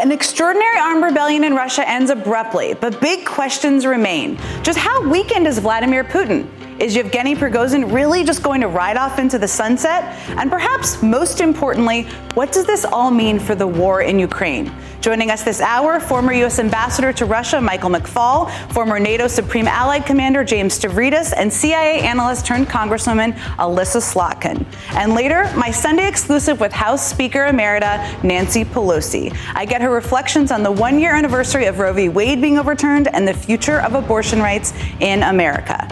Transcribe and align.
An 0.00 0.12
extraordinary 0.12 0.78
armed 0.78 1.04
rebellion 1.04 1.44
in 1.44 1.54
Russia 1.54 1.86
ends 1.86 2.10
abruptly, 2.10 2.72
but 2.72 3.02
big 3.02 3.26
questions 3.26 3.84
remain. 3.84 4.38
Just 4.62 4.78
how 4.78 5.06
weakened 5.06 5.46
is 5.46 5.58
Vladimir 5.58 6.04
Putin? 6.04 6.48
Is 6.80 6.96
Yevgeny 6.96 7.34
Prigozhin 7.34 7.92
really 7.92 8.24
just 8.24 8.42
going 8.42 8.62
to 8.62 8.66
ride 8.66 8.96
off 8.96 9.18
into 9.18 9.38
the 9.38 9.46
sunset? 9.46 10.02
And 10.38 10.50
perhaps 10.50 11.02
most 11.02 11.42
importantly, 11.42 12.04
what 12.32 12.52
does 12.52 12.64
this 12.64 12.86
all 12.86 13.10
mean 13.10 13.38
for 13.38 13.54
the 13.54 13.66
war 13.66 14.00
in 14.00 14.18
Ukraine? 14.18 14.72
Joining 15.02 15.30
us 15.30 15.42
this 15.42 15.60
hour, 15.60 16.00
former 16.00 16.32
U.S. 16.32 16.58
Ambassador 16.58 17.12
to 17.12 17.26
Russia 17.26 17.60
Michael 17.60 17.90
McFaul, 17.90 18.50
former 18.72 18.98
NATO 18.98 19.26
Supreme 19.26 19.68
Allied 19.68 20.06
Commander 20.06 20.42
James 20.42 20.78
Stavridis, 20.78 21.34
and 21.36 21.52
CIA 21.52 22.00
analyst 22.00 22.46
turned 22.46 22.66
Congresswoman 22.66 23.38
Elissa 23.58 23.98
Slotkin. 23.98 24.64
And 24.92 25.12
later, 25.12 25.52
my 25.58 25.70
Sunday 25.70 26.08
exclusive 26.08 26.60
with 26.60 26.72
House 26.72 27.06
Speaker 27.06 27.40
Emerita 27.40 28.24
Nancy 28.24 28.64
Pelosi. 28.64 29.36
I 29.54 29.66
get 29.66 29.82
her 29.82 29.90
reflections 29.90 30.50
on 30.50 30.62
the 30.62 30.72
one 30.72 30.98
year 30.98 31.14
anniversary 31.14 31.66
of 31.66 31.78
Roe 31.78 31.92
v. 31.92 32.08
Wade 32.08 32.40
being 32.40 32.58
overturned 32.58 33.08
and 33.08 33.28
the 33.28 33.34
future 33.34 33.80
of 33.82 33.94
abortion 33.94 34.40
rights 34.40 34.72
in 35.00 35.22
America. 35.24 35.86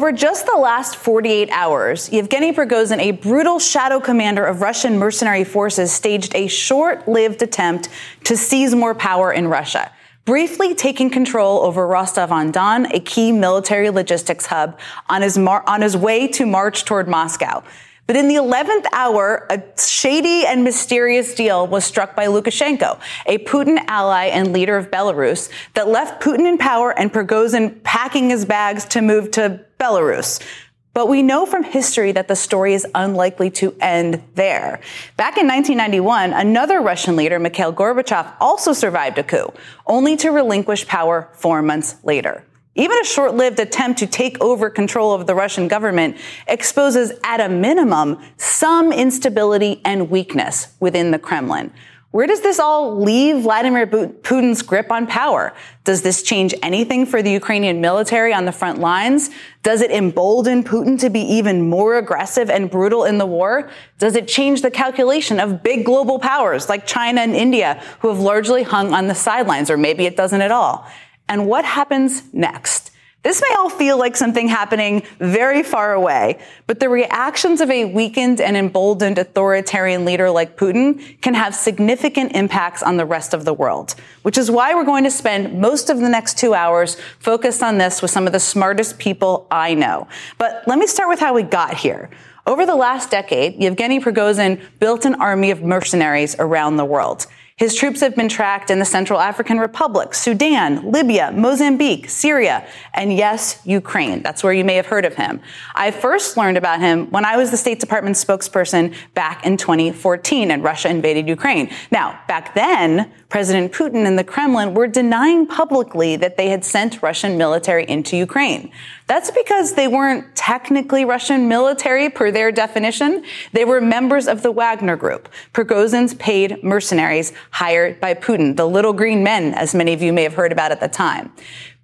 Over 0.00 0.12
just 0.12 0.46
the 0.46 0.56
last 0.56 0.96
48 0.96 1.50
hours, 1.50 2.10
Yevgeny 2.10 2.54
Prigozhin, 2.54 3.00
a 3.00 3.10
brutal 3.10 3.58
shadow 3.58 4.00
commander 4.00 4.42
of 4.46 4.62
Russian 4.62 4.98
mercenary 4.98 5.44
forces, 5.44 5.92
staged 5.92 6.34
a 6.34 6.46
short 6.46 7.06
lived 7.06 7.42
attempt 7.42 7.90
to 8.24 8.34
seize 8.34 8.74
more 8.74 8.94
power 8.94 9.30
in 9.30 9.48
Russia 9.48 9.92
briefly 10.24 10.74
taking 10.74 11.10
control 11.10 11.60
over 11.60 11.86
Rostov 11.86 12.32
on 12.32 12.50
Don, 12.50 12.86
a 12.94 13.00
key 13.00 13.30
military 13.30 13.90
logistics 13.90 14.46
hub, 14.46 14.78
on 15.08 15.20
his, 15.22 15.36
mar- 15.36 15.64
on 15.66 15.82
his 15.82 15.96
way 15.96 16.28
to 16.28 16.46
march 16.46 16.84
toward 16.84 17.08
Moscow. 17.08 17.62
But 18.10 18.16
in 18.16 18.26
the 18.26 18.34
11th 18.34 18.86
hour, 18.92 19.46
a 19.50 19.62
shady 19.78 20.44
and 20.44 20.64
mysterious 20.64 21.32
deal 21.32 21.64
was 21.68 21.84
struck 21.84 22.16
by 22.16 22.26
Lukashenko, 22.26 22.98
a 23.26 23.38
Putin 23.38 23.78
ally 23.86 24.24
and 24.24 24.52
leader 24.52 24.76
of 24.76 24.90
Belarus, 24.90 25.48
that 25.74 25.86
left 25.86 26.20
Putin 26.20 26.40
in 26.40 26.58
power 26.58 26.90
and 26.90 27.12
Prigozhin 27.12 27.80
packing 27.84 28.30
his 28.30 28.44
bags 28.44 28.84
to 28.86 29.00
move 29.00 29.30
to 29.30 29.64
Belarus. 29.78 30.44
But 30.92 31.08
we 31.08 31.22
know 31.22 31.46
from 31.46 31.62
history 31.62 32.10
that 32.10 32.26
the 32.26 32.34
story 32.34 32.74
is 32.74 32.84
unlikely 32.96 33.48
to 33.50 33.76
end 33.80 34.20
there. 34.34 34.80
Back 35.16 35.38
in 35.38 35.46
1991, 35.46 36.32
another 36.32 36.80
Russian 36.80 37.14
leader, 37.14 37.38
Mikhail 37.38 37.72
Gorbachev, 37.72 38.34
also 38.40 38.72
survived 38.72 39.18
a 39.18 39.22
coup, 39.22 39.52
only 39.86 40.16
to 40.16 40.30
relinquish 40.30 40.84
power 40.88 41.28
four 41.34 41.62
months 41.62 41.94
later. 42.02 42.42
Even 42.76 42.98
a 43.00 43.04
short 43.04 43.34
lived 43.34 43.58
attempt 43.58 43.98
to 43.98 44.06
take 44.06 44.40
over 44.40 44.70
control 44.70 45.12
of 45.12 45.26
the 45.26 45.34
Russian 45.34 45.66
government 45.66 46.16
exposes, 46.46 47.12
at 47.24 47.40
a 47.40 47.48
minimum, 47.48 48.20
some 48.36 48.92
instability 48.92 49.80
and 49.84 50.08
weakness 50.08 50.68
within 50.78 51.10
the 51.10 51.18
Kremlin. 51.18 51.72
Where 52.12 52.26
does 52.26 52.40
this 52.40 52.58
all 52.58 53.00
leave 53.00 53.42
Vladimir 53.42 53.86
Putin's 53.86 54.62
grip 54.62 54.90
on 54.90 55.06
power? 55.06 55.54
Does 55.84 56.02
this 56.02 56.24
change 56.24 56.52
anything 56.60 57.06
for 57.06 57.22
the 57.22 57.30
Ukrainian 57.30 57.80
military 57.80 58.32
on 58.32 58.46
the 58.46 58.52
front 58.52 58.80
lines? 58.80 59.30
Does 59.62 59.80
it 59.80 59.92
embolden 59.92 60.64
Putin 60.64 60.98
to 61.00 61.10
be 61.10 61.20
even 61.20 61.68
more 61.68 61.98
aggressive 61.98 62.50
and 62.50 62.68
brutal 62.68 63.04
in 63.04 63.18
the 63.18 63.26
war? 63.26 63.70
Does 63.98 64.16
it 64.16 64.26
change 64.26 64.62
the 64.62 64.72
calculation 64.72 65.38
of 65.38 65.62
big 65.62 65.84
global 65.84 66.18
powers 66.18 66.68
like 66.68 66.84
China 66.84 67.20
and 67.20 67.36
India 67.36 67.80
who 68.00 68.08
have 68.08 68.18
largely 68.18 68.64
hung 68.64 68.92
on 68.92 69.06
the 69.06 69.14
sidelines? 69.14 69.70
Or 69.70 69.76
maybe 69.76 70.04
it 70.04 70.16
doesn't 70.16 70.42
at 70.42 70.50
all 70.50 70.88
and 71.30 71.46
what 71.46 71.64
happens 71.64 72.22
next. 72.34 72.90
This 73.22 73.42
may 73.42 73.54
all 73.58 73.68
feel 73.68 73.98
like 73.98 74.16
something 74.16 74.48
happening 74.48 75.02
very 75.18 75.62
far 75.62 75.92
away, 75.92 76.38
but 76.66 76.80
the 76.80 76.88
reactions 76.88 77.60
of 77.60 77.70
a 77.70 77.84
weakened 77.84 78.40
and 78.40 78.56
emboldened 78.56 79.18
authoritarian 79.18 80.06
leader 80.06 80.30
like 80.30 80.56
Putin 80.56 81.20
can 81.20 81.34
have 81.34 81.54
significant 81.54 82.34
impacts 82.34 82.82
on 82.82 82.96
the 82.96 83.04
rest 83.04 83.34
of 83.34 83.44
the 83.44 83.52
world, 83.52 83.94
which 84.22 84.38
is 84.38 84.50
why 84.50 84.74
we're 84.74 84.84
going 84.84 85.04
to 85.04 85.10
spend 85.10 85.60
most 85.60 85.90
of 85.90 86.00
the 86.00 86.08
next 86.08 86.38
two 86.38 86.54
hours 86.54 86.96
focused 87.18 87.62
on 87.62 87.76
this 87.78 88.00
with 88.02 88.10
some 88.10 88.26
of 88.26 88.32
the 88.32 88.40
smartest 88.40 88.98
people 88.98 89.46
I 89.50 89.74
know. 89.74 90.08
But 90.38 90.64
let 90.66 90.78
me 90.78 90.86
start 90.86 91.10
with 91.10 91.20
how 91.20 91.34
we 91.34 91.42
got 91.42 91.74
here. 91.74 92.08
Over 92.46 92.64
the 92.64 92.74
last 92.74 93.10
decade, 93.10 93.62
Yevgeny 93.62 94.00
Prigozhin 94.00 94.60
built 94.80 95.04
an 95.04 95.14
army 95.16 95.50
of 95.50 95.62
mercenaries 95.62 96.34
around 96.38 96.78
the 96.78 96.86
world. 96.86 97.26
His 97.60 97.74
troops 97.74 98.00
have 98.00 98.16
been 98.16 98.30
tracked 98.30 98.70
in 98.70 98.78
the 98.78 98.86
Central 98.86 99.20
African 99.20 99.58
Republic, 99.58 100.14
Sudan, 100.14 100.90
Libya, 100.90 101.30
Mozambique, 101.30 102.08
Syria, 102.08 102.66
and 102.94 103.12
yes, 103.12 103.60
Ukraine. 103.66 104.22
That's 104.22 104.42
where 104.42 104.54
you 104.54 104.64
may 104.64 104.76
have 104.76 104.86
heard 104.86 105.04
of 105.04 105.14
him. 105.14 105.42
I 105.74 105.90
first 105.90 106.38
learned 106.38 106.56
about 106.56 106.80
him 106.80 107.10
when 107.10 107.26
I 107.26 107.36
was 107.36 107.50
the 107.50 107.58
State 107.58 107.78
Department 107.78 108.16
spokesperson 108.16 108.94
back 109.12 109.44
in 109.44 109.58
2014 109.58 110.50
and 110.50 110.64
Russia 110.64 110.88
invaded 110.88 111.28
Ukraine. 111.28 111.70
Now, 111.90 112.18
back 112.26 112.54
then, 112.54 113.12
President 113.30 113.72
Putin 113.72 114.06
and 114.06 114.18
the 114.18 114.24
Kremlin 114.24 114.74
were 114.74 114.88
denying 114.88 115.46
publicly 115.46 116.16
that 116.16 116.36
they 116.36 116.48
had 116.48 116.64
sent 116.64 117.00
Russian 117.00 117.38
military 117.38 117.88
into 117.88 118.16
Ukraine. 118.16 118.72
That's 119.06 119.30
because 119.30 119.74
they 119.74 119.86
weren't 119.86 120.34
technically 120.34 121.04
Russian 121.04 121.46
military 121.46 122.10
per 122.10 122.32
their 122.32 122.50
definition. 122.50 123.24
They 123.52 123.64
were 123.64 123.80
members 123.80 124.26
of 124.26 124.42
the 124.42 124.50
Wagner 124.50 124.96
Group, 124.96 125.28
Prigozhin's 125.52 126.12
paid 126.14 126.64
mercenaries 126.64 127.32
hired 127.52 128.00
by 128.00 128.14
Putin, 128.14 128.56
the 128.56 128.66
little 128.66 128.92
green 128.92 129.22
men, 129.22 129.54
as 129.54 129.76
many 129.76 129.92
of 129.92 130.02
you 130.02 130.12
may 130.12 130.24
have 130.24 130.34
heard 130.34 130.50
about 130.50 130.72
at 130.72 130.80
the 130.80 130.88
time. 130.88 131.32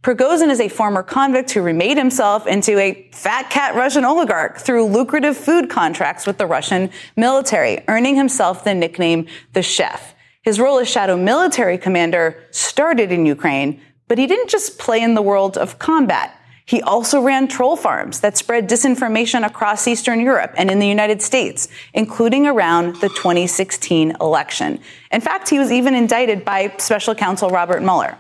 Prigozhin 0.03 0.51
is 0.51 0.61
a 0.61 0.69
former 0.69 1.05
convict 1.05 1.53
who 1.53 1.63
remade 1.63 1.97
himself 1.97 2.49
into 2.49 2.77
a 2.79 3.09
fat 3.13 3.51
cat 3.51 3.77
Russian 3.77 4.05
oligarch 4.05 4.59
through 4.59 4.87
lucrative 4.87 5.37
food 5.37 5.71
contracts 5.71 6.27
with 6.27 6.39
the 6.39 6.47
Russian 6.47 6.91
military, 7.17 7.85
earning 7.87 8.17
himself 8.17 8.65
the 8.65 8.75
nickname 8.75 9.27
the 9.53 9.63
chef. 9.63 10.16
His 10.47 10.61
role 10.61 10.79
as 10.79 10.89
shadow 10.89 11.17
military 11.17 11.77
commander 11.77 12.41
started 12.53 13.11
in 13.11 13.27
Ukraine, 13.27 13.81
but 14.07 14.17
he 14.17 14.29
didn't 14.29 14.49
just 14.49 14.79
play 14.79 15.03
in 15.03 15.15
the 15.15 15.21
world 15.21 15.59
of 15.59 15.81
combat. 15.81 16.41
He 16.65 16.81
also 16.83 17.21
ran 17.21 17.49
troll 17.49 17.75
farms 17.75 18.21
that 18.21 18.37
spread 18.37 18.69
disinformation 18.69 19.45
across 19.45 19.89
Eastern 19.89 20.21
Europe 20.21 20.55
and 20.57 20.71
in 20.71 20.79
the 20.79 20.87
United 20.87 21.21
States, 21.21 21.67
including 21.95 22.47
around 22.47 22.95
the 23.01 23.09
2016 23.09 24.17
election. 24.21 24.79
In 25.11 25.21
fact, 25.21 25.49
he 25.49 25.59
was 25.59 25.73
even 25.73 25.97
indicted 25.97 26.45
by 26.45 26.73
special 26.79 27.17
counsel 27.17 27.51
Robert 27.51 27.83
Mueller. 27.83 28.17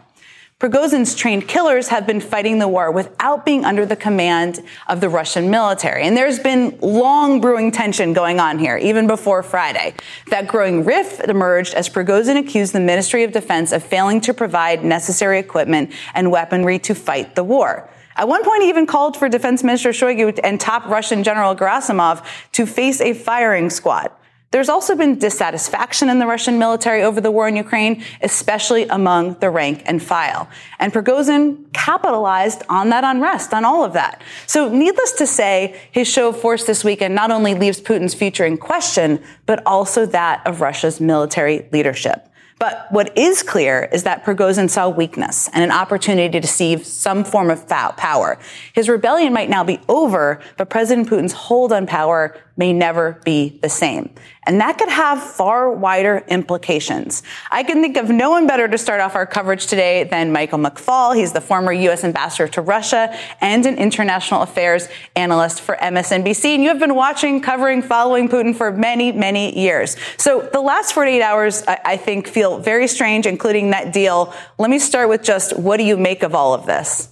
Prigozhin's 0.58 1.14
trained 1.14 1.46
killers 1.46 1.88
have 1.88 2.06
been 2.06 2.18
fighting 2.18 2.58
the 2.58 2.66
war 2.66 2.90
without 2.90 3.44
being 3.44 3.66
under 3.66 3.84
the 3.84 3.94
command 3.94 4.64
of 4.88 5.02
the 5.02 5.08
Russian 5.10 5.50
military. 5.50 6.04
And 6.04 6.16
there's 6.16 6.38
been 6.38 6.78
long 6.80 7.42
brewing 7.42 7.70
tension 7.70 8.14
going 8.14 8.40
on 8.40 8.58
here, 8.58 8.78
even 8.78 9.06
before 9.06 9.42
Friday. 9.42 9.92
That 10.28 10.48
growing 10.48 10.86
rift 10.86 11.20
emerged 11.20 11.74
as 11.74 11.90
Prigozhin 11.90 12.38
accused 12.38 12.72
the 12.72 12.80
Ministry 12.80 13.22
of 13.22 13.32
Defense 13.32 13.70
of 13.70 13.82
failing 13.82 14.22
to 14.22 14.32
provide 14.32 14.82
necessary 14.82 15.38
equipment 15.38 15.92
and 16.14 16.30
weaponry 16.30 16.78
to 16.78 16.94
fight 16.94 17.34
the 17.34 17.44
war. 17.44 17.90
At 18.16 18.26
one 18.26 18.42
point, 18.42 18.62
he 18.62 18.70
even 18.70 18.86
called 18.86 19.14
for 19.14 19.28
Defense 19.28 19.62
Minister 19.62 19.90
Shoigu 19.90 20.40
and 20.42 20.58
top 20.58 20.86
Russian 20.86 21.22
General 21.22 21.54
Gerasimov 21.54 22.24
to 22.52 22.64
face 22.64 23.02
a 23.02 23.12
firing 23.12 23.68
squad. 23.68 24.10
There's 24.52 24.68
also 24.68 24.94
been 24.94 25.18
dissatisfaction 25.18 26.08
in 26.08 26.18
the 26.18 26.26
Russian 26.26 26.58
military 26.58 27.02
over 27.02 27.20
the 27.20 27.30
war 27.30 27.48
in 27.48 27.56
Ukraine, 27.56 28.02
especially 28.22 28.84
among 28.84 29.34
the 29.40 29.50
rank 29.50 29.82
and 29.86 30.02
file. 30.02 30.48
And 30.78 30.92
Prigozhin 30.92 31.70
capitalized 31.72 32.62
on 32.68 32.90
that 32.90 33.02
unrest, 33.04 33.52
on 33.52 33.64
all 33.64 33.84
of 33.84 33.92
that. 33.94 34.22
So 34.46 34.68
needless 34.68 35.12
to 35.12 35.26
say, 35.26 35.80
his 35.90 36.08
show 36.08 36.28
of 36.28 36.40
force 36.40 36.64
this 36.64 36.84
weekend 36.84 37.14
not 37.14 37.30
only 37.30 37.54
leaves 37.54 37.80
Putin's 37.80 38.14
future 38.14 38.46
in 38.46 38.56
question, 38.56 39.22
but 39.46 39.62
also 39.66 40.06
that 40.06 40.46
of 40.46 40.60
Russia's 40.60 41.00
military 41.00 41.68
leadership. 41.72 42.28
But 42.58 42.86
what 42.90 43.16
is 43.18 43.42
clear 43.42 43.86
is 43.92 44.04
that 44.04 44.24
Prigozhin 44.24 44.70
saw 44.70 44.88
weakness 44.88 45.50
and 45.52 45.62
an 45.62 45.70
opportunity 45.70 46.40
to 46.40 46.46
seize 46.46 46.90
some 46.90 47.22
form 47.22 47.50
of 47.50 47.68
power. 47.68 48.38
His 48.72 48.88
rebellion 48.88 49.34
might 49.34 49.50
now 49.50 49.62
be 49.62 49.78
over, 49.88 50.40
but 50.56 50.70
President 50.70 51.08
Putin's 51.10 51.34
hold 51.34 51.72
on 51.72 51.86
power 51.86 52.34
may 52.56 52.72
never 52.72 53.20
be 53.24 53.58
the 53.62 53.68
same. 53.68 54.10
And 54.46 54.60
that 54.60 54.78
could 54.78 54.88
have 54.88 55.20
far 55.22 55.70
wider 55.70 56.24
implications. 56.28 57.22
I 57.50 57.64
can 57.64 57.82
think 57.82 57.96
of 57.96 58.08
no 58.08 58.30
one 58.30 58.46
better 58.46 58.68
to 58.68 58.78
start 58.78 59.00
off 59.00 59.16
our 59.16 59.26
coverage 59.26 59.66
today 59.66 60.04
than 60.04 60.32
Michael 60.32 60.58
McFaul. 60.58 61.16
He's 61.16 61.32
the 61.32 61.40
former 61.40 61.72
U.S. 61.72 62.04
ambassador 62.04 62.46
to 62.48 62.62
Russia 62.62 63.14
and 63.40 63.66
an 63.66 63.76
international 63.76 64.42
affairs 64.42 64.88
analyst 65.16 65.60
for 65.60 65.76
MSNBC. 65.76 66.54
And 66.54 66.62
you 66.62 66.68
have 66.68 66.78
been 66.78 66.94
watching, 66.94 67.40
covering, 67.40 67.82
following 67.82 68.28
Putin 68.28 68.54
for 68.54 68.70
many, 68.70 69.10
many 69.10 69.58
years. 69.58 69.96
So 70.16 70.48
the 70.52 70.60
last 70.60 70.92
48 70.92 71.22
hours, 71.22 71.64
I, 71.66 71.80
I 71.84 71.96
think, 71.96 72.28
feel 72.28 72.58
very 72.58 72.86
strange, 72.86 73.26
including 73.26 73.70
that 73.70 73.92
deal. 73.92 74.32
Let 74.58 74.70
me 74.70 74.78
start 74.78 75.08
with 75.08 75.22
just 75.24 75.58
what 75.58 75.78
do 75.78 75.84
you 75.84 75.96
make 75.96 76.22
of 76.22 76.34
all 76.34 76.54
of 76.54 76.66
this? 76.66 77.08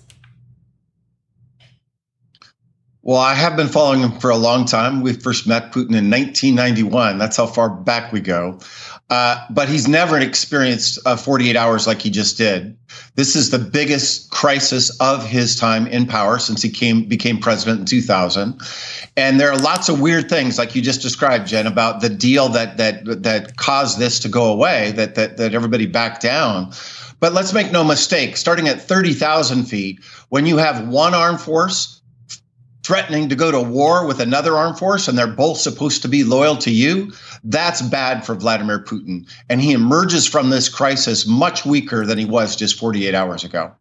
Well, 3.06 3.18
I 3.18 3.34
have 3.34 3.54
been 3.54 3.68
following 3.68 4.00
him 4.00 4.12
for 4.12 4.30
a 4.30 4.36
long 4.36 4.64
time. 4.64 5.02
We 5.02 5.12
first 5.12 5.46
met 5.46 5.72
Putin 5.72 5.94
in 5.94 6.08
1991. 6.08 7.18
That's 7.18 7.36
how 7.36 7.44
far 7.44 7.68
back 7.68 8.14
we 8.14 8.20
go. 8.22 8.58
Uh, 9.10 9.44
but 9.50 9.68
he's 9.68 9.86
never 9.86 10.18
experienced 10.18 10.98
uh, 11.04 11.14
48 11.14 11.54
hours 11.54 11.86
like 11.86 12.00
he 12.00 12.08
just 12.08 12.38
did. 12.38 12.78
This 13.14 13.36
is 13.36 13.50
the 13.50 13.58
biggest 13.58 14.30
crisis 14.30 14.88
of 15.00 15.22
his 15.26 15.54
time 15.54 15.86
in 15.86 16.06
power 16.06 16.38
since 16.38 16.62
he 16.62 16.70
came 16.70 17.04
became 17.04 17.38
president 17.38 17.80
in 17.80 17.84
2000. 17.84 18.58
And 19.18 19.38
there 19.38 19.52
are 19.52 19.58
lots 19.58 19.90
of 19.90 20.00
weird 20.00 20.30
things, 20.30 20.56
like 20.56 20.74
you 20.74 20.80
just 20.80 21.02
described, 21.02 21.46
Jen, 21.46 21.66
about 21.66 22.00
the 22.00 22.08
deal 22.08 22.48
that 22.48 22.78
that 22.78 23.22
that 23.22 23.58
caused 23.58 23.98
this 23.98 24.18
to 24.20 24.30
go 24.30 24.50
away, 24.50 24.92
that 24.92 25.14
that 25.16 25.36
that 25.36 25.52
everybody 25.54 25.84
backed 25.84 26.22
down. 26.22 26.72
But 27.20 27.34
let's 27.34 27.52
make 27.52 27.70
no 27.70 27.84
mistake, 27.84 28.36
starting 28.38 28.68
at 28.68 28.80
30,000 28.80 29.64
feet, 29.64 30.02
when 30.30 30.46
you 30.46 30.56
have 30.56 30.88
one 30.88 31.14
armed 31.14 31.40
force 31.40 31.94
threatening 32.84 33.31
to 33.31 33.34
go 33.34 33.50
to 33.50 33.60
war 33.60 34.06
with 34.06 34.20
another 34.20 34.56
armed 34.56 34.78
force 34.78 35.08
and 35.08 35.16
they're 35.16 35.26
both 35.26 35.58
supposed 35.58 36.02
to 36.02 36.08
be 36.08 36.22
loyal 36.22 36.56
to 36.58 36.70
you, 36.70 37.12
that's 37.42 37.82
bad 37.82 38.25
for 38.25 38.34
Vladimir 38.34 38.78
Putin. 38.78 39.26
And 39.48 39.60
he 39.60 39.72
emerges 39.72 40.26
from 40.26 40.50
this 40.50 40.69
crisis 40.69 41.26
much 41.26 41.64
weaker 41.64 42.04
than 42.04 42.19
he 42.19 42.26
was 42.26 42.54
just 42.54 42.78
48 42.78 43.14
hours 43.14 43.42
ago. 43.42 43.72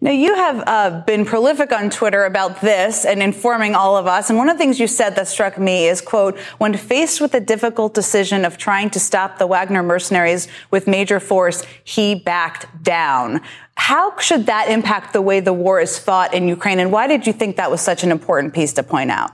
Now, 0.00 0.10
you 0.10 0.34
have 0.34 0.62
uh, 0.66 1.00
been 1.06 1.24
prolific 1.24 1.72
on 1.72 1.88
Twitter 1.88 2.24
about 2.24 2.60
this 2.60 3.04
and 3.04 3.22
informing 3.22 3.74
all 3.74 3.96
of 3.96 4.06
us. 4.06 4.28
And 4.28 4.36
one 4.36 4.48
of 4.48 4.56
the 4.56 4.58
things 4.58 4.78
you 4.78 4.86
said 4.86 5.16
that 5.16 5.28
struck 5.28 5.58
me 5.58 5.86
is, 5.86 6.00
quote, 6.00 6.38
when 6.58 6.76
faced 6.76 7.20
with 7.20 7.32
the 7.32 7.40
difficult 7.40 7.94
decision 7.94 8.44
of 8.44 8.58
trying 8.58 8.90
to 8.90 9.00
stop 9.00 9.38
the 9.38 9.46
Wagner 9.46 9.82
mercenaries 9.82 10.48
with 10.70 10.86
major 10.86 11.20
force, 11.20 11.64
he 11.84 12.14
backed 12.14 12.66
down. 12.82 13.40
How 13.76 14.18
should 14.18 14.46
that 14.46 14.68
impact 14.68 15.12
the 15.12 15.22
way 15.22 15.40
the 15.40 15.52
war 15.52 15.80
is 15.80 15.98
fought 15.98 16.34
in 16.34 16.48
Ukraine? 16.48 16.80
And 16.80 16.92
why 16.92 17.06
did 17.06 17.26
you 17.26 17.32
think 17.32 17.56
that 17.56 17.70
was 17.70 17.80
such 17.80 18.04
an 18.04 18.10
important 18.10 18.52
piece 18.52 18.72
to 18.74 18.82
point 18.82 19.10
out? 19.10 19.30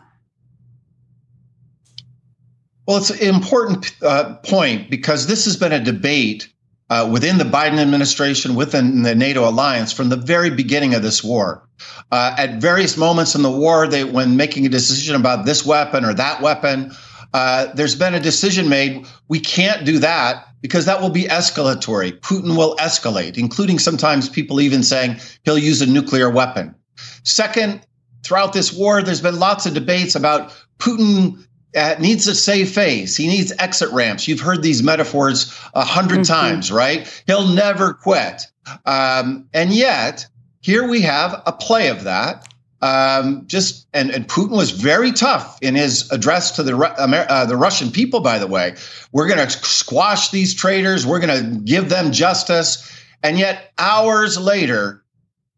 Well, 2.87 2.99
it's 2.99 3.11
an 3.11 3.35
important 3.35 3.93
uh, 4.03 4.37
point 4.37 4.91
because 4.91 5.27
this 5.27 5.45
has 5.45 5.57
been 5.57 5.73
a 5.73 5.83
debate 5.83 6.49
uh, 6.91 7.09
within 7.11 7.39
the 7.39 7.45
Biden 7.45 7.79
administration, 7.79 8.57
within 8.57 9.03
the 9.03 9.15
NATO 9.15 9.49
alliance 9.49 9.93
from 9.93 10.09
the 10.09 10.17
very 10.17 10.51
beginning 10.51 10.95
of 10.95 11.03
this 11.03 11.23
war. 11.23 11.67
Uh, 12.11 12.35
at 12.37 12.61
various 12.61 12.97
moments 12.97 13.35
in 13.35 13.43
the 13.43 13.51
war, 13.51 13.87
they, 13.87 14.03
when 14.05 14.37
making 14.37 14.67
a 14.67 14.69
decision 14.69 15.15
about 15.15 15.47
this 15.47 15.65
weapon 15.65 16.05
or 16.05 16.13
that 16.15 16.43
weapon, 16.43 16.93
uh, 17.33 17.67
there's 17.75 17.95
been 17.95 18.15
a 18.15 18.21
decision 18.21 18.69
made. 18.69 19.07
We 19.29 19.39
can't 19.39 19.87
do 19.87 20.01
that 20.01 20.49
because 20.61 20.85
that 20.87 21.01
will 21.01 21.11
be 21.11 21.25
escalatory. 21.25 22.19
Putin 22.19 22.57
will 22.57 22.77
escalate, 22.77 23.39
including 23.39 23.79
sometimes 23.79 24.29
people 24.29 24.61
even 24.61 24.83
saying 24.83 25.21
he'll 25.45 25.59
use 25.59 25.81
a 25.81 25.87
nuclear 25.87 26.29
weapon. 26.29 26.75
Second, 27.23 27.87
throughout 28.25 28.53
this 28.53 28.73
war, 28.73 29.01
there's 29.01 29.23
been 29.23 29.39
lots 29.39 29.65
of 29.65 29.75
debates 29.75 30.17
about 30.17 30.53
Putin 30.79 31.47
uh, 31.77 31.97
needs 32.01 32.27
a 32.27 32.35
safe 32.35 32.75
face. 32.75 33.17
He 33.17 33.29
needs 33.29 33.53
exit 33.59 33.91
ramps. 33.91 34.27
You've 34.27 34.41
heard 34.41 34.63
these 34.63 34.83
metaphors 34.83 35.57
a 35.75 35.81
100 35.81 36.15
mm-hmm. 36.15 36.23
times, 36.23 36.73
right? 36.73 37.23
He'll 37.27 37.49
never 37.49 37.95
quit. 37.95 38.47
Um, 38.85 39.49
and 39.53 39.73
yet, 39.73 40.27
here 40.61 40.87
we 40.89 41.03
have 41.03 41.43
a 41.47 41.53
play 41.53 41.89
of 41.89 42.05
that. 42.05 42.47
Um, 42.83 43.45
just 43.47 43.87
and, 43.93 44.11
and 44.11 44.27
Putin 44.27 44.57
was 44.57 44.71
very 44.71 45.13
tough 45.13 45.59
in 45.61 45.75
his 45.75 46.11
address 46.11 46.53
to 46.53 46.63
the 46.63 46.75
uh, 46.77 47.45
the 47.45 47.57
Russian 47.57 47.91
people. 47.91 48.21
By 48.21 48.39
the 48.39 48.47
way, 48.47 48.75
we're 49.13 49.29
going 49.29 49.47
to 49.47 49.51
squash 49.51 50.31
these 50.31 50.55
traitors. 50.55 51.07
We're 51.07 51.21
going 51.21 51.45
to 51.45 51.61
give 51.61 51.91
them 51.91 52.11
justice. 52.11 52.91
And 53.23 53.39
yet, 53.39 53.73
hours 53.77 54.39
later, 54.39 55.05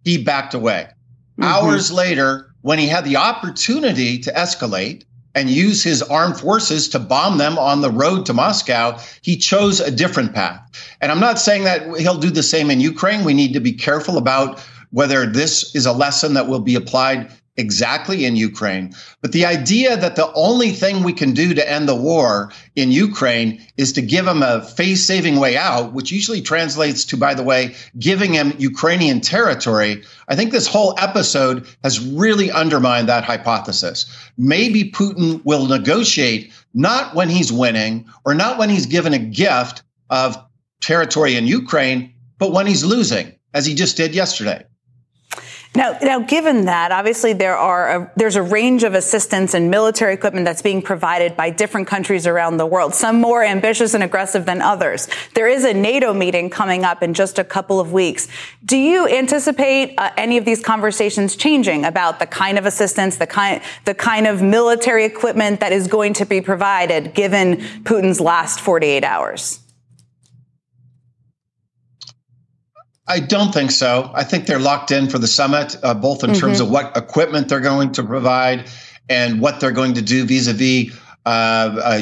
he 0.04 0.18
backed 0.18 0.54
away. 0.54 0.88
Mm-hmm. 1.38 1.44
Hours 1.44 1.92
later, 1.92 2.52
when 2.62 2.80
he 2.80 2.88
had 2.88 3.04
the 3.04 3.16
opportunity 3.16 4.18
to 4.18 4.32
escalate, 4.32 5.04
and 5.34 5.48
use 5.48 5.82
his 5.82 6.02
armed 6.02 6.38
forces 6.38 6.88
to 6.90 6.98
bomb 6.98 7.38
them 7.38 7.58
on 7.58 7.80
the 7.80 7.90
road 7.90 8.26
to 8.26 8.34
Moscow, 8.34 8.98
he 9.22 9.36
chose 9.36 9.80
a 9.80 9.90
different 9.90 10.34
path. 10.34 10.60
And 11.00 11.10
I'm 11.10 11.20
not 11.20 11.38
saying 11.38 11.64
that 11.64 11.98
he'll 11.98 12.18
do 12.18 12.30
the 12.30 12.42
same 12.42 12.70
in 12.70 12.80
Ukraine. 12.80 13.24
We 13.24 13.34
need 13.34 13.52
to 13.54 13.60
be 13.60 13.72
careful 13.72 14.18
about 14.18 14.60
whether 14.90 15.24
this 15.24 15.74
is 15.74 15.86
a 15.86 15.92
lesson 15.92 16.34
that 16.34 16.48
will 16.48 16.60
be 16.60 16.74
applied 16.74 17.30
exactly 17.56 18.24
in 18.24 18.36
Ukraine. 18.36 18.94
But 19.20 19.32
the 19.32 19.44
idea 19.44 19.96
that 19.96 20.16
the 20.16 20.32
only 20.32 20.70
thing 20.70 21.02
we 21.02 21.12
can 21.12 21.32
do 21.32 21.52
to 21.54 21.70
end 21.70 21.88
the 21.88 21.94
war 21.94 22.50
in 22.76 22.90
Ukraine 22.90 23.60
is 23.76 23.92
to 23.92 24.02
give 24.02 24.24
them 24.24 24.42
a 24.42 24.62
face 24.62 25.06
saving 25.06 25.36
way 25.38 25.56
out, 25.56 25.92
which 25.92 26.10
usually 26.10 26.40
translates 26.40 27.04
to, 27.06 27.16
by 27.16 27.34
the 27.34 27.42
way, 27.42 27.74
giving 27.98 28.32
them 28.32 28.54
Ukrainian 28.58 29.20
territory. 29.20 30.02
I 30.28 30.36
think 30.36 30.50
this 30.50 30.66
whole 30.66 30.94
episode 30.98 31.66
has 31.82 32.00
really 32.00 32.50
undermined 32.50 33.08
that 33.08 33.24
hypothesis. 33.24 34.06
Maybe 34.38 34.90
Putin 34.90 35.44
will 35.44 35.66
negotiate 35.66 36.52
not 36.72 37.14
when 37.14 37.28
he's 37.28 37.52
winning 37.52 38.06
or 38.24 38.34
not 38.34 38.58
when 38.58 38.70
he's 38.70 38.86
given 38.86 39.12
a 39.12 39.18
gift 39.18 39.82
of 40.08 40.36
territory 40.80 41.36
in 41.36 41.46
Ukraine, 41.46 42.14
but 42.38 42.52
when 42.52 42.66
he's 42.66 42.84
losing, 42.84 43.34
as 43.54 43.66
he 43.66 43.74
just 43.74 43.96
did 43.96 44.14
yesterday. 44.14 44.64
Now, 45.74 45.96
now, 46.02 46.18
given 46.18 46.66
that, 46.66 46.92
obviously 46.92 47.32
there 47.32 47.56
are 47.56 48.02
a, 48.02 48.12
there's 48.14 48.36
a 48.36 48.42
range 48.42 48.84
of 48.84 48.92
assistance 48.92 49.54
and 49.54 49.70
military 49.70 50.12
equipment 50.12 50.44
that's 50.44 50.60
being 50.60 50.82
provided 50.82 51.34
by 51.34 51.48
different 51.48 51.86
countries 51.86 52.26
around 52.26 52.58
the 52.58 52.66
world. 52.66 52.94
Some 52.94 53.22
more 53.22 53.42
ambitious 53.42 53.94
and 53.94 54.04
aggressive 54.04 54.44
than 54.44 54.60
others. 54.60 55.08
There 55.34 55.48
is 55.48 55.64
a 55.64 55.72
NATO 55.72 56.12
meeting 56.12 56.50
coming 56.50 56.84
up 56.84 57.02
in 57.02 57.14
just 57.14 57.38
a 57.38 57.44
couple 57.44 57.80
of 57.80 57.90
weeks. 57.90 58.28
Do 58.66 58.76
you 58.76 59.08
anticipate 59.08 59.94
uh, 59.96 60.10
any 60.18 60.36
of 60.36 60.44
these 60.44 60.60
conversations 60.62 61.36
changing 61.36 61.86
about 61.86 62.18
the 62.18 62.26
kind 62.26 62.58
of 62.58 62.66
assistance, 62.66 63.16
the 63.16 63.26
kind 63.26 63.62
the 63.86 63.94
kind 63.94 64.26
of 64.26 64.42
military 64.42 65.06
equipment 65.06 65.60
that 65.60 65.72
is 65.72 65.88
going 65.88 66.12
to 66.14 66.26
be 66.26 66.42
provided, 66.42 67.14
given 67.14 67.56
Putin's 67.84 68.20
last 68.20 68.60
48 68.60 69.04
hours? 69.04 69.62
I 73.08 73.18
don't 73.18 73.52
think 73.52 73.70
so. 73.72 74.10
I 74.14 74.24
think 74.24 74.46
they're 74.46 74.60
locked 74.60 74.90
in 74.90 75.08
for 75.08 75.18
the 75.18 75.26
summit, 75.26 75.76
uh, 75.82 75.94
both 75.94 76.22
in 76.22 76.30
mm-hmm. 76.30 76.40
terms 76.40 76.60
of 76.60 76.70
what 76.70 76.96
equipment 76.96 77.48
they're 77.48 77.60
going 77.60 77.92
to 77.92 78.02
provide 78.02 78.70
and 79.08 79.40
what 79.40 79.60
they're 79.60 79.72
going 79.72 79.94
to 79.94 80.02
do 80.02 80.24
vis 80.24 80.46
a 80.46 80.52
vis 80.52 80.92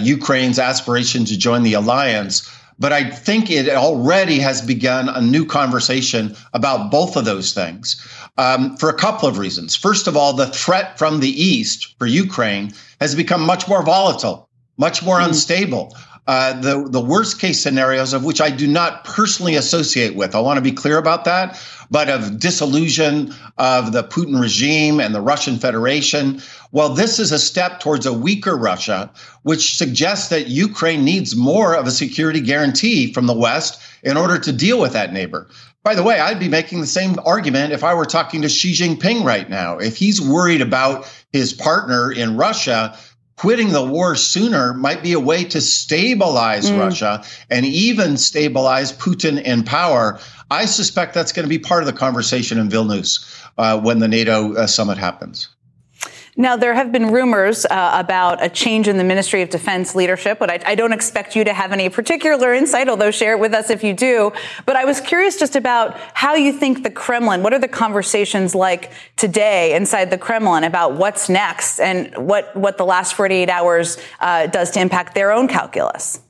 Ukraine's 0.03 0.59
aspiration 0.59 1.25
to 1.25 1.39
join 1.39 1.63
the 1.63 1.75
alliance. 1.75 2.49
But 2.79 2.95
I 2.95 3.11
think 3.11 3.51
it 3.51 3.69
already 3.69 4.39
has 4.39 4.63
begun 4.63 5.11
a 5.11 5.21
new 5.21 5.45
conversation 5.45 6.35
about 6.55 6.91
both 6.91 7.17
of 7.17 7.27
those 7.27 7.53
things 7.53 8.01
um, 8.39 8.77
for 8.79 8.89
a 8.89 8.95
couple 8.95 9.29
of 9.29 9.37
reasons. 9.37 9.77
First 9.77 10.07
of 10.07 10.17
all, 10.17 10.33
the 10.33 10.47
threat 10.47 10.99
from 10.99 11.21
the 11.21 11.29
east 11.31 11.95
for 11.99 12.07
Ukraine 12.07 12.73
has 12.99 13.15
become 13.15 13.45
much 13.45 13.69
more 13.69 13.83
volatile, 13.83 14.49
much 14.79 15.03
more 15.03 15.19
mm-hmm. 15.19 15.29
unstable 15.29 15.95
uh, 16.31 16.53
the 16.61 16.89
the 16.89 17.01
worst 17.01 17.41
case 17.41 17.61
scenarios 17.61 18.13
of 18.13 18.23
which 18.23 18.41
I 18.41 18.51
do 18.51 18.69
not 18.69 19.03
personally 19.03 19.57
associate 19.57 20.15
with. 20.15 20.37
I 20.37 20.39
want 20.39 20.59
to 20.59 20.63
be 20.63 20.71
clear 20.71 20.97
about 20.97 21.25
that, 21.25 21.61
but 21.91 22.09
of 22.09 22.39
disillusion 22.39 23.35
of 23.59 23.91
the 23.91 24.05
Putin 24.05 24.41
regime 24.41 25.01
and 25.01 25.13
the 25.13 25.21
Russian 25.21 25.59
Federation. 25.59 26.41
Well, 26.71 26.91
this 26.91 27.19
is 27.19 27.33
a 27.33 27.39
step 27.41 27.81
towards 27.81 28.07
a 28.07 28.13
weaker 28.13 28.57
Russia, 28.57 29.11
which 29.43 29.77
suggests 29.77 30.29
that 30.29 30.47
Ukraine 30.47 31.05
needs 31.05 31.35
more 31.35 31.75
of 31.75 31.89
a 31.89 31.91
security 31.91 32.41
guarantee 32.41 33.13
from 33.13 33.27
the 33.27 33.35
West 33.35 33.83
in 34.05 34.17
order 34.17 34.39
to 34.39 34.53
deal 34.53 34.81
with 34.81 34.93
that 34.93 35.13
neighbor. 35.13 35.49
By 35.83 35.97
the 35.97 36.05
way, 36.05 36.21
I'd 36.21 36.39
be 36.39 36.49
making 36.49 36.81
the 36.81 36.87
same 36.87 37.17
argument 37.27 37.73
if 37.73 37.83
I 37.83 37.95
were 37.95 38.05
talking 38.05 38.43
to 38.43 38.49
Xi 38.49 38.73
Jinping 38.73 39.25
right 39.25 39.51
now. 39.51 39.79
If 39.79 39.97
he's 39.97 40.21
worried 40.21 40.61
about 40.61 41.11
his 41.33 41.53
partner 41.55 42.13
in 42.13 42.37
Russia 42.37 42.97
quitting 43.41 43.71
the 43.73 43.83
war 43.83 44.15
sooner 44.15 44.75
might 44.75 45.03
be 45.03 45.15
a 45.15 45.19
way 45.19 45.43
to 45.43 45.63
stabilize 45.63 46.71
mm. 46.71 46.79
Russia 46.79 47.25
and 47.49 47.65
even 47.65 48.19
stabilize 48.19 48.93
Putin 48.93 49.43
in 49.43 49.65
power. 49.65 50.21
I 50.51 50.67
suspect 50.67 51.15
that's 51.15 51.33
going 51.33 51.45
to 51.45 51.49
be 51.49 51.59
part 51.59 51.83
of 51.83 51.87
the 51.87 51.95
conversation 51.95 52.59
in 52.59 52.69
Vilnius 52.69 53.43
uh, 53.57 53.81
when 53.81 53.99
the 53.99 54.09
NATO 54.09 54.53
uh, 54.53 54.67
summit 54.67 54.99
happens. 54.99 55.49
Now, 56.41 56.57
there 56.57 56.73
have 56.73 56.91
been 56.91 57.13
rumors 57.13 57.67
uh, 57.67 57.91
about 57.93 58.43
a 58.43 58.49
change 58.49 58.89
in 58.89 58.97
the 58.97 59.05
Ministry 59.05 59.43
of 59.43 59.51
Defense 59.51 59.95
leadership, 59.95 60.39
but 60.39 60.49
I, 60.49 60.59
I, 60.65 60.75
don't 60.75 60.95
expect 60.95 61.37
you 61.37 61.45
to 61.45 61.53
have 61.53 61.71
any 61.71 61.91
particular 61.91 62.55
insight, 62.55 62.89
although 62.89 63.11
share 63.11 63.33
it 63.35 63.41
with 63.41 63.53
us 63.53 63.69
if 63.69 63.85
you 63.85 63.93
do. 63.93 64.33
But 64.65 64.75
I 64.75 64.87
was 64.87 65.03
curious 65.03 65.39
just 65.39 65.55
about 65.55 65.99
how 66.15 66.37
you 66.37 66.55
think 66.55 66.83
the 66.83 66.91
Kremlin, 66.91 67.43
what 67.43 67.53
are 67.53 67.59
the 67.59 67.69
conversations 67.69 68.55
like 68.55 68.91
today 69.17 69.77
inside 69.77 70.09
the 70.09 70.17
Kremlin 70.17 70.65
about 70.65 70.95
what's 70.95 71.29
next 71.29 71.79
and 71.79 72.11
what, 72.17 72.57
what 72.57 72.79
the 72.79 72.87
last 72.87 73.13
48 73.13 73.51
hours 73.51 73.99
uh, 74.21 74.47
does 74.47 74.71
to 74.71 74.81
impact 74.81 75.15
their 75.15 75.33
own 75.33 75.47
calculus? 75.47 76.21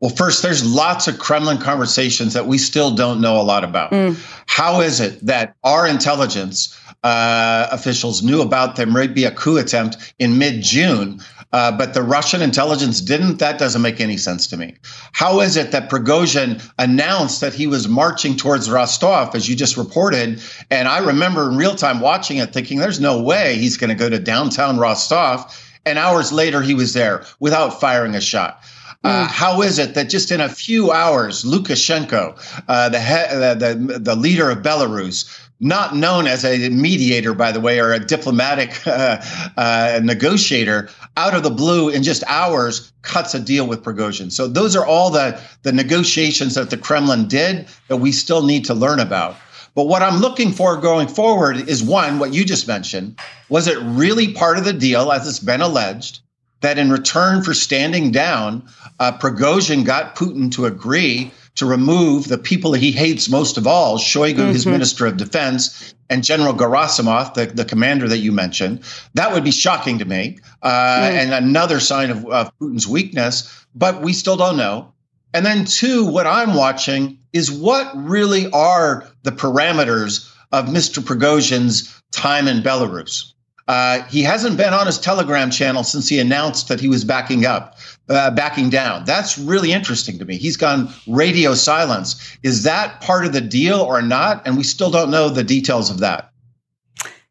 Well, 0.00 0.10
first, 0.10 0.42
there's 0.42 0.62
lots 0.62 1.08
of 1.08 1.18
Kremlin 1.18 1.56
conversations 1.56 2.34
that 2.34 2.46
we 2.46 2.58
still 2.58 2.94
don't 2.94 3.22
know 3.22 3.40
a 3.40 3.44
lot 3.44 3.64
about. 3.64 3.92
Mm. 3.92 4.18
How 4.46 4.82
is 4.82 5.00
it 5.00 5.24
that 5.24 5.54
our 5.62 5.86
intelligence 5.86 6.78
uh, 7.02 7.66
officials 7.70 8.22
knew 8.22 8.42
about 8.42 8.76
there 8.76 8.86
might 8.86 9.14
be 9.14 9.24
a 9.24 9.30
coup 9.30 9.56
attempt 9.56 10.14
in 10.18 10.38
mid 10.38 10.62
June, 10.62 11.20
uh, 11.52 11.72
but 11.76 11.94
the 11.94 12.02
Russian 12.02 12.42
intelligence 12.42 13.00
didn't? 13.00 13.38
That 13.38 13.58
doesn't 13.58 13.82
make 13.82 14.00
any 14.00 14.16
sense 14.16 14.46
to 14.48 14.56
me. 14.56 14.76
How 15.12 15.40
is 15.40 15.56
it 15.56 15.72
that 15.72 15.90
Prigozhin 15.90 16.62
announced 16.78 17.40
that 17.40 17.54
he 17.54 17.66
was 17.66 17.88
marching 17.88 18.36
towards 18.36 18.70
Rostov, 18.70 19.34
as 19.34 19.48
you 19.48 19.56
just 19.56 19.76
reported? 19.76 20.40
And 20.70 20.88
I 20.88 20.98
remember 20.98 21.48
in 21.50 21.56
real 21.56 21.74
time 21.74 22.00
watching 22.00 22.36
it 22.36 22.52
thinking, 22.52 22.78
there's 22.78 23.00
no 23.00 23.20
way 23.20 23.56
he's 23.56 23.76
going 23.76 23.90
to 23.90 23.96
go 23.96 24.08
to 24.08 24.18
downtown 24.18 24.78
Rostov. 24.78 25.52
And 25.86 25.98
hours 25.98 26.30
later, 26.30 26.60
he 26.60 26.74
was 26.74 26.92
there 26.92 27.24
without 27.40 27.80
firing 27.80 28.14
a 28.14 28.20
shot. 28.20 28.62
Uh, 29.02 29.26
hmm. 29.26 29.32
how 29.32 29.62
is 29.62 29.78
it 29.78 29.94
that 29.94 30.10
just 30.10 30.30
in 30.30 30.42
a 30.42 30.48
few 30.48 30.92
hours, 30.92 31.42
Lukashenko, 31.42 32.62
uh, 32.68 32.88
the, 32.90 33.00
he- 33.00 33.34
the 33.34 33.98
the 33.98 34.14
leader 34.14 34.50
of 34.50 34.58
Belarus, 34.58 35.40
not 35.60 35.94
known 35.94 36.26
as 36.26 36.44
a 36.44 36.70
mediator, 36.70 37.34
by 37.34 37.52
the 37.52 37.60
way, 37.60 37.78
or 37.78 37.92
a 37.92 37.98
diplomatic 37.98 38.70
uh, 38.86 39.22
uh, 39.56 40.00
negotiator, 40.02 40.88
out 41.16 41.34
of 41.34 41.42
the 41.42 41.50
blue 41.50 41.90
in 41.90 42.02
just 42.02 42.24
hours 42.26 42.92
cuts 43.02 43.34
a 43.34 43.40
deal 43.40 43.66
with 43.66 43.82
Prigozhin. 43.82 44.32
So 44.32 44.48
those 44.48 44.74
are 44.74 44.84
all 44.84 45.10
the 45.10 45.40
the 45.62 45.72
negotiations 45.72 46.54
that 46.54 46.70
the 46.70 46.76
Kremlin 46.76 47.28
did 47.28 47.68
that 47.88 47.98
we 47.98 48.12
still 48.12 48.44
need 48.44 48.64
to 48.66 48.74
learn 48.74 49.00
about. 49.00 49.36
But 49.74 49.84
what 49.84 50.02
I'm 50.02 50.20
looking 50.20 50.50
for 50.50 50.76
going 50.76 51.06
forward 51.06 51.68
is 51.68 51.84
one, 51.84 52.18
what 52.18 52.34
you 52.34 52.44
just 52.44 52.66
mentioned. 52.66 53.18
Was 53.48 53.68
it 53.68 53.78
really 53.78 54.32
part 54.32 54.58
of 54.58 54.64
the 54.64 54.72
deal, 54.72 55.12
as 55.12 55.28
it's 55.28 55.38
been 55.38 55.60
alleged? 55.60 56.20
that 56.60 56.78
in 56.78 56.90
return 56.90 57.42
for 57.42 57.54
standing 57.54 58.10
down, 58.10 58.62
uh, 58.98 59.16
Prigozhin 59.18 59.84
got 59.84 60.14
Putin 60.14 60.52
to 60.52 60.66
agree 60.66 61.30
to 61.60 61.66
remove 61.66 62.26
the 62.26 62.38
people 62.38 62.72
he 62.72 62.90
hates 62.90 63.28
most 63.28 63.58
of 63.58 63.66
all, 63.66 63.98
Shoigu, 63.98 64.34
mm-hmm. 64.36 64.52
his 64.52 64.66
minister 64.66 65.04
of 65.04 65.18
defense, 65.18 65.94
and 66.08 66.24
General 66.24 66.54
Gerasimov, 66.54 67.34
the, 67.34 67.46
the 67.46 67.66
commander 67.66 68.08
that 68.08 68.18
you 68.18 68.32
mentioned. 68.32 68.82
That 69.12 69.34
would 69.34 69.44
be 69.44 69.50
shocking 69.50 69.98
to 69.98 70.06
me 70.06 70.38
uh, 70.62 70.70
mm. 70.70 71.10
and 71.10 71.34
another 71.34 71.78
sign 71.78 72.08
of, 72.08 72.24
of 72.24 72.58
Putin's 72.58 72.88
weakness, 72.88 73.66
but 73.74 74.00
we 74.00 74.14
still 74.14 74.38
don't 74.38 74.56
know. 74.56 74.90
And 75.34 75.44
then, 75.44 75.66
two, 75.66 76.06
what 76.06 76.26
I'm 76.26 76.54
watching 76.54 77.18
is 77.34 77.52
what 77.52 77.92
really 77.94 78.50
are 78.52 79.06
the 79.22 79.30
parameters 79.30 80.34
of 80.52 80.64
Mr. 80.64 81.02
Prigozhin's 81.02 81.94
time 82.10 82.48
in 82.48 82.62
Belarus. 82.62 83.34
Uh, 83.70 84.02
he 84.08 84.20
hasn't 84.20 84.56
been 84.56 84.74
on 84.74 84.84
his 84.84 84.98
Telegram 84.98 85.48
channel 85.48 85.84
since 85.84 86.08
he 86.08 86.18
announced 86.18 86.66
that 86.66 86.80
he 86.80 86.88
was 86.88 87.04
backing 87.04 87.46
up, 87.46 87.78
uh, 88.08 88.28
backing 88.28 88.68
down. 88.68 89.04
That's 89.04 89.38
really 89.38 89.70
interesting 89.70 90.18
to 90.18 90.24
me. 90.24 90.38
He's 90.38 90.56
gone 90.56 90.92
radio 91.06 91.54
silence. 91.54 92.36
Is 92.42 92.64
that 92.64 93.00
part 93.00 93.24
of 93.26 93.32
the 93.32 93.40
deal 93.40 93.78
or 93.78 94.02
not? 94.02 94.44
And 94.44 94.56
we 94.56 94.64
still 94.64 94.90
don't 94.90 95.08
know 95.08 95.28
the 95.28 95.44
details 95.44 95.88
of 95.88 96.00
that. 96.00 96.32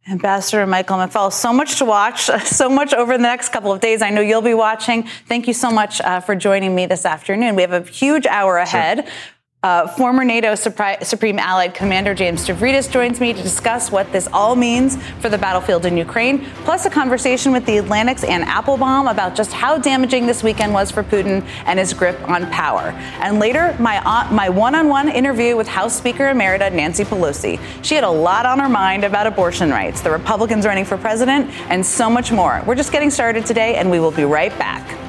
Ambassador 0.09 0.65
Michael 0.65 0.95
McFaul, 0.95 1.33
so 1.33 1.51
much 1.51 1.77
to 1.79 1.83
watch, 1.83 2.21
so 2.45 2.69
much 2.69 2.93
over 2.93 3.17
the 3.17 3.21
next 3.21 3.49
couple 3.49 3.73
of 3.73 3.81
days. 3.81 4.01
I 4.01 4.09
know 4.09 4.21
you'll 4.21 4.41
be 4.41 4.53
watching. 4.53 5.03
Thank 5.27 5.45
you 5.45 5.53
so 5.53 5.69
much 5.69 5.99
uh, 5.99 6.21
for 6.21 6.35
joining 6.35 6.73
me 6.73 6.85
this 6.85 7.03
afternoon. 7.05 7.57
We 7.57 7.63
have 7.63 7.73
a 7.73 7.81
huge 7.81 8.25
hour 8.25 8.55
ahead. 8.55 9.03
Sure. 9.03 9.13
Uh, 9.61 9.85
former 9.85 10.23
NATO 10.23 10.55
Supreme 10.55 11.37
Allied 11.37 11.73
Commander 11.73 12.13
James 12.13 12.47
Stavridis 12.47 12.89
joins 12.89 13.19
me 13.19 13.33
to 13.33 13.43
discuss 13.43 13.91
what 13.91 14.09
this 14.13 14.25
all 14.31 14.55
means 14.55 14.95
for 15.19 15.27
the 15.27 15.37
battlefield 15.37 15.85
in 15.85 15.97
Ukraine, 15.97 16.45
plus 16.63 16.85
a 16.85 16.89
conversation 16.89 17.51
with 17.51 17.65
the 17.65 17.77
Atlantic's 17.77 18.23
Anne 18.23 18.43
Applebaum 18.43 19.09
about 19.09 19.35
just 19.35 19.51
how 19.51 19.77
damaging 19.77 20.25
this 20.25 20.43
weekend 20.43 20.71
was 20.71 20.91
for 20.91 21.03
Putin 21.03 21.45
and 21.65 21.77
his 21.77 21.93
grip 21.93 22.17
on 22.29 22.49
power. 22.51 22.91
And 23.19 23.39
later, 23.39 23.75
my, 23.79 23.97
uh, 24.05 24.31
my 24.31 24.47
one-on-one 24.47 25.09
interview 25.09 25.57
with 25.57 25.67
House 25.67 25.93
Speaker 25.93 26.23
Emerita 26.23 26.71
Nancy 26.71 27.03
Pelosi. 27.03 27.59
She 27.83 27.95
had 27.95 28.05
a 28.05 28.09
lot 28.09 28.45
on 28.45 28.59
her 28.59 28.69
mind 28.69 29.03
about 29.03 29.27
abortion 29.27 29.71
rights, 29.71 29.99
the 29.99 30.09
Republicans 30.11 30.65
running 30.65 30.85
for 30.85 30.97
president, 30.97 31.51
and 31.69 31.85
so 31.85 32.09
much 32.09 32.31
more. 32.31 32.63
We're 32.65 32.75
just 32.75 32.93
getting 32.93 33.09
started 33.09 33.45
today, 33.45 33.75
and 33.75 33.91
we 33.91 33.99
will 33.99 34.11
be 34.11 34.23
right 34.23 34.57
back. 34.57 35.08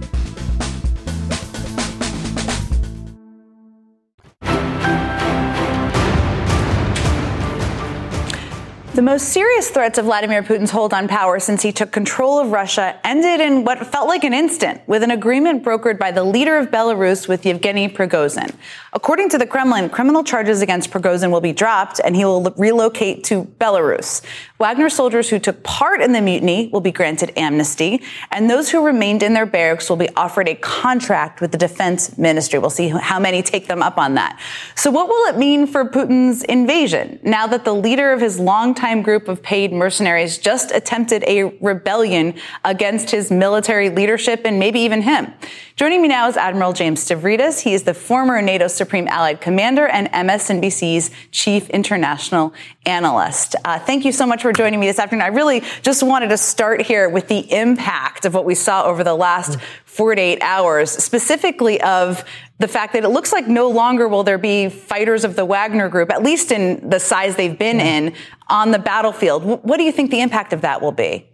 The 8.93 9.01
most 9.01 9.29
serious 9.29 9.69
threats 9.69 9.97
of 9.97 10.03
Vladimir 10.03 10.43
Putin's 10.43 10.69
hold 10.69 10.93
on 10.93 11.07
power 11.07 11.39
since 11.39 11.61
he 11.61 11.71
took 11.71 11.93
control 11.93 12.39
of 12.39 12.51
Russia 12.51 12.99
ended 13.05 13.39
in 13.39 13.63
what 13.63 13.87
felt 13.87 14.09
like 14.09 14.25
an 14.25 14.33
instant 14.33 14.81
with 14.85 15.01
an 15.01 15.11
agreement 15.11 15.63
brokered 15.63 15.97
by 15.97 16.11
the 16.11 16.25
leader 16.25 16.57
of 16.57 16.71
Belarus 16.71 17.25
with 17.25 17.45
Yevgeny 17.45 17.87
Prigozhin. 17.87 18.53
According 18.93 19.29
to 19.29 19.37
the 19.37 19.47
Kremlin, 19.47 19.89
criminal 19.89 20.21
charges 20.21 20.61
against 20.61 20.91
Prigozhin 20.91 21.31
will 21.31 21.39
be 21.39 21.53
dropped 21.53 22.01
and 22.03 22.13
he 22.13 22.25
will 22.25 22.51
relocate 22.57 23.23
to 23.25 23.45
Belarus. 23.45 24.21
Wagner 24.59 24.89
soldiers 24.89 25.29
who 25.29 25.39
took 25.39 25.63
part 25.63 26.01
in 26.01 26.11
the 26.11 26.19
mutiny 26.19 26.69
will 26.73 26.81
be 26.81 26.91
granted 26.91 27.31
amnesty, 27.37 28.03
and 28.31 28.49
those 28.49 28.69
who 28.69 28.85
remained 28.85 29.23
in 29.23 29.33
their 29.33 29.45
barracks 29.45 29.89
will 29.89 29.97
be 29.97 30.09
offered 30.15 30.47
a 30.47 30.55
contract 30.55 31.39
with 31.39 31.51
the 31.51 31.57
defense 31.57 32.17
ministry. 32.17 32.59
We'll 32.59 32.69
see 32.69 32.89
how 32.89 33.17
many 33.17 33.41
take 33.41 33.67
them 33.67 33.81
up 33.81 33.97
on 33.97 34.15
that. 34.15 34.39
So 34.75 34.91
what 34.91 35.07
will 35.07 35.33
it 35.33 35.37
mean 35.37 35.67
for 35.67 35.85
Putin's 35.85 36.43
invasion 36.43 37.17
now 37.23 37.47
that 37.47 37.63
the 37.63 37.73
leader 37.73 38.11
of 38.11 38.19
his 38.19 38.39
longtime 38.39 39.01
group 39.03 39.29
of 39.29 39.41
paid 39.41 39.71
mercenaries 39.71 40.37
just 40.37 40.71
attempted 40.71 41.23
a 41.27 41.57
rebellion 41.59 42.35
against 42.65 43.09
his 43.09 43.31
military 43.31 43.89
leadership 43.89 44.41
and 44.43 44.59
maybe 44.59 44.81
even 44.81 45.01
him? 45.01 45.33
Joining 45.75 46.01
me 46.03 46.09
now 46.09 46.27
is 46.27 46.37
Admiral 46.37 46.73
James 46.73 47.03
Stavridis. 47.03 47.61
He 47.61 47.73
is 47.73 47.83
the 47.83 47.95
former 47.95 48.39
NATO 48.41 48.67
Supreme 48.81 49.07
Allied 49.07 49.39
Commander 49.39 49.85
and 49.85 50.07
MSNBC's 50.11 51.11
Chief 51.29 51.69
International 51.69 52.51
Analyst. 52.87 53.55
Uh, 53.63 53.77
thank 53.77 54.05
you 54.05 54.11
so 54.11 54.25
much 54.25 54.41
for 54.41 54.51
joining 54.51 54.79
me 54.79 54.87
this 54.87 54.97
afternoon. 54.97 55.21
I 55.21 55.27
really 55.27 55.61
just 55.83 56.01
wanted 56.01 56.29
to 56.29 56.37
start 56.39 56.81
here 56.81 57.07
with 57.07 57.27
the 57.27 57.41
impact 57.53 58.25
of 58.25 58.33
what 58.33 58.43
we 58.43 58.55
saw 58.55 58.85
over 58.85 59.03
the 59.03 59.13
last 59.13 59.59
48 59.85 60.41
hours, 60.41 60.89
specifically 60.89 61.79
of 61.81 62.25
the 62.57 62.67
fact 62.67 62.93
that 62.93 63.03
it 63.03 63.09
looks 63.09 63.31
like 63.31 63.47
no 63.47 63.69
longer 63.69 64.07
will 64.07 64.23
there 64.23 64.39
be 64.39 64.67
fighters 64.69 65.23
of 65.23 65.35
the 65.35 65.45
Wagner 65.45 65.87
group, 65.87 66.11
at 66.11 66.23
least 66.23 66.51
in 66.51 66.89
the 66.89 66.99
size 66.99 67.35
they've 67.35 67.59
been 67.59 67.79
in, 67.79 68.15
on 68.49 68.71
the 68.71 68.79
battlefield. 68.79 69.43
What 69.43 69.77
do 69.77 69.83
you 69.83 69.91
think 69.91 70.09
the 70.09 70.21
impact 70.21 70.53
of 70.53 70.61
that 70.61 70.81
will 70.81 70.91
be? 70.91 71.30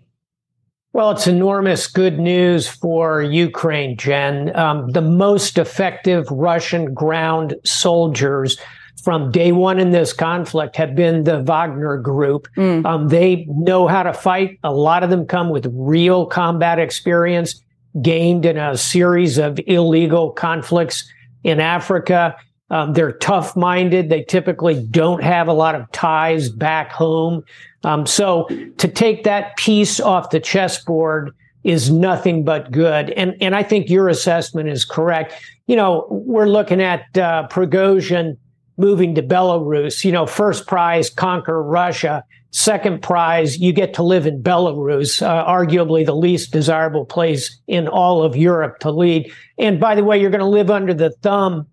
Well, 0.93 1.11
it's 1.11 1.27
enormous 1.27 1.87
good 1.87 2.17
news 2.17 2.67
for 2.67 3.21
Ukraine, 3.21 3.97
Jen. 3.97 4.55
Um, 4.55 4.89
the 4.91 5.01
most 5.01 5.57
effective 5.57 6.25
Russian 6.31 6.93
ground 6.93 7.55
soldiers 7.65 8.57
from 9.03 9.31
day 9.31 9.51
one 9.51 9.79
in 9.79 9.91
this 9.91 10.11
conflict 10.11 10.75
have 10.75 10.95
been 10.95 11.23
the 11.23 11.41
Wagner 11.43 11.97
group. 11.97 12.47
Mm. 12.57 12.85
Um, 12.85 13.07
they 13.09 13.45
know 13.49 13.87
how 13.87 14.03
to 14.03 14.13
fight. 14.13 14.59
A 14.63 14.73
lot 14.73 15.03
of 15.03 15.09
them 15.09 15.25
come 15.25 15.49
with 15.49 15.67
real 15.71 16.25
combat 16.25 16.79
experience 16.79 17.61
gained 18.01 18.45
in 18.45 18.57
a 18.57 18.77
series 18.77 19.37
of 19.37 19.59
illegal 19.67 20.31
conflicts 20.31 21.09
in 21.43 21.59
Africa. 21.59 22.35
Um, 22.69 22.93
they're 22.93 23.13
tough 23.13 23.55
minded. 23.55 24.09
They 24.09 24.23
typically 24.23 24.83
don't 24.83 25.23
have 25.23 25.47
a 25.47 25.53
lot 25.53 25.75
of 25.75 25.89
ties 25.91 26.49
back 26.49 26.91
home. 26.91 27.43
Um, 27.83 28.05
so 28.05 28.47
to 28.77 28.87
take 28.87 29.23
that 29.23 29.55
piece 29.57 29.99
off 29.99 30.29
the 30.31 30.39
chessboard 30.39 31.33
is 31.63 31.91
nothing 31.91 32.43
but 32.43 32.71
good. 32.71 33.11
And, 33.11 33.35
and 33.41 33.55
I 33.55 33.63
think 33.63 33.89
your 33.89 34.07
assessment 34.07 34.69
is 34.69 34.85
correct. 34.85 35.33
You 35.67 35.75
know, 35.75 36.07
we're 36.09 36.47
looking 36.47 36.81
at 36.81 37.01
uh, 37.17 37.47
Prigozhin 37.49 38.37
moving 38.77 39.15
to 39.15 39.21
Belarus. 39.21 40.05
You 40.05 40.11
know, 40.11 40.25
first 40.25 40.65
prize, 40.67 41.09
conquer 41.09 41.61
Russia. 41.61 42.23
Second 42.51 43.03
prize, 43.03 43.59
you 43.59 43.73
get 43.73 43.93
to 43.95 44.03
live 44.03 44.25
in 44.25 44.41
Belarus, 44.41 45.21
uh, 45.21 45.45
arguably 45.45 46.05
the 46.05 46.15
least 46.15 46.51
desirable 46.51 47.05
place 47.05 47.59
in 47.67 47.87
all 47.87 48.23
of 48.23 48.37
Europe 48.37 48.79
to 48.79 48.89
lead. 48.89 49.31
And 49.57 49.79
by 49.79 49.95
the 49.95 50.03
way, 50.03 50.19
you're 50.19 50.31
going 50.31 50.39
to 50.39 50.45
live 50.45 50.71
under 50.71 50.93
the 50.93 51.11
thumb 51.21 51.67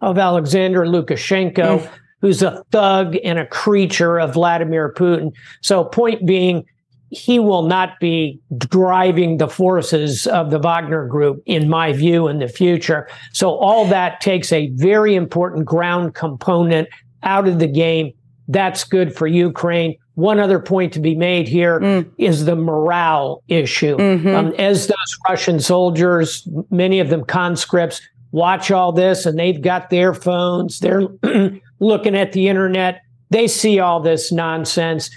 of 0.00 0.18
Alexander 0.18 0.84
Lukashenko, 0.84 1.54
mm. 1.54 1.90
Who's 2.20 2.42
a 2.42 2.62
thug 2.70 3.16
and 3.24 3.38
a 3.38 3.46
creature 3.46 4.18
of 4.18 4.34
Vladimir 4.34 4.92
Putin. 4.92 5.32
So, 5.62 5.84
point 5.84 6.26
being, 6.26 6.64
he 7.10 7.38
will 7.38 7.62
not 7.62 7.98
be 7.98 8.40
driving 8.56 9.38
the 9.38 9.48
forces 9.48 10.26
of 10.26 10.50
the 10.50 10.58
Wagner 10.58 11.06
group, 11.06 11.42
in 11.46 11.68
my 11.68 11.92
view, 11.92 12.28
in 12.28 12.38
the 12.38 12.48
future. 12.48 13.08
So, 13.32 13.50
all 13.56 13.86
that 13.86 14.20
takes 14.20 14.52
a 14.52 14.68
very 14.74 15.14
important 15.14 15.64
ground 15.64 16.14
component 16.14 16.88
out 17.22 17.48
of 17.48 17.58
the 17.58 17.66
game. 17.66 18.12
That's 18.48 18.84
good 18.84 19.14
for 19.14 19.26
Ukraine. 19.26 19.96
One 20.14 20.38
other 20.38 20.58
point 20.58 20.92
to 20.94 21.00
be 21.00 21.14
made 21.14 21.48
here 21.48 21.80
mm. 21.80 22.10
is 22.18 22.44
the 22.44 22.56
morale 22.56 23.42
issue. 23.48 23.96
Mm-hmm. 23.96 24.28
Um, 24.28 24.52
as 24.58 24.86
those 24.86 25.18
Russian 25.28 25.60
soldiers, 25.60 26.46
many 26.70 27.00
of 27.00 27.08
them 27.08 27.24
conscripts, 27.24 28.02
watch 28.32 28.70
all 28.70 28.92
this 28.92 29.26
and 29.26 29.38
they've 29.38 29.60
got 29.60 29.90
their 29.90 30.14
phones, 30.14 30.78
they're 30.80 31.08
looking 31.80 32.16
at 32.16 32.32
the 32.32 32.48
internet, 32.48 33.02
they 33.30 33.46
see 33.46 33.78
all 33.78 34.00
this 34.00 34.32
nonsense. 34.32 35.10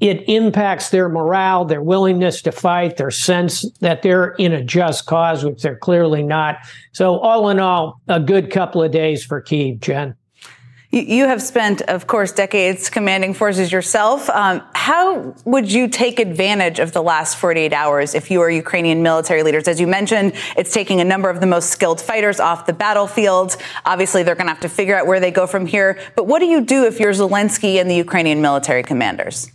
It 0.00 0.26
impacts 0.28 0.90
their 0.90 1.10
morale, 1.10 1.66
their 1.66 1.82
willingness 1.82 2.40
to 2.42 2.52
fight, 2.52 2.96
their 2.96 3.10
sense 3.10 3.70
that 3.80 4.02
they're 4.02 4.30
in 4.32 4.52
a 4.52 4.64
just 4.64 5.04
cause, 5.04 5.44
which 5.44 5.62
they're 5.62 5.76
clearly 5.76 6.22
not. 6.22 6.56
So, 6.92 7.18
all 7.18 7.50
in 7.50 7.58
all, 7.58 8.00
a 8.08 8.18
good 8.18 8.50
couple 8.50 8.82
of 8.82 8.92
days 8.92 9.22
for 9.22 9.42
Kiev, 9.42 9.80
Jen. 9.80 10.14
You 10.92 11.26
have 11.26 11.40
spent, 11.40 11.82
of 11.82 12.08
course, 12.08 12.32
decades 12.32 12.90
commanding 12.90 13.32
forces 13.32 13.70
yourself. 13.70 14.28
Um, 14.28 14.60
how 14.74 15.36
would 15.44 15.70
you 15.70 15.86
take 15.86 16.18
advantage 16.18 16.80
of 16.80 16.90
the 16.90 17.00
last 17.00 17.36
48 17.36 17.72
hours 17.72 18.12
if 18.16 18.28
you 18.28 18.40
are 18.40 18.50
Ukrainian 18.50 19.00
military 19.00 19.44
leaders? 19.44 19.68
As 19.68 19.78
you 19.78 19.86
mentioned, 19.86 20.32
it's 20.56 20.72
taking 20.72 21.00
a 21.00 21.04
number 21.04 21.30
of 21.30 21.38
the 21.38 21.46
most 21.46 21.70
skilled 21.70 22.00
fighters 22.00 22.40
off 22.40 22.66
the 22.66 22.72
battlefield. 22.72 23.56
Obviously, 23.86 24.24
they're 24.24 24.34
going 24.34 24.48
to 24.48 24.52
have 24.52 24.62
to 24.62 24.68
figure 24.68 24.98
out 24.98 25.06
where 25.06 25.20
they 25.20 25.30
go 25.30 25.46
from 25.46 25.64
here. 25.64 25.96
But 26.16 26.26
what 26.26 26.40
do 26.40 26.46
you 26.46 26.60
do 26.60 26.84
if 26.86 26.98
you're 26.98 27.12
Zelensky 27.12 27.80
and 27.80 27.88
the 27.88 27.94
Ukrainian 27.94 28.42
military 28.42 28.82
commanders? 28.82 29.48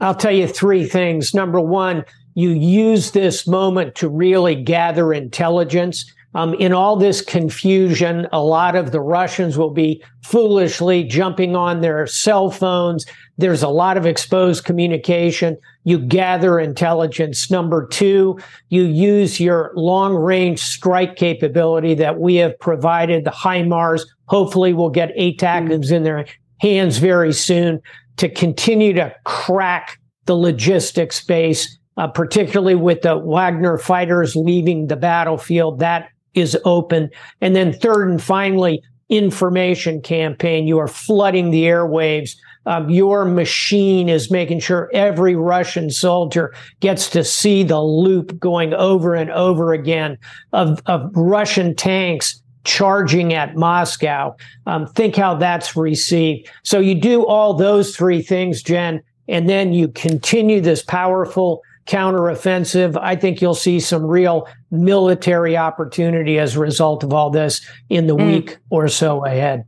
I'll 0.00 0.14
tell 0.14 0.30
you 0.30 0.46
three 0.46 0.86
things. 0.86 1.34
Number 1.34 1.58
one, 1.58 2.04
you 2.34 2.50
use 2.50 3.10
this 3.10 3.48
moment 3.48 3.96
to 3.96 4.08
really 4.08 4.54
gather 4.54 5.12
intelligence. 5.12 6.12
Um, 6.34 6.54
in 6.54 6.72
all 6.72 6.96
this 6.96 7.20
confusion, 7.20 8.26
a 8.32 8.42
lot 8.42 8.74
of 8.74 8.90
the 8.90 9.00
Russians 9.00 9.58
will 9.58 9.70
be 9.70 10.02
foolishly 10.22 11.04
jumping 11.04 11.54
on 11.54 11.80
their 11.80 12.06
cell 12.06 12.50
phones. 12.50 13.04
There's 13.36 13.62
a 13.62 13.68
lot 13.68 13.96
of 13.96 14.06
exposed 14.06 14.64
communication. 14.64 15.58
You 15.84 15.98
gather 15.98 16.58
intelligence. 16.58 17.50
Number 17.50 17.86
two, 17.86 18.38
you 18.70 18.84
use 18.84 19.40
your 19.40 19.72
long 19.74 20.14
range 20.14 20.60
strike 20.60 21.16
capability 21.16 21.94
that 21.94 22.18
we 22.18 22.36
have 22.36 22.58
provided, 22.58 23.24
the 23.24 23.30
HIMARS. 23.30 24.06
Hopefully, 24.26 24.72
we'll 24.72 24.90
get 24.90 25.16
ATACMS 25.16 25.86
mm. 25.86 25.92
in 25.92 26.02
their 26.02 26.24
hands 26.60 26.98
very 26.98 27.32
soon 27.32 27.80
to 28.16 28.28
continue 28.28 28.92
to 28.94 29.14
crack 29.24 29.98
the 30.26 30.34
logistics 30.34 31.16
space, 31.16 31.78
uh, 31.96 32.06
particularly 32.06 32.76
with 32.76 33.02
the 33.02 33.18
Wagner 33.18 33.76
fighters 33.76 34.36
leaving 34.36 34.86
the 34.86 34.96
battlefield. 34.96 35.80
That 35.80 36.08
is 36.34 36.56
open. 36.64 37.10
And 37.40 37.54
then 37.54 37.72
third 37.72 38.08
and 38.08 38.22
finally, 38.22 38.82
information 39.08 40.00
campaign. 40.00 40.66
You 40.66 40.78
are 40.78 40.88
flooding 40.88 41.50
the 41.50 41.64
airwaves. 41.64 42.36
Um, 42.64 42.88
your 42.88 43.24
machine 43.24 44.08
is 44.08 44.30
making 44.30 44.60
sure 44.60 44.88
every 44.94 45.34
Russian 45.34 45.90
soldier 45.90 46.54
gets 46.80 47.10
to 47.10 47.24
see 47.24 47.62
the 47.62 47.82
loop 47.82 48.38
going 48.38 48.72
over 48.72 49.14
and 49.14 49.30
over 49.30 49.72
again 49.72 50.16
of, 50.52 50.80
of 50.86 51.10
Russian 51.14 51.74
tanks 51.74 52.40
charging 52.64 53.34
at 53.34 53.56
Moscow. 53.56 54.36
Um, 54.66 54.86
think 54.86 55.16
how 55.16 55.34
that's 55.34 55.76
received. 55.76 56.48
So 56.62 56.78
you 56.78 56.94
do 56.94 57.26
all 57.26 57.54
those 57.54 57.96
three 57.96 58.22
things, 58.22 58.62
Jen, 58.62 59.02
and 59.28 59.48
then 59.48 59.72
you 59.72 59.88
continue 59.88 60.60
this 60.60 60.82
powerful 60.82 61.62
counteroffensive. 61.86 62.98
I 63.00 63.16
think 63.16 63.40
you'll 63.40 63.54
see 63.54 63.80
some 63.80 64.04
real 64.04 64.48
military 64.70 65.56
opportunity 65.56 66.38
as 66.38 66.56
a 66.56 66.60
result 66.60 67.02
of 67.04 67.12
all 67.12 67.30
this 67.30 67.60
in 67.88 68.06
the 68.06 68.16
mm. 68.16 68.26
week 68.26 68.58
or 68.70 68.88
so 68.88 69.24
ahead. 69.24 69.64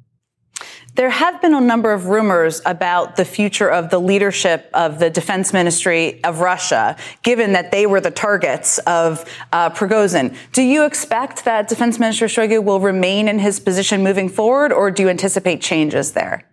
There 0.94 1.10
have 1.10 1.42
been 1.42 1.54
a 1.54 1.60
number 1.60 1.92
of 1.92 2.06
rumors 2.06 2.62
about 2.64 3.16
the 3.16 3.24
future 3.24 3.68
of 3.68 3.90
the 3.90 3.98
leadership 3.98 4.70
of 4.72 5.00
the 5.00 5.10
defense 5.10 5.52
ministry 5.52 6.22
of 6.22 6.38
Russia, 6.38 6.96
given 7.24 7.52
that 7.54 7.72
they 7.72 7.84
were 7.86 8.00
the 8.00 8.12
targets 8.12 8.78
of 8.78 9.24
uh, 9.52 9.70
Prigozhin. 9.70 10.36
Do 10.52 10.62
you 10.62 10.84
expect 10.84 11.44
that 11.46 11.66
Defense 11.66 11.98
Minister 11.98 12.26
Shoigu 12.26 12.62
will 12.62 12.78
remain 12.78 13.26
in 13.26 13.40
his 13.40 13.58
position 13.58 14.04
moving 14.04 14.28
forward, 14.28 14.72
or 14.72 14.92
do 14.92 15.02
you 15.02 15.08
anticipate 15.08 15.60
changes 15.60 16.12
there? 16.12 16.48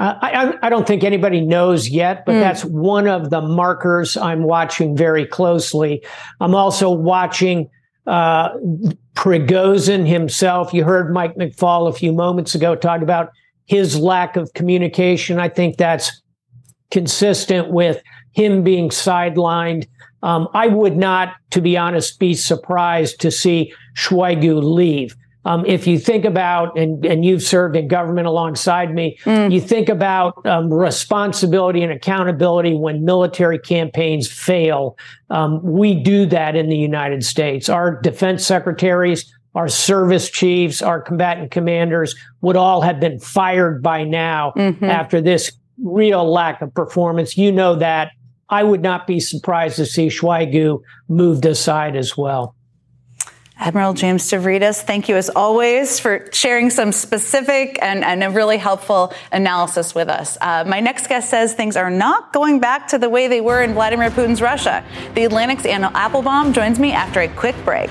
Uh, 0.00 0.18
I, 0.22 0.58
I, 0.62 0.70
don't 0.70 0.86
think 0.86 1.04
anybody 1.04 1.42
knows 1.42 1.90
yet, 1.90 2.24
but 2.24 2.36
mm. 2.36 2.40
that's 2.40 2.64
one 2.64 3.06
of 3.06 3.28
the 3.28 3.42
markers 3.42 4.16
I'm 4.16 4.44
watching 4.44 4.96
very 4.96 5.26
closely. 5.26 6.02
I'm 6.40 6.54
also 6.54 6.88
watching 6.90 7.68
uh, 8.06 8.56
Prigozhin 9.12 10.08
himself. 10.08 10.72
You 10.72 10.84
heard 10.84 11.12
Mike 11.12 11.36
McFaul 11.36 11.86
a 11.86 11.92
few 11.92 12.14
moments 12.14 12.54
ago 12.54 12.74
talk 12.74 13.02
about 13.02 13.28
his 13.66 13.98
lack 13.98 14.36
of 14.36 14.50
communication. 14.54 15.38
I 15.38 15.50
think 15.50 15.76
that's 15.76 16.22
consistent 16.90 17.70
with 17.70 18.02
him 18.32 18.62
being 18.64 18.88
sidelined. 18.88 19.86
Um, 20.22 20.48
I 20.54 20.68
would 20.68 20.96
not, 20.96 21.34
to 21.50 21.60
be 21.60 21.76
honest, 21.76 22.18
be 22.18 22.32
surprised 22.32 23.20
to 23.20 23.30
see 23.30 23.74
Shoigu 23.98 24.62
leave. 24.62 25.14
Um, 25.44 25.64
if 25.64 25.86
you 25.86 25.98
think 25.98 26.24
about, 26.26 26.78
and, 26.78 27.04
and 27.04 27.24
you've 27.24 27.42
served 27.42 27.74
in 27.74 27.88
government 27.88 28.26
alongside 28.26 28.94
me, 28.94 29.18
mm. 29.24 29.50
you 29.50 29.60
think 29.60 29.88
about 29.88 30.44
um, 30.46 30.72
responsibility 30.72 31.82
and 31.82 31.90
accountability 31.90 32.74
when 32.74 33.04
military 33.04 33.58
campaigns 33.58 34.30
fail. 34.30 34.98
Um, 35.30 35.62
we 35.62 35.94
do 35.94 36.26
that 36.26 36.56
in 36.56 36.68
the 36.68 36.76
United 36.76 37.24
States. 37.24 37.70
Our 37.70 38.00
defense 38.02 38.44
secretaries, 38.44 39.32
our 39.54 39.68
service 39.68 40.28
chiefs, 40.30 40.82
our 40.82 41.00
combatant 41.00 41.50
commanders 41.50 42.14
would 42.42 42.56
all 42.56 42.82
have 42.82 43.00
been 43.00 43.18
fired 43.18 43.82
by 43.82 44.04
now 44.04 44.52
mm-hmm. 44.56 44.84
after 44.84 45.22
this 45.22 45.52
real 45.82 46.30
lack 46.30 46.60
of 46.60 46.74
performance. 46.74 47.38
You 47.38 47.50
know 47.50 47.76
that. 47.76 48.12
I 48.52 48.64
would 48.64 48.82
not 48.82 49.06
be 49.06 49.20
surprised 49.20 49.76
to 49.76 49.86
see 49.86 50.08
Shoigu 50.08 50.80
moved 51.08 51.46
aside 51.46 51.94
as 51.94 52.16
well. 52.16 52.56
Admiral 53.60 53.92
James 53.92 54.22
Stavridis, 54.24 54.80
thank 54.80 55.06
you 55.10 55.16
as 55.16 55.28
always 55.28 56.00
for 56.00 56.26
sharing 56.32 56.70
some 56.70 56.92
specific 56.92 57.78
and, 57.82 58.02
and 58.02 58.24
a 58.24 58.30
really 58.30 58.56
helpful 58.56 59.12
analysis 59.32 59.94
with 59.94 60.08
us. 60.08 60.38
Uh, 60.40 60.64
my 60.66 60.80
next 60.80 61.08
guest 61.08 61.28
says 61.28 61.52
things 61.52 61.76
are 61.76 61.90
not 61.90 62.32
going 62.32 62.58
back 62.58 62.88
to 62.88 62.96
the 62.96 63.10
way 63.10 63.28
they 63.28 63.42
were 63.42 63.62
in 63.62 63.74
Vladimir 63.74 64.10
Putin's 64.10 64.40
Russia. 64.40 64.82
The 65.14 65.24
Atlantic's 65.24 65.66
Anne 65.66 65.84
Applebaum 65.84 66.54
joins 66.54 66.78
me 66.78 66.92
after 66.92 67.20
a 67.20 67.28
quick 67.28 67.56
break. 67.66 67.90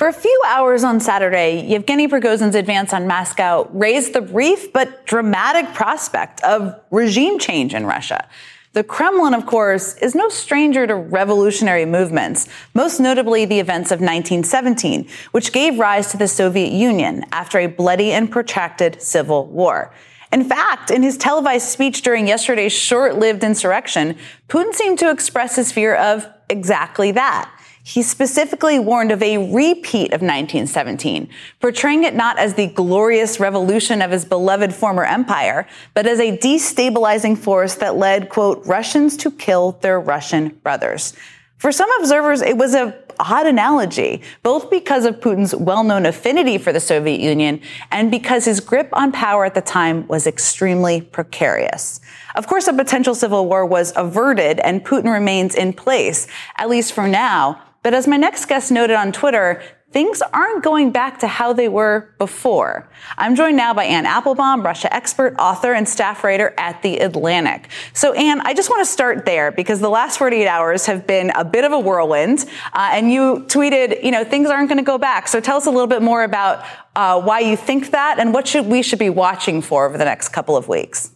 For 0.00 0.08
a 0.08 0.14
few 0.14 0.42
hours 0.46 0.82
on 0.82 0.98
Saturday, 0.98 1.60
Yevgeny 1.60 2.08
Prigozhin's 2.08 2.54
advance 2.54 2.94
on 2.94 3.06
Moscow 3.06 3.68
raised 3.70 4.14
the 4.14 4.22
brief 4.22 4.72
but 4.72 5.04
dramatic 5.04 5.74
prospect 5.74 6.42
of 6.42 6.74
regime 6.90 7.38
change 7.38 7.74
in 7.74 7.84
Russia. 7.84 8.26
The 8.72 8.82
Kremlin, 8.82 9.34
of 9.34 9.44
course, 9.44 9.98
is 9.98 10.14
no 10.14 10.30
stranger 10.30 10.86
to 10.86 10.94
revolutionary 10.94 11.84
movements, 11.84 12.48
most 12.72 12.98
notably 12.98 13.44
the 13.44 13.60
events 13.60 13.90
of 13.90 13.98
1917, 13.98 15.06
which 15.32 15.52
gave 15.52 15.78
rise 15.78 16.10
to 16.12 16.16
the 16.16 16.28
Soviet 16.28 16.72
Union 16.72 17.26
after 17.30 17.58
a 17.58 17.66
bloody 17.66 18.10
and 18.10 18.30
protracted 18.30 19.02
civil 19.02 19.48
war. 19.48 19.92
In 20.32 20.48
fact, 20.48 20.90
in 20.90 21.02
his 21.02 21.18
televised 21.18 21.68
speech 21.68 22.00
during 22.00 22.26
yesterday's 22.26 22.72
short 22.72 23.16
lived 23.18 23.44
insurrection, 23.44 24.16
Putin 24.48 24.72
seemed 24.72 24.98
to 25.00 25.10
express 25.10 25.56
his 25.56 25.70
fear 25.70 25.94
of 25.94 26.26
exactly 26.48 27.12
that. 27.12 27.50
He 27.82 28.02
specifically 28.02 28.78
warned 28.78 29.10
of 29.10 29.22
a 29.22 29.38
repeat 29.52 30.12
of 30.12 30.20
1917, 30.20 31.28
portraying 31.60 32.04
it 32.04 32.14
not 32.14 32.38
as 32.38 32.54
the 32.54 32.66
glorious 32.66 33.40
revolution 33.40 34.02
of 34.02 34.10
his 34.10 34.24
beloved 34.24 34.74
former 34.74 35.04
empire, 35.04 35.66
but 35.94 36.06
as 36.06 36.20
a 36.20 36.36
destabilizing 36.36 37.36
force 37.36 37.74
that 37.76 37.96
led, 37.96 38.28
quote, 38.28 38.64
Russians 38.66 39.16
to 39.18 39.30
kill 39.30 39.72
their 39.80 39.98
Russian 39.98 40.48
brothers. 40.62 41.14
For 41.56 41.72
some 41.72 41.90
observers, 42.00 42.42
it 42.42 42.56
was 42.56 42.74
a 42.74 42.94
odd 43.20 43.46
analogy, 43.46 44.22
both 44.42 44.70
because 44.70 45.04
of 45.04 45.20
Putin's 45.20 45.54
well-known 45.54 46.06
affinity 46.06 46.58
for 46.58 46.72
the 46.72 46.80
Soviet 46.80 47.20
Union 47.20 47.60
and 47.90 48.10
because 48.10 48.46
his 48.46 48.60
grip 48.60 48.88
on 48.94 49.12
power 49.12 49.44
at 49.44 49.54
the 49.54 49.60
time 49.60 50.06
was 50.08 50.26
extremely 50.26 51.02
precarious. 51.02 52.00
Of 52.34 52.46
course, 52.46 52.66
a 52.66 52.72
potential 52.72 53.14
civil 53.14 53.46
war 53.46 53.66
was 53.66 53.92
averted 53.94 54.58
and 54.60 54.84
Putin 54.84 55.12
remains 55.12 55.54
in 55.54 55.72
place, 55.72 56.26
at 56.56 56.70
least 56.70 56.92
for 56.92 57.06
now, 57.06 57.60
but 57.82 57.94
as 57.94 58.06
my 58.06 58.16
next 58.16 58.46
guest 58.46 58.70
noted 58.70 58.96
on 58.96 59.12
Twitter, 59.12 59.62
things 59.92 60.22
aren't 60.32 60.62
going 60.62 60.92
back 60.92 61.18
to 61.18 61.26
how 61.26 61.52
they 61.52 61.68
were 61.68 62.14
before. 62.18 62.88
I'm 63.18 63.34
joined 63.34 63.56
now 63.56 63.74
by 63.74 63.84
Anne 63.84 64.06
Applebaum, 64.06 64.62
Russia 64.62 64.92
expert, 64.94 65.34
author, 65.38 65.72
and 65.72 65.88
staff 65.88 66.22
writer 66.22 66.54
at 66.56 66.82
The 66.82 66.98
Atlantic. 66.98 67.68
So, 67.92 68.12
Anne, 68.12 68.40
I 68.42 68.54
just 68.54 68.70
want 68.70 68.86
to 68.86 68.90
start 68.90 69.26
there 69.26 69.50
because 69.50 69.80
the 69.80 69.88
last 69.88 70.18
48 70.18 70.46
hours 70.46 70.86
have 70.86 71.06
been 71.06 71.30
a 71.34 71.44
bit 71.44 71.64
of 71.64 71.72
a 71.72 71.78
whirlwind. 71.78 72.44
Uh, 72.72 72.90
and 72.92 73.10
you 73.10 73.44
tweeted, 73.48 74.04
you 74.04 74.10
know, 74.10 74.24
things 74.24 74.48
aren't 74.48 74.68
going 74.68 74.78
to 74.78 74.84
go 74.84 74.98
back. 74.98 75.26
So 75.26 75.40
tell 75.40 75.56
us 75.56 75.66
a 75.66 75.70
little 75.70 75.88
bit 75.88 76.02
more 76.02 76.22
about 76.22 76.64
uh, 76.94 77.20
why 77.20 77.40
you 77.40 77.56
think 77.56 77.90
that 77.90 78.18
and 78.18 78.32
what 78.32 78.46
should 78.46 78.66
we 78.66 78.82
should 78.82 78.98
be 78.98 79.10
watching 79.10 79.60
for 79.60 79.86
over 79.86 79.98
the 79.98 80.04
next 80.04 80.28
couple 80.28 80.56
of 80.56 80.68
weeks. 80.68 81.10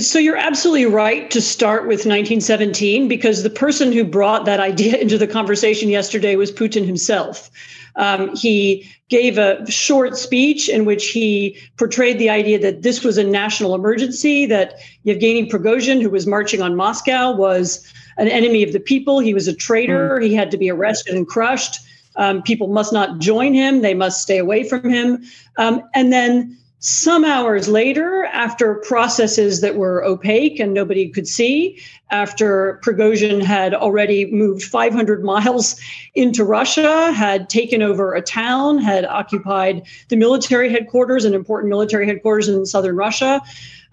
So 0.00 0.18
you're 0.18 0.36
absolutely 0.36 0.86
right 0.86 1.30
to 1.30 1.40
start 1.40 1.82
with 1.82 2.00
1917 2.00 3.08
because 3.08 3.42
the 3.42 3.50
person 3.50 3.92
who 3.92 4.04
brought 4.04 4.44
that 4.44 4.60
idea 4.60 4.96
into 5.00 5.16
the 5.16 5.26
conversation 5.26 5.88
yesterday 5.88 6.36
was 6.36 6.52
Putin 6.52 6.84
himself. 6.84 7.50
Um, 7.94 8.34
he 8.36 8.90
gave 9.08 9.38
a 9.38 9.64
short 9.70 10.18
speech 10.18 10.68
in 10.68 10.84
which 10.84 11.08
he 11.08 11.56
portrayed 11.78 12.18
the 12.18 12.28
idea 12.28 12.58
that 12.58 12.82
this 12.82 13.02
was 13.02 13.16
a 13.16 13.24
national 13.24 13.74
emergency, 13.74 14.44
that 14.46 14.74
Yevgeny 15.04 15.48
Prigozhin, 15.48 16.02
who 16.02 16.10
was 16.10 16.26
marching 16.26 16.60
on 16.60 16.76
Moscow, 16.76 17.34
was 17.34 17.90
an 18.18 18.28
enemy 18.28 18.62
of 18.62 18.72
the 18.72 18.80
people. 18.80 19.20
He 19.20 19.32
was 19.32 19.48
a 19.48 19.54
traitor. 19.54 20.18
Mm. 20.18 20.24
He 20.24 20.34
had 20.34 20.50
to 20.50 20.58
be 20.58 20.70
arrested 20.70 21.14
and 21.14 21.26
crushed. 21.26 21.80
Um, 22.16 22.42
people 22.42 22.68
must 22.68 22.92
not 22.92 23.18
join 23.18 23.54
him. 23.54 23.80
They 23.80 23.94
must 23.94 24.20
stay 24.20 24.38
away 24.38 24.68
from 24.68 24.88
him. 24.88 25.22
Um, 25.56 25.82
and 25.94 26.12
then 26.12 26.58
some 26.78 27.24
hours 27.24 27.68
later, 27.68 28.25
after 28.36 28.74
processes 28.74 29.62
that 29.62 29.76
were 29.76 30.04
opaque 30.04 30.60
and 30.60 30.74
nobody 30.74 31.08
could 31.08 31.26
see, 31.26 31.82
after 32.10 32.78
Prigozhin 32.84 33.42
had 33.42 33.72
already 33.72 34.30
moved 34.30 34.62
500 34.62 35.24
miles 35.24 35.80
into 36.14 36.44
Russia, 36.44 37.12
had 37.12 37.48
taken 37.48 37.82
over 37.82 38.14
a 38.14 38.20
town, 38.20 38.78
had 38.78 39.06
occupied 39.06 39.82
the 40.08 40.16
military 40.16 40.70
headquarters, 40.70 41.24
an 41.24 41.32
important 41.32 41.70
military 41.70 42.06
headquarters 42.06 42.46
in 42.46 42.66
southern 42.66 42.94
Russia. 42.94 43.40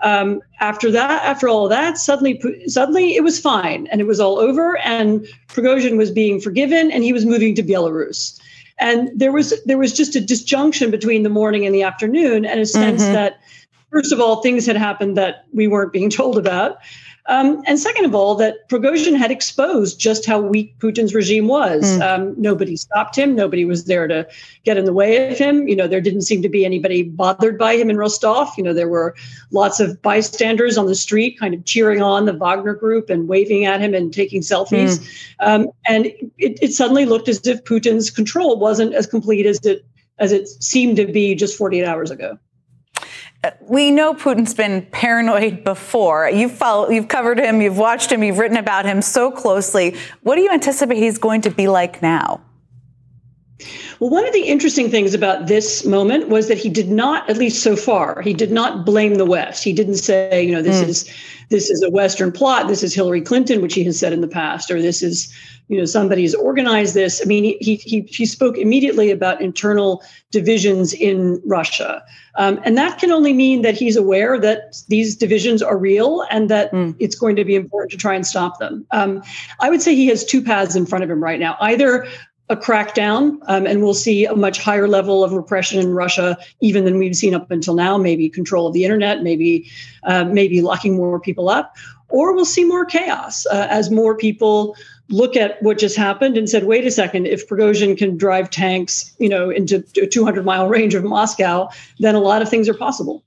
Um, 0.02 0.42
after 0.60 0.92
that, 0.92 1.24
after 1.24 1.48
all 1.48 1.64
of 1.64 1.70
that, 1.70 1.98
suddenly, 1.98 2.42
suddenly 2.68 3.16
it 3.16 3.24
was 3.24 3.40
fine 3.40 3.88
and 3.88 4.02
it 4.02 4.08
was 4.08 4.20
all 4.20 4.38
over, 4.40 4.78
and 4.80 5.26
Prigozhin 5.48 5.96
was 5.96 6.12
being 6.12 6.42
forgiven, 6.42 6.92
and 6.92 7.06
he 7.06 7.14
was 7.14 7.26
moving 7.26 7.56
to 7.56 7.64
Belarus. 7.64 8.38
And 8.80 9.10
there 9.18 9.32
was 9.32 9.54
there 9.64 9.78
was 9.78 9.94
just 9.94 10.16
a 10.16 10.20
disjunction 10.20 10.92
between 10.92 11.24
the 11.24 11.30
morning 11.30 11.66
and 11.66 11.74
the 11.74 11.84
afternoon, 11.84 12.44
and 12.44 12.60
a 12.60 12.66
sense 12.66 13.04
mm-hmm. 13.04 13.14
that 13.14 13.40
first 13.94 14.12
of 14.12 14.20
all, 14.20 14.42
things 14.42 14.66
had 14.66 14.76
happened 14.76 15.16
that 15.16 15.46
we 15.54 15.68
weren't 15.68 15.94
being 15.94 16.10
told 16.10 16.38
about. 16.38 16.80
Um, 17.28 17.62
and 17.66 17.80
second 17.80 18.04
of 18.04 18.14
all, 18.14 18.36
that 18.36 18.68
Prigozhin 18.68 19.18
had 19.18 19.32
exposed 19.32 19.98
just 19.98 20.26
how 20.26 20.42
weak 20.42 20.78
Putin's 20.80 21.14
regime 21.14 21.48
was. 21.48 21.84
Mm. 21.84 22.02
Um, 22.02 22.36
nobody 22.38 22.76
stopped 22.76 23.18
him. 23.18 23.34
Nobody 23.34 23.64
was 23.64 23.86
there 23.86 24.08
to 24.08 24.28
get 24.66 24.78
in 24.78 24.84
the 24.84 24.92
way 24.92 25.32
of 25.32 25.38
him. 25.38 25.66
You 25.70 25.76
know, 25.78 25.88
there 25.88 26.02
didn't 26.02 26.24
seem 26.24 26.42
to 26.42 26.50
be 26.50 26.66
anybody 26.66 27.04
bothered 27.04 27.58
by 27.58 27.78
him 27.78 27.90
in 27.90 27.96
Rostov. 27.96 28.50
You 28.58 28.64
know, 28.66 28.74
there 28.74 28.90
were 28.90 29.16
lots 29.52 29.80
of 29.80 30.02
bystanders 30.02 30.78
on 30.78 30.88
the 30.88 30.96
street 30.96 31.40
kind 31.40 31.54
of 31.54 31.64
cheering 31.64 32.02
on 32.02 32.26
the 32.26 32.34
Wagner 32.34 32.74
group 32.74 33.10
and 33.10 33.30
waving 33.30 33.64
at 33.64 33.80
him 33.80 33.94
and 33.94 34.14
taking 34.14 34.42
selfies. 34.42 35.00
Mm. 35.00 35.08
Um, 35.40 35.68
and 35.88 36.08
it, 36.08 36.60
it 36.62 36.74
suddenly 36.74 37.06
looked 37.06 37.30
as 37.30 37.48
if 37.48 37.64
Putin's 37.64 38.10
control 38.10 38.60
wasn't 38.60 38.94
as 38.94 39.08
complete 39.08 39.46
as 39.46 39.66
it 39.66 39.86
as 40.20 40.32
it 40.32 40.48
seemed 40.48 40.98
to 40.98 41.08
be 41.08 41.36
just 41.36 41.58
48 41.58 41.86
hours 41.86 42.12
ago 42.12 42.38
we 43.62 43.92
know 43.92 44.14
Putin's 44.14 44.54
been 44.54 44.88
paranoid 44.92 45.64
before. 45.64 46.30
You've 46.30 46.54
followed, 46.54 46.92
you've 46.92 47.08
covered 47.08 47.40
him, 47.40 47.62
you've 47.62 47.78
watched 47.78 48.12
him, 48.12 48.24
you've 48.24 48.38
written 48.38 48.58
about 48.58 48.86
him 48.86 49.02
so 49.02 49.32
closely. 49.32 49.96
What 50.22 50.36
do 50.36 50.42
you 50.42 50.52
anticipate 50.52 50.98
he's 50.98 51.18
going 51.18 51.42
to 51.42 51.50
be 51.50 51.68
like 51.68 52.02
now? 52.02 52.42
Well, 54.04 54.10
one 54.10 54.28
of 54.28 54.34
the 54.34 54.42
interesting 54.42 54.92
things 54.92 55.14
about 55.14 55.48
this 55.48 55.86
moment 55.86 56.28
was 56.28 56.50
that 56.50 56.58
he 56.58 56.68
did 56.68 56.90
not, 56.90 57.30
at 57.30 57.38
least 57.38 57.64
so 57.64 57.78
far, 57.78 58.22
he 58.22 58.34
did 58.34 58.52
not 58.52 58.86
blame 58.86 59.16
the 59.16 59.24
West. 59.24 59.64
He 59.64 59.72
didn't 59.72 59.96
say, 59.96 60.44
you 60.44 60.52
know, 60.52 60.62
this 60.62 60.82
mm. 60.82 60.90
is 60.90 61.14
this 61.50 61.70
is 61.70 61.82
a 61.82 61.90
Western 61.90 62.30
plot. 62.30 62.68
This 62.68 62.84
is 62.84 62.94
Hillary 62.94 63.22
Clinton, 63.22 63.62
which 63.62 63.74
he 63.74 63.86
has 63.86 63.98
said 63.98 64.12
in 64.12 64.20
the 64.20 64.28
past, 64.28 64.70
or 64.70 64.82
this 64.82 65.02
is, 65.02 65.34
you 65.70 65.78
know, 65.78 65.86
somebody's 65.86 66.36
organized 66.36 66.96
this. 66.96 67.22
I 67.22 67.26
mean, 67.26 67.56
he 67.62 67.76
he 67.78 68.02
he 68.02 68.26
spoke 68.26 68.58
immediately 68.58 69.10
about 69.10 69.40
internal 69.42 70.04
divisions 70.32 70.92
in 70.92 71.42
Russia, 71.46 72.04
um, 72.36 72.60
and 72.66 72.78
that 72.78 73.00
can 73.00 73.10
only 73.10 73.32
mean 73.32 73.62
that 73.62 73.76
he's 73.76 73.96
aware 73.96 74.38
that 74.38 74.84
these 74.90 75.16
divisions 75.16 75.64
are 75.64 75.78
real 75.78 76.26
and 76.30 76.50
that 76.50 76.74
mm. 76.74 76.94
it's 77.00 77.16
going 77.16 77.38
to 77.38 77.46
be 77.46 77.56
important 77.56 77.92
to 77.92 77.98
try 77.98 78.16
and 78.16 78.28
stop 78.28 78.60
them. 78.60 78.86
Um, 78.92 79.24
I 79.62 79.70
would 79.70 79.82
say 79.82 79.96
he 79.96 80.08
has 80.08 80.26
two 80.26 80.42
paths 80.42 80.76
in 80.76 80.86
front 80.86 81.06
of 81.06 81.10
him 81.10 81.24
right 81.24 81.40
now: 81.40 81.56
either 81.62 82.06
a 82.50 82.58
crackdown, 82.58 83.38
um, 83.48 83.66
and 83.66 83.82
we'll 83.82 83.94
see 83.94 84.26
a 84.26 84.36
much 84.36 84.60
higher 84.60 84.88
level 84.88 85.24
of 85.24 85.32
repression 85.32 85.80
in 85.80 85.94
Russia, 85.94 86.38
even 86.60 86.84
than 86.84 86.98
we've 86.98 87.16
seen 87.16 87.34
up 87.34 87.50
until 87.52 87.74
now. 87.74 87.98
Maybe 87.98 88.30
control 88.30 88.68
of 88.68 88.74
the 88.74 88.84
internet, 88.84 89.24
maybe 89.24 89.70
uh, 90.04 90.26
maybe 90.26 90.62
locking 90.62 90.96
more 90.96 91.20
people 91.20 91.50
up, 91.50 91.76
or 92.10 92.34
we'll 92.34 92.46
see 92.46 92.66
more 92.66 92.86
chaos 92.86 93.46
uh, 93.48 93.68
as 93.70 93.90
more 93.90 94.16
people 94.16 94.76
look 95.10 95.36
at 95.36 95.62
what 95.62 95.78
just 95.78 95.96
happened 95.96 96.38
and 96.38 96.50
said, 96.50 96.66
"Wait 96.66 96.86
a 96.86 96.92
second! 96.92 97.28
If 97.28 97.48
Prigozhin 97.48 97.98
can 97.98 98.18
drive 98.18 98.50
tanks, 98.50 99.16
you 99.20 99.30
know, 99.30 99.50
into 99.50 99.84
a 100.02 100.08
200 100.08 100.44
mile 100.44 100.68
range 100.76 100.96
of 100.96 101.04
Moscow, 101.04 101.70
then 102.00 102.16
a 102.16 102.20
lot 102.20 102.42
of 102.42 102.50
things 102.50 102.68
are 102.68 102.74
possible." 102.74 103.24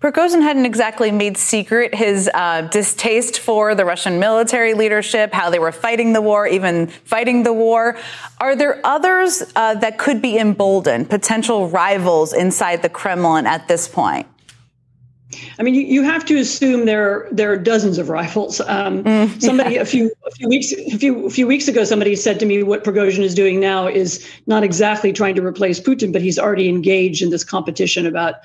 Prigozhin 0.00 0.42
hadn't 0.42 0.64
exactly 0.64 1.10
made 1.10 1.36
secret 1.36 1.92
his 1.92 2.30
uh, 2.32 2.62
distaste 2.62 3.40
for 3.40 3.74
the 3.74 3.84
Russian 3.84 4.20
military 4.20 4.72
leadership, 4.74 5.32
how 5.32 5.50
they 5.50 5.58
were 5.58 5.72
fighting 5.72 6.12
the 6.12 6.22
war, 6.22 6.46
even 6.46 6.86
fighting 6.86 7.42
the 7.42 7.52
war. 7.52 7.96
Are 8.38 8.54
there 8.54 8.80
others 8.84 9.42
uh, 9.56 9.74
that 9.74 9.98
could 9.98 10.22
be 10.22 10.38
emboldened, 10.38 11.10
potential 11.10 11.68
rivals 11.68 12.32
inside 12.32 12.82
the 12.82 12.88
Kremlin 12.88 13.48
at 13.48 13.66
this 13.66 13.88
point? 13.88 14.28
I 15.58 15.64
mean, 15.64 15.74
you, 15.74 15.82
you 15.82 16.02
have 16.04 16.24
to 16.26 16.38
assume 16.38 16.86
there 16.86 17.26
there 17.32 17.52
are 17.52 17.58
dozens 17.58 17.98
of 17.98 18.08
rivals. 18.08 18.60
Um, 18.60 19.02
mm, 19.02 19.42
somebody 19.42 19.74
yeah. 19.74 19.80
a 19.80 19.84
few 19.84 20.12
a 20.24 20.30
few 20.30 20.48
weeks 20.48 20.72
a 20.72 20.96
few 20.96 21.26
a 21.26 21.30
few 21.30 21.46
weeks 21.48 21.66
ago, 21.66 21.82
somebody 21.82 22.14
said 22.14 22.38
to 22.40 22.46
me, 22.46 22.62
"What 22.62 22.84
Prigozhin 22.84 23.24
is 23.24 23.34
doing 23.34 23.58
now 23.58 23.88
is 23.88 24.26
not 24.46 24.62
exactly 24.62 25.12
trying 25.12 25.34
to 25.34 25.44
replace 25.44 25.80
Putin, 25.80 26.12
but 26.12 26.22
he's 26.22 26.38
already 26.38 26.68
engaged 26.68 27.20
in 27.20 27.30
this 27.30 27.44
competition 27.44 28.06
about 28.06 28.36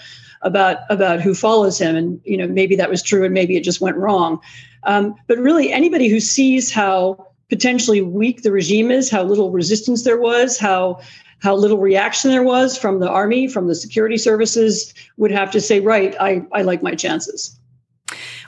about 0.44 0.78
about 0.90 1.22
who 1.22 1.34
follows 1.34 1.80
him, 1.80 1.96
and 1.96 2.22
you 2.24 2.38
know 2.38 2.48
maybe 2.48 2.76
that 2.76 2.90
was 2.90 3.02
true, 3.02 3.26
and 3.26 3.34
maybe 3.34 3.58
it 3.58 3.64
just 3.64 3.82
went 3.82 3.98
wrong. 3.98 4.40
Um, 4.84 5.16
but 5.28 5.38
really, 5.38 5.72
anybody 5.72 6.08
who 6.10 6.20
sees 6.20 6.72
how 6.72 7.28
potentially 7.50 8.02
weak 8.02 8.42
the 8.42 8.52
regime 8.52 8.92
is, 8.92 9.10
how 9.10 9.24
little 9.24 9.52
resistance 9.52 10.04
there 10.04 10.20
was, 10.20 10.58
how 10.58 11.00
how 11.40 11.56
little 11.56 11.78
reaction 11.78 12.32
there 12.32 12.44
was 12.44 12.78
from 12.78 13.00
the 13.00 13.10
army, 13.10 13.50
from 13.50 13.68
the 13.68 13.76
security 13.76 14.18
services, 14.18 14.94
would 15.18 15.32
have 15.32 15.52
to 15.52 15.60
say, 15.60 15.82
right, 15.82 16.16
I, 16.20 16.42
I 16.54 16.62
like 16.62 16.82
my 16.82 16.96
chances. 16.96 17.60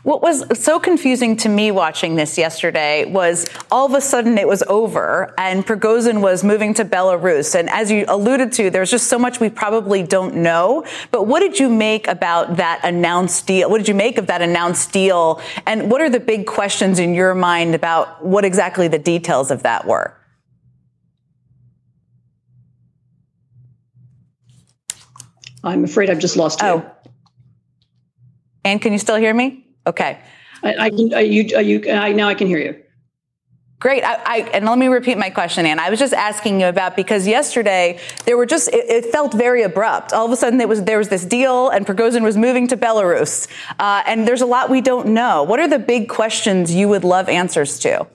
What 0.06 0.22
was 0.22 0.46
so 0.64 0.80
confusing 0.80 1.36
to 1.38 1.50
me 1.50 1.72
watching 1.72 2.16
this 2.16 2.38
yesterday 2.38 3.06
was 3.06 3.48
all 3.72 3.88
of 3.88 3.96
a 3.96 4.02
sudden 4.02 4.38
it 4.38 4.48
was 4.48 4.62
over 4.68 5.34
and 5.36 5.66
Prigozhin 5.66 6.22
was 6.22 6.44
moving 6.44 6.76
to 6.76 6.86
Belarus. 6.86 7.56
And 7.60 7.72
as 7.72 7.90
you 7.90 8.06
alluded 8.08 8.52
to, 8.52 8.70
there's 8.70 8.92
just 8.92 9.08
so 9.08 9.18
much 9.18 9.40
we 9.40 9.50
probably 9.50 10.04
don't 10.04 10.36
know. 10.36 10.86
But 11.10 11.26
what 11.26 11.40
did 11.40 11.60
you 11.60 11.70
make 11.70 12.08
about 12.08 12.58
that 12.58 12.82
announced 12.84 13.48
deal? 13.48 13.68
What 13.68 13.80
did 13.80 13.88
you 13.88 13.96
make 13.96 14.20
of 14.20 14.28
that 14.28 14.44
announced 14.44 14.94
deal? 14.94 15.42
And 15.66 15.90
what 15.90 16.02
are 16.02 16.10
the 16.12 16.20
big 16.20 16.46
questions 16.46 17.00
in 17.00 17.16
your 17.16 17.34
mind 17.34 17.74
about 17.74 18.24
what 18.24 18.46
exactly 18.46 18.88
the 18.88 19.00
details 19.00 19.50
of 19.50 19.64
that 19.64 19.88
were? 19.88 20.16
I'm 25.64 25.84
afraid 25.84 26.12
I've 26.12 26.20
just 26.20 26.38
lost 26.38 26.62
you. 26.62 26.68
Oh. 26.68 26.92
And 28.64 28.80
can 28.80 28.94
you 28.94 29.00
still 29.00 29.16
hear 29.16 29.34
me? 29.34 29.65
Okay. 29.88 30.20
I, 30.64 30.76
I 30.76 30.90
can. 30.90 31.10
you, 31.10 31.44
you, 31.60 31.92
I, 31.92 32.12
now 32.12 32.28
I 32.28 32.34
can 32.34 32.48
hear 32.48 32.60
you. 32.60 32.82
Great. 33.80 34.04
I, 34.04 34.16
I, 34.26 34.38
and 34.54 34.66
let 34.66 34.78
me 34.78 34.88
repeat 34.88 35.18
my 35.18 35.30
question, 35.30 35.66
Anne. 35.66 35.80
I 35.80 35.90
was 35.90 36.00
just 36.00 36.14
asking 36.14 36.62
you 36.62 36.68
about 36.68 36.96
because 36.96 37.28
yesterday 37.28 38.00
there 38.24 38.38
were 38.38 38.46
just 38.46 38.70
it, 38.70 38.86
it, 38.90 39.06
felt 39.12 39.34
very 39.34 39.64
abrupt. 39.64 40.14
All 40.14 40.26
of 40.26 40.32
a 40.32 40.38
sudden, 40.38 40.58
there 40.58 40.68
was 40.68 40.84
there 40.84 40.98
was 40.98 41.10
this 41.10 41.26
deal, 41.26 41.70
and 41.70 41.86
Prigozhin 41.86 42.24
was 42.24 42.38
moving 42.38 42.68
to 42.70 42.78
Belarus, 42.78 43.48
uh, 43.78 44.02
and 44.08 44.28
there's 44.28 44.42
a 44.42 44.46
lot 44.46 44.70
we 44.70 44.82
don't 44.82 45.10
know. 45.10 45.44
What 45.44 45.60
are 45.60 45.68
the 45.68 45.78
big 45.78 46.08
questions 46.08 46.74
you 46.74 46.88
would 46.88 47.04
love 47.04 47.28
answers 47.28 47.78
to? 47.80 48.08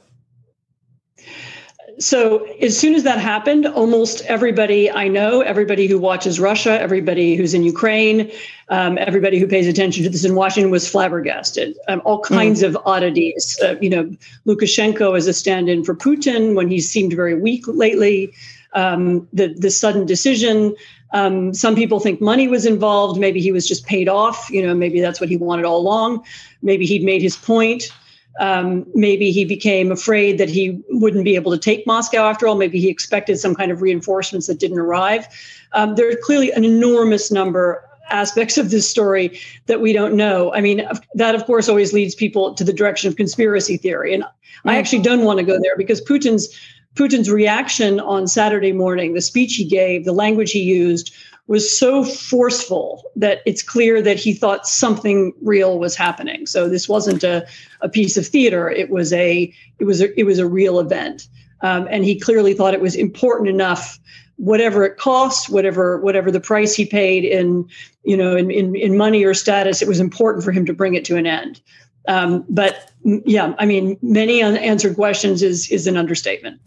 So 2.00 2.44
as 2.62 2.78
soon 2.78 2.94
as 2.94 3.02
that 3.02 3.18
happened, 3.18 3.66
almost 3.66 4.22
everybody 4.22 4.90
I 4.90 5.06
know, 5.06 5.42
everybody 5.42 5.86
who 5.86 5.98
watches 5.98 6.40
Russia, 6.40 6.80
everybody 6.80 7.36
who's 7.36 7.52
in 7.52 7.62
Ukraine, 7.62 8.30
um, 8.70 8.96
everybody 8.98 9.38
who 9.38 9.46
pays 9.46 9.68
attention 9.68 10.04
to 10.04 10.08
this 10.08 10.24
in 10.24 10.34
Washington 10.34 10.70
was 10.70 10.88
flabbergasted. 10.88 11.76
Um, 11.88 12.00
all 12.06 12.24
hmm. 12.24 12.34
kinds 12.34 12.62
mm. 12.62 12.68
of 12.68 12.78
oddities. 12.86 13.58
Uh, 13.62 13.76
you 13.82 13.90
know, 13.90 14.10
Lukashenko 14.46 15.14
as 15.14 15.26
a 15.26 15.34
stand-in 15.34 15.84
for 15.84 15.94
Putin 15.94 16.54
when 16.54 16.68
he 16.68 16.80
seemed 16.80 17.12
very 17.12 17.38
weak 17.38 17.64
lately. 17.68 18.32
Um, 18.72 19.28
the 19.32 19.48
the 19.48 19.70
sudden 19.70 20.06
decision. 20.06 20.74
Um, 21.12 21.52
some 21.52 21.74
people 21.74 21.98
think 21.98 22.20
money 22.20 22.46
was 22.46 22.64
involved. 22.64 23.20
Maybe 23.20 23.40
he 23.40 23.52
was 23.52 23.66
just 23.66 23.84
paid 23.84 24.08
off. 24.08 24.48
You 24.48 24.64
know, 24.64 24.74
maybe 24.74 25.00
that's 25.00 25.20
what 25.20 25.28
he 25.28 25.36
wanted 25.36 25.64
all 25.64 25.78
along. 25.78 26.24
Maybe 26.62 26.86
he'd 26.86 27.02
made 27.02 27.20
his 27.20 27.36
point. 27.36 27.92
Um, 28.38 28.86
maybe 28.94 29.30
he 29.32 29.44
became 29.44 29.90
afraid 29.90 30.38
that 30.38 30.48
he 30.48 30.80
wouldn't 30.90 31.24
be 31.24 31.34
able 31.34 31.52
to 31.52 31.58
take 31.58 31.86
Moscow 31.86 32.28
after 32.28 32.46
all. 32.46 32.54
Maybe 32.54 32.80
he 32.80 32.88
expected 32.88 33.38
some 33.38 33.54
kind 33.54 33.70
of 33.70 33.82
reinforcements 33.82 34.46
that 34.46 34.58
didn't 34.58 34.78
arrive. 34.78 35.26
Um, 35.72 35.96
there 35.96 36.08
are 36.08 36.16
clearly 36.22 36.50
an 36.52 36.64
enormous 36.64 37.30
number 37.30 37.84
aspects 38.08 38.58
of 38.58 38.70
this 38.70 38.88
story 38.88 39.38
that 39.66 39.80
we 39.80 39.92
don't 39.92 40.14
know. 40.14 40.52
I 40.52 40.60
mean, 40.60 40.86
that 41.14 41.34
of 41.34 41.44
course 41.44 41.68
always 41.68 41.92
leads 41.92 42.14
people 42.14 42.54
to 42.54 42.64
the 42.64 42.72
direction 42.72 43.08
of 43.08 43.16
conspiracy 43.16 43.76
theory, 43.76 44.14
and 44.14 44.24
I 44.64 44.78
actually 44.78 45.02
don't 45.02 45.24
want 45.24 45.38
to 45.38 45.44
go 45.44 45.58
there 45.60 45.76
because 45.76 46.00
Putin's 46.00 46.48
Putin's 46.96 47.30
reaction 47.30 48.00
on 48.00 48.26
Saturday 48.26 48.72
morning, 48.72 49.14
the 49.14 49.20
speech 49.20 49.54
he 49.54 49.64
gave, 49.64 50.04
the 50.04 50.12
language 50.12 50.50
he 50.50 50.60
used 50.60 51.14
was 51.50 51.76
so 51.76 52.04
forceful 52.04 53.10
that 53.16 53.42
it's 53.44 53.60
clear 53.60 54.00
that 54.00 54.16
he 54.16 54.32
thought 54.32 54.68
something 54.68 55.32
real 55.42 55.80
was 55.80 55.96
happening. 55.96 56.46
So 56.46 56.68
this 56.68 56.88
wasn't 56.88 57.24
a, 57.24 57.44
a 57.80 57.88
piece 57.88 58.16
of 58.16 58.24
theater; 58.24 58.70
it 58.70 58.88
was 58.88 59.12
a 59.12 59.52
it 59.80 59.84
was 59.84 60.00
a, 60.00 60.18
it 60.18 60.22
was 60.22 60.38
a 60.38 60.46
real 60.46 60.78
event, 60.78 61.26
um, 61.62 61.88
and 61.90 62.04
he 62.04 62.20
clearly 62.20 62.54
thought 62.54 62.72
it 62.72 62.80
was 62.80 62.94
important 62.94 63.48
enough, 63.48 63.98
whatever 64.36 64.84
it 64.84 64.96
cost, 64.96 65.50
whatever 65.50 66.00
whatever 66.00 66.30
the 66.30 66.38
price 66.38 66.72
he 66.72 66.86
paid 66.86 67.24
in 67.24 67.68
you 68.04 68.16
know 68.16 68.36
in 68.36 68.52
in, 68.52 68.76
in 68.76 68.96
money 68.96 69.24
or 69.24 69.34
status, 69.34 69.82
it 69.82 69.88
was 69.88 69.98
important 69.98 70.44
for 70.44 70.52
him 70.52 70.64
to 70.66 70.72
bring 70.72 70.94
it 70.94 71.04
to 71.06 71.16
an 71.16 71.26
end. 71.26 71.60
Um, 72.06 72.44
but 72.48 72.92
yeah, 73.02 73.54
I 73.58 73.66
mean, 73.66 73.98
many 74.02 74.40
unanswered 74.40 74.94
questions 74.94 75.42
is 75.42 75.68
is 75.72 75.88
an 75.88 75.96
understatement. 75.96 76.60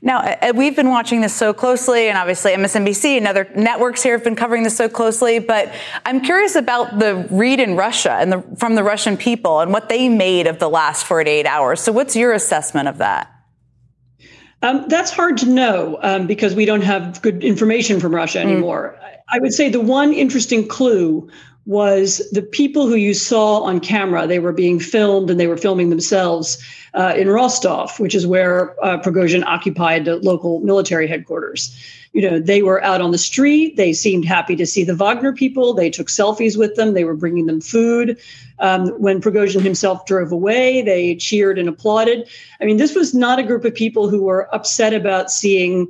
Now, 0.00 0.20
uh, 0.20 0.36
uh, 0.42 0.52
we've 0.54 0.76
been 0.76 0.90
watching 0.90 1.20
this 1.22 1.34
so 1.34 1.52
closely, 1.52 2.08
and 2.08 2.16
obviously 2.16 2.52
MSNBC 2.52 3.16
and 3.16 3.26
other 3.26 3.50
networks 3.56 4.02
here 4.02 4.12
have 4.12 4.22
been 4.22 4.36
covering 4.36 4.62
this 4.62 4.76
so 4.76 4.88
closely. 4.88 5.40
But 5.40 5.72
I'm 6.06 6.20
curious 6.20 6.54
about 6.54 6.98
the 6.98 7.26
read 7.30 7.58
in 7.58 7.74
Russia 7.74 8.12
and 8.12 8.32
the, 8.32 8.42
from 8.56 8.76
the 8.76 8.84
Russian 8.84 9.16
people 9.16 9.60
and 9.60 9.72
what 9.72 9.88
they 9.88 10.08
made 10.08 10.46
of 10.46 10.60
the 10.60 10.68
last 10.68 11.04
48 11.06 11.46
hours. 11.46 11.80
So, 11.80 11.90
what's 11.90 12.14
your 12.14 12.32
assessment 12.32 12.88
of 12.88 12.98
that? 12.98 13.37
Um, 14.62 14.84
that's 14.88 15.10
hard 15.10 15.38
to 15.38 15.46
know 15.46 15.98
um, 16.02 16.26
because 16.26 16.54
we 16.54 16.64
don't 16.64 16.82
have 16.82 17.22
good 17.22 17.44
information 17.44 18.00
from 18.00 18.14
Russia 18.14 18.42
hmm. 18.42 18.48
anymore. 18.48 18.96
Mm. 19.00 19.08
I 19.30 19.38
would 19.38 19.52
say 19.52 19.68
the 19.68 19.80
one 19.80 20.12
interesting 20.12 20.66
clue 20.66 21.28
was 21.66 22.26
the 22.32 22.40
people 22.40 22.86
who 22.86 22.94
you 22.94 23.12
saw 23.12 23.60
on 23.60 23.78
camera. 23.78 24.26
They 24.26 24.38
were 24.38 24.54
being 24.54 24.80
filmed 24.80 25.28
and 25.28 25.38
they 25.38 25.46
were 25.46 25.58
filming 25.58 25.90
themselves 25.90 26.56
uh, 26.94 27.12
in 27.14 27.28
Rostov, 27.28 28.00
which 28.00 28.14
is 28.14 28.26
where 28.26 28.74
uh, 28.82 28.98
Prigozhin 29.02 29.44
occupied 29.44 30.06
the 30.06 30.16
local 30.16 30.60
military 30.60 31.06
headquarters. 31.06 31.76
You 32.14 32.22
know, 32.22 32.40
they 32.40 32.62
were 32.62 32.82
out 32.82 33.02
on 33.02 33.10
the 33.10 33.18
street. 33.18 33.76
They 33.76 33.92
seemed 33.92 34.24
happy 34.24 34.56
to 34.56 34.64
see 34.64 34.82
the 34.82 34.94
Wagner 34.94 35.34
people. 35.34 35.74
They 35.74 35.90
took 35.90 36.08
selfies 36.08 36.56
with 36.56 36.74
them. 36.76 36.94
They 36.94 37.04
were 37.04 37.14
bringing 37.14 37.44
them 37.44 37.60
food. 37.60 38.18
Um, 38.60 38.88
when 39.00 39.20
Prigozhin 39.20 39.60
himself 39.60 40.04
drove 40.06 40.32
away, 40.32 40.82
they 40.82 41.14
cheered 41.16 41.58
and 41.58 41.68
applauded. 41.68 42.28
I 42.60 42.64
mean, 42.64 42.76
this 42.76 42.94
was 42.94 43.14
not 43.14 43.38
a 43.38 43.44
group 43.44 43.64
of 43.64 43.74
people 43.74 44.08
who 44.08 44.22
were 44.22 44.52
upset 44.54 44.94
about 44.94 45.30
seeing 45.30 45.88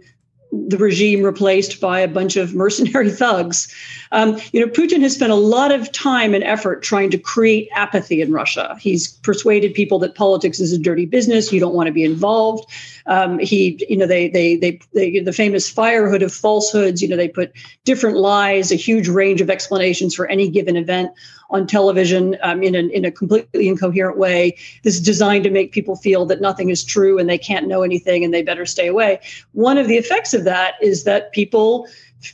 the 0.53 0.79
regime 0.79 1.23
replaced 1.23 1.81
by 1.81 2.01
a 2.01 2.09
bunch 2.09 2.37
of 2.37 2.55
mercenary 2.55 3.11
thugs. 3.23 3.73
Um, 4.13 4.39
you 4.53 4.61
know, 4.61 4.71
Putin 4.71 5.03
has 5.03 5.15
spent 5.15 5.33
a 5.33 5.37
lot 5.37 5.73
of 5.73 5.91
time 5.93 6.35
and 6.35 6.45
effort 6.45 6.83
trying 6.83 7.11
to 7.11 7.19
create 7.19 7.69
apathy 7.75 8.21
in 8.21 8.33
Russia. 8.33 8.77
He's 8.81 9.09
persuaded 9.09 9.75
people 9.75 9.99
that 10.01 10.15
politics 10.15 10.61
is 10.61 10.73
a 10.73 10.79
dirty 10.79 11.07
business. 11.07 11.53
You 11.53 11.61
don't 11.61 11.75
want 11.75 11.87
to 11.87 11.93
be 11.93 12.05
involved. 12.05 12.71
Um, 13.07 13.39
he, 13.39 13.85
you 13.89 13.97
know, 13.97 14.07
they, 14.07 14.29
they, 14.29 14.57
they, 14.57 14.81
they, 14.95 15.21
the 15.21 15.33
famous 15.33 15.73
firehose 15.73 16.23
of 16.23 16.33
falsehoods. 16.33 17.03
You 17.03 17.09
know, 17.09 17.17
they 17.17 17.29
put 17.29 17.53
different 17.85 18.17
lies, 18.17 18.73
a 18.73 18.77
huge 18.77 19.09
range 19.09 19.41
of 19.41 19.51
explanations 19.51 20.15
for 20.15 20.27
any 20.27 20.49
given 20.49 20.77
event 20.77 21.11
on 21.51 21.67
television 21.67 22.37
um, 22.43 22.63
in, 22.63 22.75
a, 22.75 22.81
in 22.89 23.05
a 23.05 23.11
completely 23.11 23.69
incoherent 23.69 24.19
way. 24.19 24.57
This 24.83 24.97
is 24.97 25.01
designed 25.01 25.45
to 25.45 25.51
make 25.51 25.73
people 25.73 25.97
feel 25.97 26.27
that 26.27 26.41
nothing 26.41 26.69
is 26.69 26.85
true 26.85 27.19
and 27.19 27.29
they 27.29 27.39
can't 27.39 27.67
know 27.67 27.83
anything 27.83 28.23
and 28.23 28.35
they 28.35 28.43
better 28.43 28.67
stay 28.67 28.87
away. 28.87 29.21
One 29.53 29.79
of 29.79 29.89
the 29.89 29.97
effects 29.97 30.35
of 30.35 30.45
that 30.45 30.75
is 30.83 31.05
that 31.05 31.33
people 31.33 31.89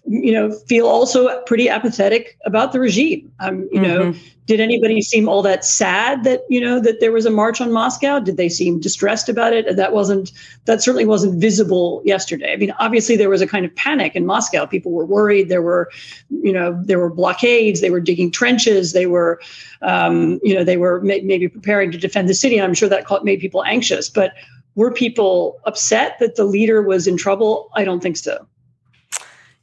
you 0.06 0.32
know, 0.32 0.52
feel 0.52 0.86
also 0.86 1.42
pretty 1.42 1.68
apathetic 1.68 2.38
about 2.46 2.72
the 2.72 2.80
regime. 2.80 3.30
Um, 3.40 3.68
you 3.70 3.80
mm-hmm. 3.80 3.82
know, 3.82 4.14
did 4.46 4.60
anybody 4.60 5.00
seem 5.00 5.28
all 5.28 5.42
that 5.42 5.64
sad 5.64 6.24
that 6.24 6.42
you 6.50 6.60
know 6.60 6.80
that 6.80 7.00
there 7.00 7.12
was 7.12 7.24
a 7.24 7.30
march 7.30 7.60
on 7.60 7.72
Moscow? 7.72 8.18
Did 8.18 8.36
they 8.36 8.48
seem 8.48 8.80
distressed 8.80 9.28
about 9.28 9.52
it? 9.52 9.76
That 9.76 9.92
wasn't. 9.92 10.32
That 10.66 10.82
certainly 10.82 11.06
wasn't 11.06 11.40
visible 11.40 12.02
yesterday. 12.04 12.52
I 12.52 12.56
mean, 12.56 12.72
obviously 12.78 13.16
there 13.16 13.30
was 13.30 13.40
a 13.40 13.46
kind 13.46 13.64
of 13.64 13.74
panic 13.74 14.14
in 14.14 14.26
Moscow. 14.26 14.66
People 14.66 14.92
were 14.92 15.06
worried. 15.06 15.48
There 15.48 15.62
were, 15.62 15.90
you 16.30 16.52
know, 16.52 16.78
there 16.84 16.98
were 16.98 17.10
blockades. 17.10 17.80
They 17.80 17.90
were 17.90 18.00
digging 18.00 18.30
trenches. 18.30 18.92
They 18.92 19.06
were, 19.06 19.40
um, 19.82 20.40
you 20.42 20.54
know, 20.54 20.64
they 20.64 20.76
were 20.76 21.00
may- 21.00 21.22
maybe 21.22 21.48
preparing 21.48 21.90
to 21.92 21.98
defend 21.98 22.28
the 22.28 22.34
city. 22.34 22.60
I'm 22.60 22.74
sure 22.74 22.88
that 22.88 23.06
made 23.24 23.40
people 23.40 23.64
anxious. 23.64 24.08
But 24.10 24.32
were 24.74 24.92
people 24.92 25.60
upset 25.64 26.18
that 26.20 26.36
the 26.36 26.44
leader 26.44 26.82
was 26.82 27.06
in 27.06 27.16
trouble? 27.16 27.70
I 27.74 27.84
don't 27.84 28.02
think 28.02 28.16
so. 28.16 28.46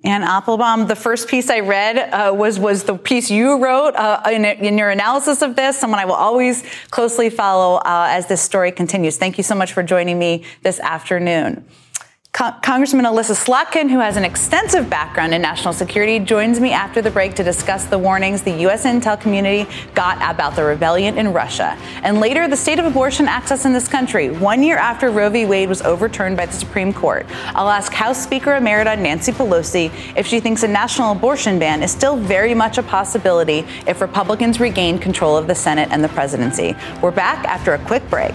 Anne 0.04 0.24
Applebaum, 0.24 0.88
the 0.88 0.96
first 0.96 1.28
piece 1.28 1.50
I 1.52 1.60
read 1.60 1.98
uh, 1.98 2.34
was 2.34 2.60
was 2.60 2.84
the 2.84 2.98
piece 2.98 3.30
you 3.30 3.64
wrote 3.64 3.96
uh, 3.96 4.22
in, 4.32 4.46
in, 4.46 4.78
your 4.78 4.90
analysis 4.90 5.44
of 5.44 5.56
this. 5.56 5.78
Someone 5.78 6.00
I 6.00 6.06
will 6.06 6.16
always 6.16 6.64
closely 6.90 7.30
follow 7.30 7.76
uh, 7.76 8.08
as 8.10 8.26
this 8.26 8.42
story 8.42 8.72
continues. 8.72 9.18
Thank 9.18 9.38
you 9.38 9.44
so 9.44 9.54
much 9.54 9.74
for 9.74 9.84
joining 9.84 10.18
me 10.18 10.44
this 10.64 10.80
afternoon. 10.80 11.64
Congressman 12.34 13.06
Elissa 13.06 13.34
Slotkin, 13.34 13.89
who 13.89 14.00
has 14.00 14.15
an 14.15 14.24
extensive 14.24 14.89
background 14.89 15.34
in 15.34 15.41
national 15.41 15.74
security, 15.74 16.17
joins 16.17 16.60
me 16.60 16.72
after 16.72 17.02
the 17.02 17.12
break 17.12 17.36
to 17.36 17.44
discuss 17.44 17.86
the 17.86 18.00
warnings 18.00 18.41
the 18.41 18.62
U.S. 18.62 18.86
intel 18.86 19.20
community 19.20 19.70
got 19.94 20.17
about 20.17 20.56
the 20.56 20.63
rebellion 20.63 21.17
in 21.17 21.34
Russia. 21.34 21.78
And 22.04 22.20
later, 22.20 22.48
the 22.48 22.56
state 22.56 22.80
of 22.80 22.86
abortion 22.86 23.28
access 23.28 23.65
in 23.65 23.74
this 23.74 23.88
country, 23.88 24.30
one 24.30 24.63
year 24.63 24.78
after 24.78 25.12
Roe 25.12 25.30
v. 25.30 25.46
Wade 25.46 25.70
was 25.70 25.82
overturned 25.82 26.38
by 26.38 26.46
the 26.46 26.54
Supreme 26.54 26.94
Court. 26.94 27.28
I'll 27.54 27.70
ask 27.70 27.91
House 27.91 28.24
Speaker 28.24 28.52
Emerita 28.52 28.98
Nancy 28.98 29.34
Pelosi 29.34 29.91
if 30.15 30.26
she 30.26 30.39
thinks 30.39 30.63
a 30.63 30.67
national 30.67 31.12
abortion 31.12 31.60
ban 31.60 31.84
is 31.84 31.91
still 31.91 32.15
very 32.15 32.56
much 32.56 32.78
a 32.78 32.84
possibility 32.84 33.65
if 33.86 34.00
Republicans 34.00 34.60
regain 34.60 34.98
control 34.98 35.36
of 35.36 35.48
the 35.48 35.56
Senate 35.56 35.89
and 35.91 36.02
the 36.04 36.10
presidency. 36.10 36.76
We're 37.02 37.12
back 37.12 37.46
after 37.46 37.74
a 37.74 37.86
quick 37.86 38.10
break. 38.10 38.34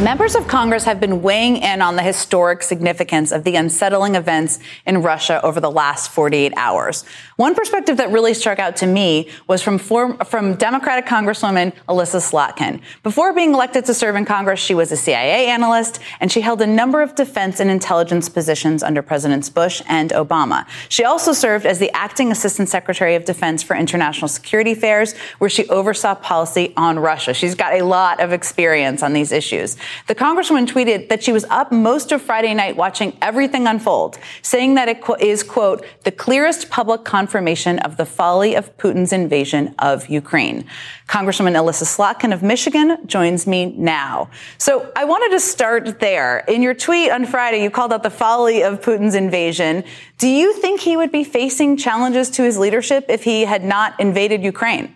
Members 0.00 0.34
of 0.36 0.46
Congress 0.46 0.84
have 0.84 1.00
been 1.00 1.22
weighing 1.22 1.56
in 1.56 1.80
on 1.80 1.96
the 1.96 2.02
historic 2.02 2.62
significance 2.62 3.32
of 3.32 3.44
the 3.44 3.56
unsettling 3.56 4.14
events 4.14 4.58
in 4.84 5.00
Russia 5.00 5.40
over 5.42 5.58
the 5.58 5.70
last 5.70 6.10
48 6.10 6.52
hours. 6.58 7.02
One 7.36 7.54
perspective 7.54 7.96
that 7.96 8.10
really 8.10 8.34
struck 8.34 8.58
out 8.58 8.76
to 8.76 8.86
me 8.86 9.30
was 9.48 9.62
from, 9.62 9.78
form, 9.78 10.18
from 10.18 10.56
Democratic 10.56 11.06
Congresswoman 11.06 11.72
Elissa 11.88 12.18
Slotkin. 12.18 12.82
Before 13.02 13.32
being 13.32 13.54
elected 13.54 13.86
to 13.86 13.94
serve 13.94 14.16
in 14.16 14.26
Congress, 14.26 14.60
she 14.60 14.74
was 14.74 14.92
a 14.92 14.98
CIA 14.98 15.46
analyst 15.46 15.98
and 16.20 16.30
she 16.30 16.42
held 16.42 16.60
a 16.60 16.66
number 16.66 17.00
of 17.00 17.14
defense 17.14 17.58
and 17.58 17.70
intelligence 17.70 18.28
positions 18.28 18.82
under 18.82 19.00
Presidents 19.00 19.48
Bush 19.48 19.80
and 19.88 20.10
Obama. 20.10 20.66
She 20.90 21.04
also 21.04 21.32
served 21.32 21.64
as 21.64 21.78
the 21.78 21.90
acting 21.96 22.30
assistant 22.30 22.68
secretary 22.68 23.14
of 23.14 23.24
defense 23.24 23.62
for 23.62 23.74
international 23.74 24.28
security 24.28 24.72
affairs, 24.72 25.16
where 25.38 25.48
she 25.48 25.66
oversaw 25.68 26.14
policy 26.14 26.74
on 26.76 26.98
Russia. 26.98 27.32
She's 27.32 27.54
got 27.54 27.72
a 27.72 27.82
lot 27.82 28.20
of 28.20 28.34
experience 28.34 29.02
on 29.02 29.14
these 29.14 29.32
issues. 29.32 29.78
The 30.06 30.14
Congresswoman 30.14 30.66
tweeted 30.66 31.08
that 31.08 31.22
she 31.22 31.32
was 31.32 31.44
up 31.44 31.72
most 31.72 32.12
of 32.12 32.22
Friday 32.22 32.54
night 32.54 32.76
watching 32.76 33.16
everything 33.20 33.66
unfold, 33.66 34.18
saying 34.42 34.74
that 34.74 34.88
it 34.88 35.02
is, 35.20 35.42
quote, 35.42 35.84
the 36.04 36.12
clearest 36.12 36.70
public 36.70 37.04
confirmation 37.04 37.78
of 37.80 37.96
the 37.96 38.06
folly 38.06 38.54
of 38.54 38.76
Putin's 38.76 39.12
invasion 39.12 39.74
of 39.78 40.08
Ukraine. 40.08 40.64
Congresswoman 41.08 41.54
Elissa 41.54 41.84
Slotkin 41.84 42.32
of 42.32 42.42
Michigan 42.42 42.98
joins 43.06 43.46
me 43.46 43.66
now. 43.76 44.28
So 44.58 44.90
I 44.96 45.04
wanted 45.04 45.30
to 45.30 45.40
start 45.40 46.00
there. 46.00 46.44
In 46.48 46.62
your 46.62 46.74
tweet 46.74 47.10
on 47.10 47.24
Friday, 47.26 47.62
you 47.62 47.70
called 47.70 47.92
out 47.92 48.02
the 48.02 48.10
folly 48.10 48.62
of 48.62 48.80
Putin's 48.80 49.14
invasion. 49.14 49.84
Do 50.18 50.28
you 50.28 50.52
think 50.54 50.80
he 50.80 50.96
would 50.96 51.12
be 51.12 51.24
facing 51.24 51.76
challenges 51.76 52.30
to 52.30 52.42
his 52.42 52.58
leadership 52.58 53.06
if 53.08 53.24
he 53.24 53.44
had 53.44 53.64
not 53.64 53.98
invaded 54.00 54.42
Ukraine? 54.42 54.94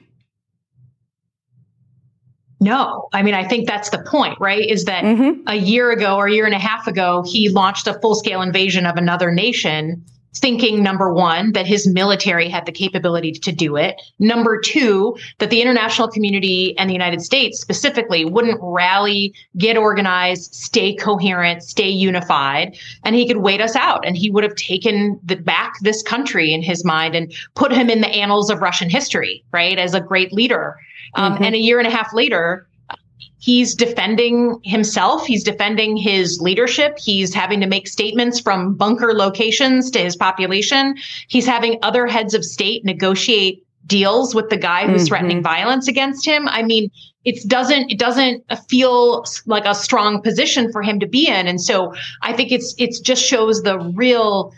No, 2.61 3.09
I 3.15 3.23
mean, 3.23 3.35
I 3.35 3.43
think 3.43 3.67
that's 3.67 3.89
the 3.89 4.03
point, 4.03 4.39
right? 4.39 4.69
Is 4.69 4.85
that 4.85 5.03
mm-hmm. 5.03 5.41
a 5.47 5.55
year 5.55 5.91
ago 5.91 6.17
or 6.17 6.27
a 6.27 6.33
year 6.33 6.45
and 6.45 6.55
a 6.55 6.59
half 6.59 6.87
ago, 6.87 7.25
he 7.27 7.49
launched 7.49 7.87
a 7.87 7.99
full 8.01 8.15
scale 8.15 8.43
invasion 8.43 8.85
of 8.85 8.97
another 8.97 9.31
nation 9.33 10.05
thinking 10.37 10.83
number 10.83 11.13
one 11.13 11.53
that 11.53 11.67
his 11.67 11.89
military 11.89 12.49
had 12.49 12.65
the 12.65 12.73
capability 12.73 13.33
to 13.33 13.51
do 13.51 13.77
it 13.77 14.01
number 14.21 14.61
two 14.61 15.17
that 15.39 15.51
the 15.51 15.61
international 15.61 16.07
community 16.07 16.77
and 16.79 16.89
the 16.89 16.95
united 16.95 17.21
states 17.21 17.61
specifically 17.61 18.25
wouldn't 18.25 18.59
rally 18.63 19.35
get 19.59 19.77
organized 19.77 20.55
stay 20.55 20.95
coherent 20.95 21.65
stay 21.65 21.89
unified 21.89 22.77
and 23.05 23.17
he 23.17 23.27
could 23.27 23.39
wait 23.39 23.61
us 23.61 23.75
out 23.75 24.07
and 24.07 24.17
he 24.17 24.31
would 24.31 24.45
have 24.45 24.55
taken 24.55 25.19
the, 25.25 25.35
back 25.35 25.75
this 25.81 26.03
country 26.03 26.53
in 26.53 26.63
his 26.63 26.85
mind 26.85 27.17
and 27.17 27.33
put 27.55 27.73
him 27.73 27.91
in 27.91 28.01
the 28.01 28.09
annals 28.09 28.51
of 28.51 28.61
russian 28.61 28.89
history 28.89 29.43
right 29.53 29.81
as 29.81 29.95
a 29.95 30.01
great 30.01 30.33
leader 30.33 30.77
um, 31.15 31.35
mm-hmm. 31.35 31.45
and 31.45 31.55
a 31.55 31.59
year 31.59 31.79
and 31.79 31.89
a 31.89 31.91
half 31.91 32.13
later 32.15 32.67
he's 33.41 33.75
defending 33.75 34.61
himself. 34.63 35.27
He's 35.27 35.43
defending 35.43 35.97
his 35.97 36.41
leadership. 36.41 36.99
He's 36.99 37.35
having 37.35 37.61
to 37.61 37.67
make 37.67 37.89
statements 37.89 38.39
from 38.39 38.75
bunker 38.75 39.15
locations 39.15 39.91
to 39.93 39.99
his 39.99 40.15
population. 40.15 40.95
He's 41.29 41.47
having 41.47 41.79
other 41.83 42.07
heads 42.07 42.35
of 42.35 42.45
state 42.45 42.85
negotiate 42.85 43.67
deals 43.87 44.35
with 44.35 44.51
the 44.51 44.57
guy 44.57 44.87
who's 44.87 45.03
mm-hmm. 45.03 45.09
threatening 45.09 45.43
violence 45.43 45.89
against 45.89 46.25
him. 46.25 46.47
I 46.49 46.63
mean 46.63 46.91
it 47.25 47.47
doesn't 47.49 47.91
it 47.91 47.99
doesn't 47.99 48.45
feel 48.69 49.25
like 49.47 49.65
a 49.65 49.75
strong 49.75 50.23
position 50.23 50.71
for 50.71 50.83
him 50.83 51.01
to 51.01 51.07
be 51.07 51.27
in. 51.27 51.47
And 51.49 51.61
so 51.61 51.93
i 52.23 52.33
think 52.33 52.53
it's 52.53 52.75
it's 52.79 53.01
just 53.01 53.25
shows 53.25 53.63
the 53.63 53.79
real 53.97 54.53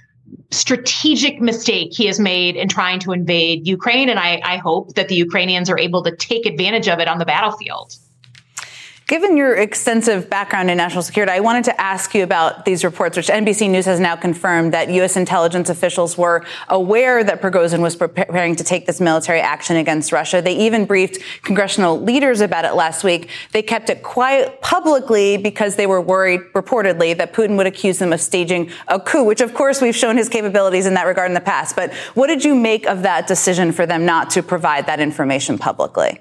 strategic 0.51 1.41
mistake 1.41 1.93
he 1.93 2.07
has 2.07 2.21
made 2.21 2.57
in 2.57 2.69
trying 2.69 2.99
to 3.01 3.13
invade 3.13 3.67
ukraine 3.67 4.09
and 4.09 4.19
i, 4.19 4.41
I 4.45 4.57
hope 4.57 4.95
that 4.95 5.09
the 5.09 5.15
ukrainians 5.15 5.69
are 5.69 5.79
able 5.79 6.03
to 6.05 6.15
take 6.15 6.47
advantage 6.47 6.89
of 6.89 7.01
it 7.01 7.09
on 7.09 7.19
the 7.19 7.25
battlefield 7.25 7.97
Given 9.09 9.37
your 9.37 9.55
extensive 9.55 10.31
background 10.31 10.71
in 10.71 10.77
national 10.77 11.03
security, 11.03 11.33
I 11.33 11.41
wanted 11.41 11.65
to 11.65 11.81
ask 11.81 12.15
you 12.15 12.23
about 12.23 12.65
these 12.65 12.85
reports, 12.85 13.17
which 13.17 13.29
NBC 13.29 13.69
News 13.69 13.85
has 13.85 14.01
now 14.01 14.17
confirmed 14.17 14.73
that 14.73 14.91
U.S. 14.91 15.17
intelligence 15.17 15.69
officials 15.69 16.17
were 16.17 16.45
aware 16.69 17.25
that 17.25 17.43
Prigozhin 17.43 17.81
was 17.81 17.97
preparing 17.97 18.57
to 18.57 18.65
take 18.65 18.87
this 18.87 19.01
military 19.01 19.41
action 19.41 19.77
against 19.77 20.13
Russia. 20.13 20.41
They 20.41 20.57
even 20.57 20.87
briefed 20.87 21.19
congressional 21.43 22.01
leaders 22.01 22.41
about 22.41 22.65
it 22.65 22.75
last 22.75 23.03
week. 23.03 23.29
They 23.51 23.63
kept 23.63 23.91
it 23.91 24.03
quiet 24.03 24.63
publicly 24.63 25.37
because 25.37 25.77
they 25.77 25.87
were 25.87 26.01
worried, 26.01 26.41
reportedly, 26.55 27.17
that 27.19 27.35
Putin 27.35 27.57
would 27.57 27.67
accuse 27.67 27.99
them 27.99 28.13
of 28.13 28.21
staging 28.21 28.71
a 28.89 29.01
coup, 29.01 29.25
which, 29.25 29.41
of 29.41 29.53
course, 29.53 29.83
we've 29.83 29.97
shown 29.97 30.17
his 30.17 30.29
capabilities 30.29 30.87
in 30.87 30.95
that 30.95 31.07
regard 31.07 31.31
in 31.31 31.35
the 31.35 31.41
past. 31.41 31.75
But 31.75 31.93
what 32.15 32.29
did 32.29 32.45
you 32.45 32.55
make 32.55 32.87
of 32.87 33.03
that 33.03 33.27
decision 33.27 33.73
for 33.73 33.85
them 33.85 34.07
not 34.07 34.31
to 34.31 34.43
provide 34.43 34.87
that 34.87 35.01
information 35.01 35.59
publicly? 35.59 36.21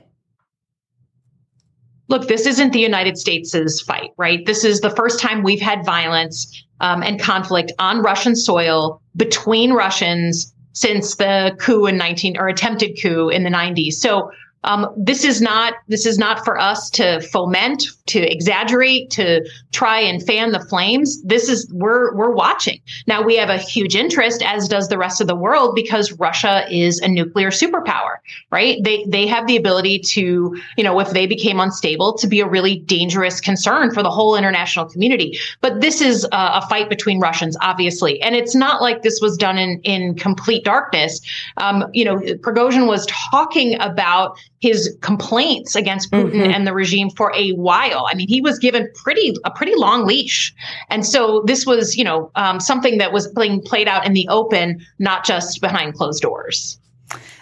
Look, 2.11 2.27
this 2.27 2.45
isn't 2.45 2.73
the 2.73 2.79
United 2.79 3.17
States' 3.17 3.81
fight, 3.81 4.11
right? 4.17 4.45
This 4.45 4.63
is 4.65 4.81
the 4.81 4.89
first 4.91 5.19
time 5.19 5.43
we've 5.43 5.61
had 5.61 5.85
violence 5.85 6.63
um, 6.81 7.01
and 7.01 7.19
conflict 7.19 7.71
on 7.79 8.01
Russian 8.01 8.35
soil 8.35 9.01
between 9.15 9.71
Russians 9.71 10.53
since 10.73 11.15
the 11.15 11.55
coup 11.59 11.85
in 11.85 11.97
19 11.97 12.37
or 12.37 12.49
attempted 12.49 12.99
coup 13.01 13.29
in 13.29 13.43
the 13.43 13.49
90s. 13.49 13.93
So 13.93 14.29
um, 14.63 14.87
this 14.95 15.23
is 15.23 15.41
not 15.41 15.73
this 15.87 16.05
is 16.05 16.17
not 16.17 16.45
for 16.45 16.59
us 16.59 16.89
to 16.91 17.19
foment, 17.21 17.83
to 18.07 18.19
exaggerate, 18.19 19.09
to 19.11 19.47
try 19.71 19.99
and 19.99 20.21
fan 20.21 20.51
the 20.51 20.59
flames. 20.59 21.21
This 21.23 21.49
is 21.49 21.69
we're 21.73 22.15
we're 22.15 22.31
watching 22.31 22.79
now. 23.07 23.23
We 23.23 23.35
have 23.37 23.49
a 23.49 23.57
huge 23.57 23.95
interest, 23.95 24.43
as 24.43 24.67
does 24.67 24.87
the 24.87 24.97
rest 24.97 25.19
of 25.19 25.27
the 25.27 25.35
world, 25.35 25.73
because 25.73 26.11
Russia 26.13 26.65
is 26.69 26.99
a 26.99 27.07
nuclear 27.07 27.49
superpower, 27.49 28.17
right? 28.51 28.77
They 28.83 29.03
they 29.05 29.25
have 29.27 29.47
the 29.47 29.57
ability 29.57 29.99
to, 29.99 30.55
you 30.77 30.83
know, 30.83 30.99
if 30.99 31.09
they 31.09 31.25
became 31.25 31.59
unstable, 31.59 32.17
to 32.17 32.27
be 32.27 32.39
a 32.39 32.47
really 32.47 32.79
dangerous 32.79 33.41
concern 33.41 33.91
for 33.91 34.03
the 34.03 34.11
whole 34.11 34.35
international 34.35 34.85
community. 34.85 35.39
But 35.61 35.81
this 35.81 36.01
is 36.01 36.23
a, 36.25 36.29
a 36.31 36.67
fight 36.69 36.87
between 36.87 37.19
Russians, 37.19 37.57
obviously, 37.61 38.21
and 38.21 38.35
it's 38.35 38.53
not 38.53 38.81
like 38.81 39.01
this 39.01 39.19
was 39.21 39.37
done 39.37 39.57
in 39.57 39.81
in 39.83 40.15
complete 40.15 40.63
darkness. 40.63 41.19
Um, 41.57 41.85
you 41.93 42.05
know, 42.05 42.17
Prigozhin 42.17 42.87
was 42.87 43.07
talking 43.07 43.79
about 43.81 44.37
his 44.61 44.95
complaints 45.01 45.75
against 45.75 46.11
Putin 46.11 46.31
mm-hmm. 46.31 46.51
and 46.51 46.65
the 46.65 46.73
regime 46.73 47.09
for 47.09 47.33
a 47.35 47.51
while. 47.51 48.07
I 48.09 48.15
mean, 48.15 48.27
he 48.27 48.41
was 48.41 48.59
given 48.59 48.89
pretty 48.95 49.35
a 49.43 49.51
pretty 49.51 49.75
long 49.75 50.05
leash, 50.05 50.53
and 50.89 51.05
so 51.05 51.43
this 51.45 51.65
was, 51.65 51.97
you 51.97 52.03
know, 52.03 52.31
um, 52.35 52.59
something 52.59 52.97
that 52.99 53.11
was 53.11 53.27
being 53.27 53.61
played 53.61 53.87
out 53.87 54.05
in 54.05 54.13
the 54.13 54.27
open, 54.29 54.85
not 54.99 55.25
just 55.25 55.59
behind 55.61 55.95
closed 55.95 56.21
doors. 56.21 56.79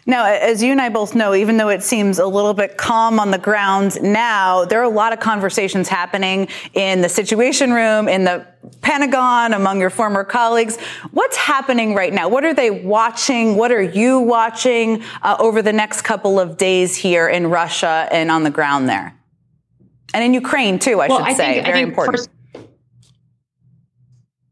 Now, 0.10 0.26
as 0.26 0.63
you 0.63 0.72
and 0.72 0.82
I 0.82 0.89
both 0.89 1.13
know, 1.13 1.36
even 1.36 1.58
though 1.58 1.69
it 1.69 1.84
seems 1.84 2.17
a 2.17 2.26
little 2.26 2.56
bit 2.56 2.78
calm 2.78 3.19
on 3.19 3.30
the 3.30 3.38
ground 3.38 4.02
now, 4.02 4.65
there 4.65 4.80
are 4.80 4.84
a 4.84 4.89
lot 4.89 5.13
of 5.13 5.19
conversations 5.19 5.88
happening 5.88 6.48
in 6.74 7.02
the 7.02 7.10
Situation 7.10 7.72
Room, 7.72 8.10
in 8.10 8.24
the 8.24 8.43
Pentagon, 8.82 9.54
among 9.54 9.80
your 9.80 9.91
former 9.91 10.24
colleagues. 10.24 10.80
What's 11.12 11.38
happening 11.38 11.93
right 11.93 12.12
now? 12.12 12.28
What 12.28 12.43
are 12.43 12.56
they 12.56 12.72
watching? 12.72 13.56
What 13.56 13.72
are 13.72 13.84
you 13.84 14.19
watching 14.19 15.04
uh, 15.22 15.38
over 15.39 15.62
the 15.62 15.74
next 15.74 16.02
couple 16.02 16.39
of 16.39 16.58
days 16.58 16.95
here 16.95 17.28
in 17.28 17.45
Russia 17.45 18.08
and 18.12 18.32
on 18.32 18.43
the 18.43 18.50
ground 18.50 18.89
there? 18.89 19.15
And 20.15 20.24
in 20.24 20.34
Ukraine, 20.34 20.80
too, 20.80 21.02
I 21.02 21.08
well, 21.08 21.19
should 21.19 21.28
I 21.28 21.34
say. 21.36 21.54
Think, 21.54 21.67
Very 21.67 21.82
important. 21.82 22.17
First- 22.17 22.30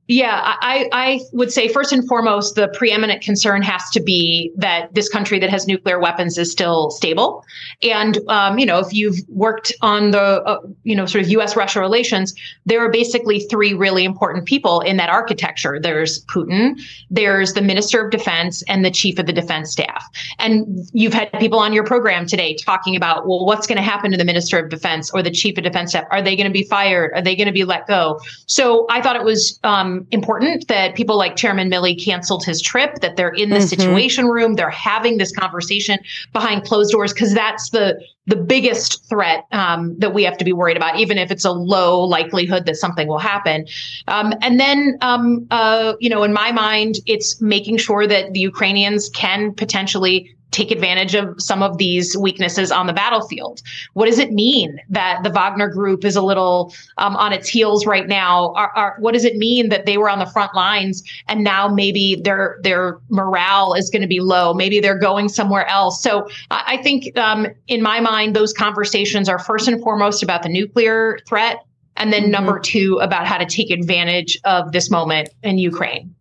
yeah, 0.07 0.55
I, 0.61 0.87
I 0.93 1.19
would 1.33 1.51
say 1.51 1.67
first 1.67 1.91
and 1.91 2.07
foremost, 2.07 2.55
the 2.55 2.69
preeminent 2.69 3.21
concern 3.21 3.61
has 3.61 3.89
to 3.89 3.99
be 3.99 4.53
that 4.55 4.93
this 4.93 5.09
country 5.09 5.37
that 5.39 5.49
has 5.49 5.67
nuclear 5.67 5.99
weapons 5.99 6.37
is 6.37 6.49
still 6.49 6.91
stable. 6.91 7.43
And, 7.83 8.17
um, 8.29 8.57
you 8.57 8.65
know, 8.65 8.79
if 8.79 8.93
you've 8.93 9.17
worked 9.27 9.73
on 9.81 10.11
the, 10.11 10.41
uh, 10.43 10.61
you 10.83 10.95
know, 10.95 11.05
sort 11.05 11.25
of 11.25 11.29
US 11.31 11.57
Russia 11.57 11.81
relations, 11.81 12.33
there 12.65 12.79
are 12.79 12.89
basically 12.89 13.41
three 13.41 13.73
really 13.73 14.05
important 14.05 14.45
people 14.45 14.79
in 14.79 14.95
that 14.95 15.09
architecture. 15.09 15.77
There's 15.81 16.23
Putin, 16.25 16.79
there's 17.09 17.53
the 17.53 17.61
Minister 17.61 18.05
of 18.05 18.09
Defense, 18.09 18.63
and 18.69 18.85
the 18.85 18.91
Chief 18.91 19.19
of 19.19 19.25
the 19.25 19.33
Defense 19.33 19.71
Staff. 19.71 20.05
And 20.39 20.87
you've 20.93 21.13
had 21.13 21.29
people 21.33 21.59
on 21.59 21.73
your 21.73 21.83
program 21.83 22.25
today 22.25 22.55
talking 22.55 22.95
about, 22.95 23.27
well, 23.27 23.45
what's 23.45 23.67
going 23.67 23.77
to 23.77 23.83
happen 23.83 24.11
to 24.11 24.17
the 24.17 24.25
Minister 24.25 24.57
of 24.57 24.69
Defense 24.69 25.11
or 25.11 25.21
the 25.21 25.31
Chief 25.31 25.57
of 25.57 25.65
Defense 25.65 25.89
Staff? 25.89 26.05
Are 26.11 26.21
they 26.21 26.37
going 26.37 26.47
to 26.47 26.53
be 26.53 26.63
fired? 26.63 27.11
Are 27.13 27.21
they 27.21 27.35
going 27.35 27.47
to 27.47 27.53
be 27.53 27.65
let 27.65 27.87
go? 27.87 28.21
So 28.45 28.85
I 28.89 29.01
thought 29.01 29.17
it 29.17 29.25
was, 29.25 29.59
um, 29.65 29.96
important 30.11 30.67
that 30.67 30.95
people 30.95 31.17
like 31.17 31.35
Chairman 31.35 31.69
Milley 31.69 32.01
canceled 32.03 32.43
his 32.45 32.61
trip, 32.61 32.95
that 33.01 33.15
they're 33.15 33.29
in 33.29 33.49
the 33.49 33.57
mm-hmm. 33.57 33.67
situation 33.67 34.27
room, 34.27 34.55
they're 34.55 34.69
having 34.69 35.17
this 35.17 35.31
conversation 35.31 35.97
behind 36.33 36.63
closed 36.63 36.91
doors, 36.91 37.13
because 37.13 37.33
that's 37.33 37.69
the 37.69 37.99
the 38.27 38.35
biggest 38.35 39.07
threat 39.07 39.45
um, 39.53 39.97
that 39.99 40.13
we 40.13 40.23
have 40.23 40.37
to 40.37 40.43
be 40.43 40.51
worried 40.51 40.75
about, 40.75 40.99
even 40.99 41.17
if 41.17 41.31
it's 41.31 41.45
a 41.45 41.51
low 41.51 42.01
likelihood 42.01 42.65
that 42.65 42.75
something 42.75 43.07
will 43.07 43.19
happen. 43.19 43.65
Um, 44.09 44.33
and 44.41 44.59
then, 44.59 44.97
um, 44.99 45.47
uh, 45.49 45.93
you 46.01 46.09
know, 46.09 46.23
in 46.23 46.33
my 46.33 46.51
mind, 46.51 46.95
it's 47.05 47.39
making 47.41 47.77
sure 47.77 48.05
that 48.05 48.33
the 48.33 48.39
Ukrainians 48.39 49.09
can 49.09 49.53
potentially 49.53 50.35
take 50.57 50.71
advantage 50.71 51.13
of 51.13 51.39
some 51.39 51.61
of 51.61 51.77
these 51.77 52.17
weaknesses 52.17 52.71
on 52.71 52.87
the 52.87 52.93
battlefield. 52.93 53.61
What 53.93 54.07
does 54.07 54.17
it 54.17 54.31
mean 54.31 54.79
that 54.89 55.21
the 55.23 55.29
Wagner 55.29 55.69
group 55.69 56.03
is 56.03 56.15
a 56.15 56.21
little 56.21 56.73
um, 56.97 57.15
on 57.15 57.31
its 57.31 57.47
heels 57.47 57.85
right 57.85 58.07
now? 58.07 58.53
Are, 58.53 58.71
are, 58.75 58.95
what 58.99 59.13
does 59.13 59.23
it 59.23 59.37
mean 59.37 59.69
that 59.69 59.85
they 59.85 59.97
were 59.97 60.09
on 60.09 60.17
the 60.17 60.25
front 60.25 60.55
lines 60.55 61.03
and 61.27 61.43
now 61.43 61.67
maybe 61.67 62.15
their 62.23 62.59
their 62.63 62.99
morale 63.09 63.75
is 63.75 63.89
going 63.91 64.01
to 64.01 64.07
be 64.07 64.19
low? 64.19 64.53
Maybe 64.53 64.79
they're 64.79 64.99
going 64.99 65.29
somewhere 65.29 65.67
else. 65.67 66.01
So 66.01 66.27
I 66.49 66.77
think, 66.77 67.15
um, 67.17 67.47
in 67.67 67.81
my 67.83 67.99
mind, 67.99 68.35
those 68.35 68.53
conversations 68.53 69.29
are 69.29 69.39
first 69.39 69.67
and 69.67 69.81
foremost 69.81 70.23
about 70.23 70.41
the 70.41 70.49
nuclear 70.49 71.19
threat, 71.27 71.63
and 71.97 72.11
then 72.11 72.23
mm-hmm. 72.23 72.31
number 72.31 72.59
two 72.59 72.97
about 73.01 73.27
how 73.27 73.37
to 73.37 73.45
take 73.45 73.69
advantage 73.69 74.39
of 74.43 74.71
this 74.71 74.89
moment 74.89 75.29
in 75.43 75.59
Ukraine. 75.59 76.15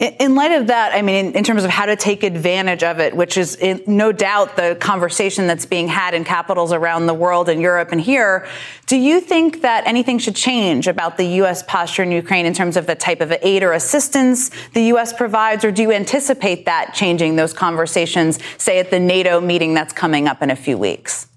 In 0.00 0.34
light 0.34 0.52
of 0.52 0.68
that, 0.68 0.94
I 0.94 1.02
mean, 1.02 1.26
in, 1.26 1.32
in, 1.34 1.44
terms 1.44 1.62
of 1.62 1.68
how 1.68 1.84
to 1.84 1.94
take 1.94 2.22
advantage 2.22 2.82
of 2.82 3.00
it, 3.00 3.14
which 3.14 3.36
is 3.36 3.54
in, 3.56 3.82
no 3.86 4.12
doubt 4.12 4.56
the 4.56 4.74
conversation 4.80 5.46
that's 5.46 5.66
being 5.66 5.88
had 5.88 6.14
in 6.14 6.24
capitals 6.24 6.72
around 6.72 7.04
the 7.04 7.12
world 7.12 7.50
and 7.50 7.60
Europe 7.60 7.92
and 7.92 8.00
here, 8.00 8.48
do 8.86 8.96
you 8.96 9.20
think 9.20 9.60
that 9.60 9.86
anything 9.86 10.18
should 10.18 10.34
change 10.34 10.88
about 10.88 11.18
the 11.18 11.26
U.S. 11.40 11.62
posture 11.64 12.02
in 12.02 12.12
Ukraine 12.12 12.46
in 12.46 12.54
terms 12.54 12.78
of 12.78 12.86
the 12.86 12.94
type 12.94 13.20
of 13.20 13.30
aid 13.42 13.62
or 13.62 13.74
assistance 13.74 14.50
the 14.72 14.84
U.S. 14.84 15.12
provides, 15.12 15.66
or 15.66 15.70
do 15.70 15.82
you 15.82 15.92
anticipate 15.92 16.64
that 16.64 16.94
changing 16.94 17.36
those 17.36 17.52
conversations, 17.52 18.38
say 18.56 18.78
at 18.78 18.90
the 18.90 18.98
NATO 18.98 19.38
meeting 19.38 19.74
that's 19.74 19.92
coming 19.92 20.28
up 20.28 20.40
in 20.40 20.48
a 20.48 20.56
few 20.56 20.78
weeks? 20.78 21.28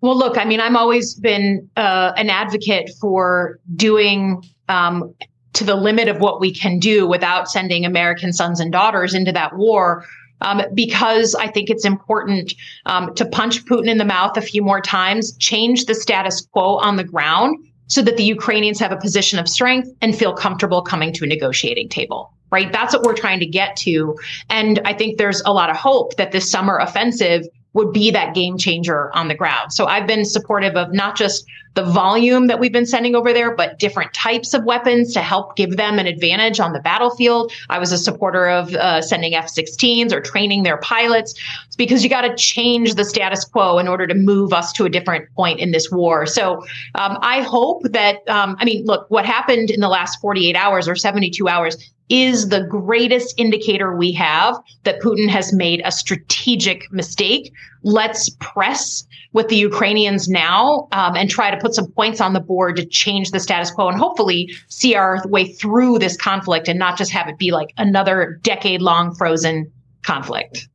Well, 0.00 0.18
look, 0.18 0.36
I 0.38 0.44
mean, 0.44 0.58
I'm 0.58 0.76
always 0.76 1.14
been 1.14 1.70
uh, 1.76 2.14
an 2.16 2.30
advocate 2.30 2.90
for 3.00 3.60
doing 3.76 4.42
um, 4.68 5.14
to 5.54 5.64
the 5.64 5.74
limit 5.74 6.08
of 6.08 6.18
what 6.18 6.40
we 6.40 6.52
can 6.52 6.78
do 6.78 7.06
without 7.06 7.50
sending 7.50 7.84
American 7.84 8.32
sons 8.32 8.60
and 8.60 8.70
daughters 8.70 9.14
into 9.14 9.32
that 9.32 9.56
war. 9.56 10.04
Um, 10.40 10.62
because 10.74 11.34
I 11.34 11.46
think 11.46 11.70
it's 11.70 11.84
important 11.84 12.52
um, 12.86 13.14
to 13.14 13.24
punch 13.24 13.64
Putin 13.64 13.88
in 13.88 13.98
the 13.98 14.04
mouth 14.04 14.36
a 14.36 14.42
few 14.42 14.62
more 14.62 14.80
times, 14.80 15.34
change 15.38 15.86
the 15.86 15.94
status 15.94 16.46
quo 16.52 16.76
on 16.76 16.96
the 16.96 17.04
ground 17.04 17.56
so 17.86 18.02
that 18.02 18.16
the 18.16 18.24
Ukrainians 18.24 18.80
have 18.80 18.92
a 18.92 18.96
position 18.96 19.38
of 19.38 19.48
strength 19.48 19.88
and 20.02 20.14
feel 20.14 20.34
comfortable 20.34 20.82
coming 20.82 21.12
to 21.14 21.24
a 21.24 21.26
negotiating 21.26 21.88
table. 21.88 22.32
Right. 22.50 22.70
That's 22.70 22.94
what 22.94 23.04
we're 23.04 23.16
trying 23.16 23.40
to 23.40 23.46
get 23.46 23.76
to. 23.78 24.16
And 24.50 24.80
I 24.84 24.92
think 24.92 25.18
there's 25.18 25.40
a 25.44 25.52
lot 25.52 25.70
of 25.70 25.76
hope 25.76 26.16
that 26.16 26.32
this 26.32 26.50
summer 26.50 26.78
offensive 26.78 27.46
would 27.74 27.92
be 27.92 28.10
that 28.10 28.34
game 28.34 28.56
changer 28.56 29.14
on 29.14 29.28
the 29.28 29.34
ground. 29.34 29.72
So 29.72 29.86
I've 29.86 30.06
been 30.06 30.24
supportive 30.24 30.76
of 30.76 30.92
not 30.92 31.16
just 31.16 31.44
the 31.74 31.82
volume 31.82 32.46
that 32.46 32.60
we've 32.60 32.72
been 32.72 32.86
sending 32.86 33.14
over 33.16 33.32
there, 33.32 33.54
but 33.54 33.78
different 33.78 34.14
types 34.14 34.54
of 34.54 34.64
weapons 34.64 35.12
to 35.12 35.20
help 35.20 35.56
give 35.56 35.76
them 35.76 35.98
an 35.98 36.06
advantage 36.06 36.60
on 36.60 36.72
the 36.72 36.78
battlefield. 36.80 37.52
I 37.68 37.78
was 37.78 37.90
a 37.90 37.98
supporter 37.98 38.48
of 38.48 38.72
uh, 38.74 39.02
sending 39.02 39.34
F 39.34 39.52
16s 39.52 40.12
or 40.12 40.20
training 40.20 40.62
their 40.62 40.76
pilots 40.78 41.34
because 41.76 42.04
you 42.04 42.10
got 42.10 42.22
to 42.22 42.34
change 42.36 42.94
the 42.94 43.04
status 43.04 43.44
quo 43.44 43.78
in 43.78 43.88
order 43.88 44.06
to 44.06 44.14
move 44.14 44.52
us 44.52 44.72
to 44.74 44.84
a 44.84 44.88
different 44.88 45.32
point 45.34 45.58
in 45.58 45.72
this 45.72 45.90
war. 45.90 46.26
So 46.26 46.58
um, 46.94 47.18
I 47.20 47.42
hope 47.42 47.82
that, 47.90 48.26
um, 48.28 48.56
I 48.60 48.64
mean, 48.64 48.84
look, 48.86 49.10
what 49.10 49.26
happened 49.26 49.70
in 49.70 49.80
the 49.80 49.88
last 49.88 50.20
48 50.20 50.54
hours 50.54 50.86
or 50.86 50.94
72 50.94 51.48
hours 51.48 51.92
is 52.08 52.48
the 52.48 52.62
greatest 52.64 53.34
indicator 53.38 53.96
we 53.96 54.12
have 54.12 54.56
that 54.84 55.00
Putin 55.00 55.28
has 55.28 55.52
made 55.52 55.80
a 55.84 55.92
strategic 55.92 56.90
mistake. 56.92 57.52
Let's 57.82 58.28
press 58.40 59.04
with 59.32 59.48
the 59.48 59.56
Ukrainians 59.56 60.28
now 60.28 60.88
um, 60.92 61.16
and 61.16 61.28
try 61.28 61.50
to 61.50 61.56
put 61.56 61.74
some 61.74 61.90
points 61.92 62.20
on 62.20 62.32
the 62.32 62.40
board 62.40 62.76
to 62.76 62.84
change 62.86 63.30
the 63.30 63.40
status 63.40 63.70
quo 63.70 63.88
and 63.88 63.98
hopefully 63.98 64.54
see 64.68 64.94
our 64.94 65.22
way 65.28 65.52
through 65.52 65.98
this 65.98 66.16
conflict 66.16 66.68
and 66.68 66.78
not 66.78 66.96
just 66.96 67.10
have 67.10 67.28
it 67.28 67.38
be 67.38 67.50
like 67.50 67.72
another 67.76 68.38
decade 68.42 68.80
long 68.80 69.14
frozen 69.14 69.70
conflict. 70.02 70.68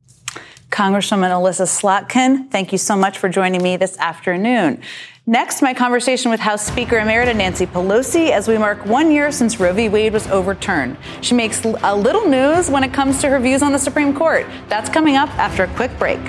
Congresswoman 0.70 1.30
Elissa 1.30 1.64
Slotkin, 1.64 2.48
thank 2.50 2.70
you 2.70 2.78
so 2.78 2.96
much 2.96 3.18
for 3.18 3.28
joining 3.28 3.62
me 3.62 3.76
this 3.76 3.98
afternoon. 3.98 4.80
Next, 5.26 5.60
my 5.60 5.74
conversation 5.74 6.30
with 6.30 6.40
House 6.40 6.66
Speaker 6.66 6.96
Emerita 6.96 7.36
Nancy 7.36 7.66
Pelosi 7.66 8.30
as 8.30 8.48
we 8.48 8.56
mark 8.56 8.86
one 8.86 9.12
year 9.12 9.30
since 9.30 9.60
Roe 9.60 9.74
v. 9.74 9.90
Wade 9.90 10.14
was 10.14 10.26
overturned. 10.28 10.96
She 11.20 11.34
makes 11.34 11.62
a 11.62 11.94
little 11.94 12.26
news 12.26 12.70
when 12.70 12.82
it 12.82 12.94
comes 12.94 13.20
to 13.20 13.28
her 13.28 13.38
views 13.38 13.62
on 13.62 13.72
the 13.72 13.78
Supreme 13.78 14.14
Court. 14.16 14.46
That's 14.68 14.88
coming 14.88 15.16
up 15.16 15.28
after 15.38 15.64
a 15.64 15.68
quick 15.76 15.96
break. 15.98 16.20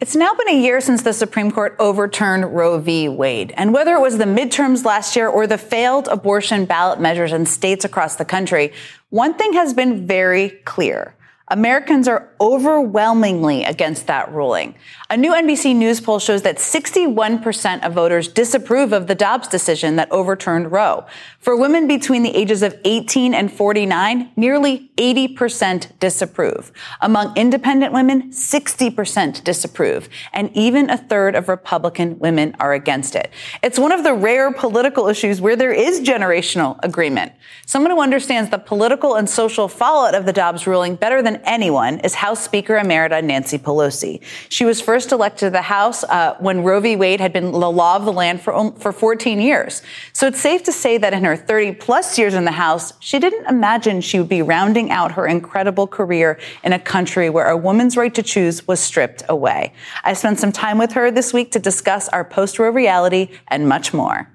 It's 0.00 0.16
now 0.16 0.32
been 0.32 0.48
a 0.48 0.58
year 0.58 0.80
since 0.80 1.02
the 1.02 1.12
Supreme 1.12 1.50
Court 1.50 1.76
overturned 1.78 2.54
Roe 2.54 2.78
v. 2.78 3.10
Wade. 3.10 3.52
And 3.54 3.74
whether 3.74 3.94
it 3.94 4.00
was 4.00 4.16
the 4.16 4.24
midterms 4.24 4.86
last 4.86 5.14
year 5.14 5.28
or 5.28 5.46
the 5.46 5.58
failed 5.58 6.08
abortion 6.08 6.64
ballot 6.64 6.98
measures 6.98 7.34
in 7.34 7.44
states 7.44 7.84
across 7.84 8.16
the 8.16 8.24
country, 8.24 8.72
one 9.10 9.34
thing 9.34 9.52
has 9.52 9.74
been 9.74 10.06
very 10.06 10.48
clear. 10.64 11.14
Americans 11.48 12.08
are 12.08 12.32
overwhelmingly 12.40 13.64
against 13.64 14.06
that 14.06 14.32
ruling. 14.32 14.74
A 15.10 15.18
new 15.18 15.32
NBC 15.32 15.76
News 15.76 16.00
poll 16.00 16.18
shows 16.18 16.42
that 16.42 16.56
61% 16.56 17.84
of 17.84 17.92
voters 17.92 18.28
disapprove 18.28 18.94
of 18.94 19.06
the 19.06 19.14
Dobbs 19.14 19.48
decision 19.48 19.96
that 19.96 20.10
overturned 20.10 20.72
Roe. 20.72 21.04
For 21.40 21.56
women 21.56 21.88
between 21.88 22.22
the 22.22 22.36
ages 22.36 22.62
of 22.62 22.78
18 22.84 23.32
and 23.32 23.50
49, 23.50 24.32
nearly 24.36 24.90
80% 24.98 25.98
disapprove. 25.98 26.70
Among 27.00 27.34
independent 27.34 27.94
women, 27.94 28.30
60% 28.30 29.42
disapprove. 29.42 30.10
And 30.34 30.54
even 30.54 30.90
a 30.90 30.98
third 30.98 31.34
of 31.34 31.48
Republican 31.48 32.18
women 32.18 32.54
are 32.60 32.74
against 32.74 33.16
it. 33.16 33.30
It's 33.62 33.78
one 33.78 33.90
of 33.90 34.04
the 34.04 34.12
rare 34.12 34.52
political 34.52 35.08
issues 35.08 35.40
where 35.40 35.56
there 35.56 35.72
is 35.72 36.02
generational 36.02 36.78
agreement. 36.82 37.32
Someone 37.64 37.92
who 37.92 38.02
understands 38.02 38.50
the 38.50 38.58
political 38.58 39.14
and 39.14 39.28
social 39.28 39.66
fallout 39.66 40.14
of 40.14 40.26
the 40.26 40.34
Dobbs 40.34 40.66
ruling 40.66 40.94
better 40.94 41.22
than 41.22 41.36
anyone 41.44 42.00
is 42.00 42.12
House 42.16 42.44
Speaker 42.44 42.74
Emerita 42.74 43.24
Nancy 43.24 43.56
Pelosi. 43.56 44.22
She 44.50 44.66
was 44.66 44.82
first 44.82 45.10
elected 45.10 45.46
to 45.46 45.50
the 45.50 45.62
House 45.62 46.04
uh, 46.04 46.36
when 46.38 46.62
Roe 46.64 46.80
v. 46.80 46.96
Wade 46.96 47.20
had 47.20 47.32
been 47.32 47.50
the 47.50 47.70
law 47.70 47.96
of 47.96 48.04
the 48.04 48.12
land 48.12 48.42
for, 48.42 48.54
um, 48.54 48.74
for 48.74 48.92
14 48.92 49.40
years. 49.40 49.80
So 50.12 50.26
it's 50.26 50.40
safe 50.40 50.62
to 50.64 50.72
say 50.72 50.98
that 50.98 51.14
in 51.14 51.24
her 51.24 51.29
30 51.36 51.72
plus 51.72 52.18
years 52.18 52.34
in 52.34 52.44
the 52.44 52.50
House, 52.50 52.92
she 53.00 53.18
didn't 53.18 53.46
imagine 53.46 54.00
she 54.00 54.18
would 54.18 54.28
be 54.28 54.42
rounding 54.42 54.90
out 54.90 55.12
her 55.12 55.26
incredible 55.26 55.86
career 55.86 56.38
in 56.62 56.72
a 56.72 56.78
country 56.78 57.30
where 57.30 57.48
a 57.48 57.56
woman's 57.56 57.96
right 57.96 58.14
to 58.14 58.22
choose 58.22 58.66
was 58.66 58.80
stripped 58.80 59.22
away. 59.28 59.72
I 60.04 60.12
spent 60.12 60.38
some 60.38 60.52
time 60.52 60.78
with 60.78 60.92
her 60.92 61.10
this 61.10 61.32
week 61.32 61.52
to 61.52 61.58
discuss 61.58 62.08
our 62.08 62.24
post 62.24 62.58
Roe 62.58 62.70
reality 62.70 63.28
and 63.48 63.68
much 63.68 63.92
more. 63.92 64.28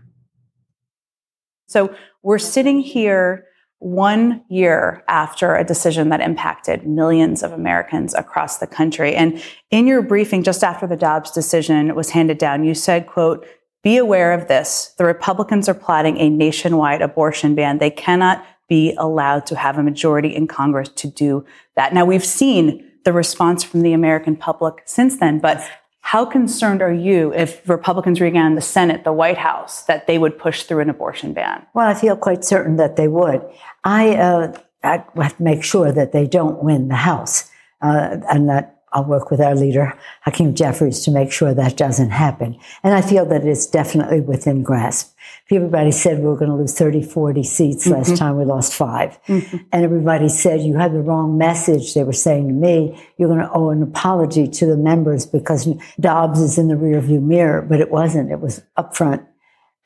So 1.68 1.96
we're 2.24 2.40
sitting 2.40 2.80
here 2.80 3.46
one 3.80 4.44
year 4.50 5.04
after 5.08 5.56
a 5.56 5.64
decision 5.64 6.10
that 6.10 6.22
impacted 6.22 6.88
millions 6.88 7.44
of 7.44 7.52
Americans 7.52 8.16
across 8.16 8.58
the 8.58 8.66
country. 8.66 9.14
And 9.16 9.42
in 9.70 9.86
your 9.86 10.02
briefing 10.02 10.44
just 10.44 10.64
after 10.64 10.88
the 10.88 10.96
Dobbs 10.96 11.30
decision 11.30 11.94
was 11.94 12.10
handed 12.10 12.38
down, 12.38 12.64
you 12.64 12.74
said, 12.74 13.06
quote, 13.06 13.46
be 13.86 13.98
aware 13.98 14.34
of 14.34 14.48
this. 14.48 14.96
The 14.98 15.06
Republicans 15.06 15.70
are 15.70 15.76
plotting 15.76 16.18
a 16.18 16.28
nationwide 16.28 17.04
abortion 17.04 17.54
ban. 17.54 17.78
They 17.78 17.92
cannot 17.92 18.44
be 18.68 18.96
allowed 18.98 19.46
to 19.46 19.56
have 19.56 19.78
a 19.78 19.84
majority 19.84 20.36
in 20.36 20.48
Congress 20.48 20.90
to 20.90 21.08
do 21.08 21.46
that. 21.76 21.94
Now 21.94 22.04
we've 22.04 22.26
seen 22.26 22.92
the 23.04 23.14
response 23.14 23.64
from 23.64 23.84
the 23.84 23.94
American 23.94 24.36
public 24.36 24.82
since 24.86 25.20
then, 25.20 25.38
but 25.38 25.62
how 26.02 26.26
concerned 26.26 26.82
are 26.82 26.92
you 26.92 27.32
if 27.36 27.68
Republicans 27.70 28.20
regain 28.20 28.56
the 28.56 28.62
Senate, 28.62 29.04
the 29.04 29.14
White 29.14 29.38
House, 29.38 29.84
that 29.84 30.08
they 30.08 30.18
would 30.18 30.40
push 30.40 30.64
through 30.64 30.80
an 30.80 30.90
abortion 30.90 31.34
ban? 31.34 31.64
Well, 31.76 31.88
I 31.88 31.94
feel 31.94 32.18
quite 32.18 32.44
certain 32.44 32.78
that 32.78 32.96
they 32.96 33.08
would. 33.08 33.44
I, 33.84 34.16
uh, 34.16 34.58
I 34.84 35.04
have 35.18 35.38
to 35.38 35.44
make 35.44 35.64
sure 35.64 35.92
that 35.92 36.12
they 36.12 36.26
don't 36.26 36.64
win 36.64 36.88
the 36.88 36.96
House, 36.96 37.52
uh, 37.84 38.18
and 38.32 38.50
that 38.50 38.75
I'll 38.96 39.04
work 39.04 39.30
with 39.30 39.42
our 39.42 39.54
leader, 39.54 39.94
Hakeem 40.22 40.56
Jeffries, 40.56 41.04
to 41.04 41.12
make 41.12 41.30
sure 41.30 41.54
that 41.54 41.76
doesn't 41.76 42.12
happen. 42.12 42.58
And 42.82 42.94
I 42.94 43.02
feel 43.02 43.26
that 43.26 43.46
it's 43.46 43.66
definitely 43.66 44.22
within 44.22 44.64
grasp. 44.64 45.14
Everybody 45.52 45.92
said 45.92 46.20
we 46.20 46.26
were 46.26 46.38
going 46.38 46.50
to 46.50 46.56
lose 46.56 46.74
30, 46.74 47.04
40 47.04 47.44
seats. 47.44 47.84
Mm-hmm. 47.84 47.94
Last 47.94 48.16
time 48.16 48.38
we 48.38 48.46
lost 48.46 48.74
5 48.74 49.20
mm-hmm. 49.28 49.58
And 49.74 49.84
everybody 49.84 50.30
said 50.30 50.62
you 50.62 50.78
had 50.78 50.94
the 50.94 51.02
wrong 51.02 51.38
message. 51.38 51.94
They 51.94 52.06
were 52.06 52.14
saying 52.14 52.48
to 52.48 52.54
me, 52.54 52.98
you're 53.18 53.28
going 53.28 53.42
to 53.42 53.52
owe 53.52 53.70
an 53.70 53.84
apology 53.84 54.48
to 54.48 54.66
the 54.66 54.78
members 54.78 55.26
because 55.26 55.68
Dobbs 56.00 56.40
is 56.40 56.58
in 56.58 56.70
the 56.70 56.76
rearview 56.76 57.22
mirror. 57.22 57.62
But 57.62 57.82
it 57.82 57.92
wasn't. 57.92 58.32
It 58.32 58.40
was 58.40 58.64
up 58.78 58.96
front, 58.96 59.24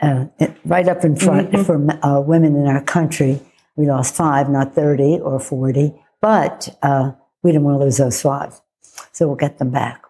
uh, 0.02 0.26
right 0.66 0.88
up 0.88 1.04
in 1.04 1.16
front 1.16 1.52
mm-hmm. 1.52 1.64
for 1.64 2.06
uh, 2.06 2.22
women 2.22 2.56
in 2.56 2.68
our 2.68 2.84
country. 2.84 3.42
We 3.76 3.88
lost 3.88 4.14
five, 4.14 4.50
not 4.50 4.76
30 4.76 5.20
or 5.22 5.40
40. 5.40 5.96
But 6.22 6.78
uh, 6.84 7.14
we 7.42 7.52
didn't 7.52 7.64
want 7.64 7.80
to 7.80 7.86
lose 7.86 7.98
those 7.98 8.22
five. 8.22 8.62
So 9.12 9.28
we'll 9.28 9.36
get 9.36 9.58
them 9.58 9.72
back. 9.72 10.04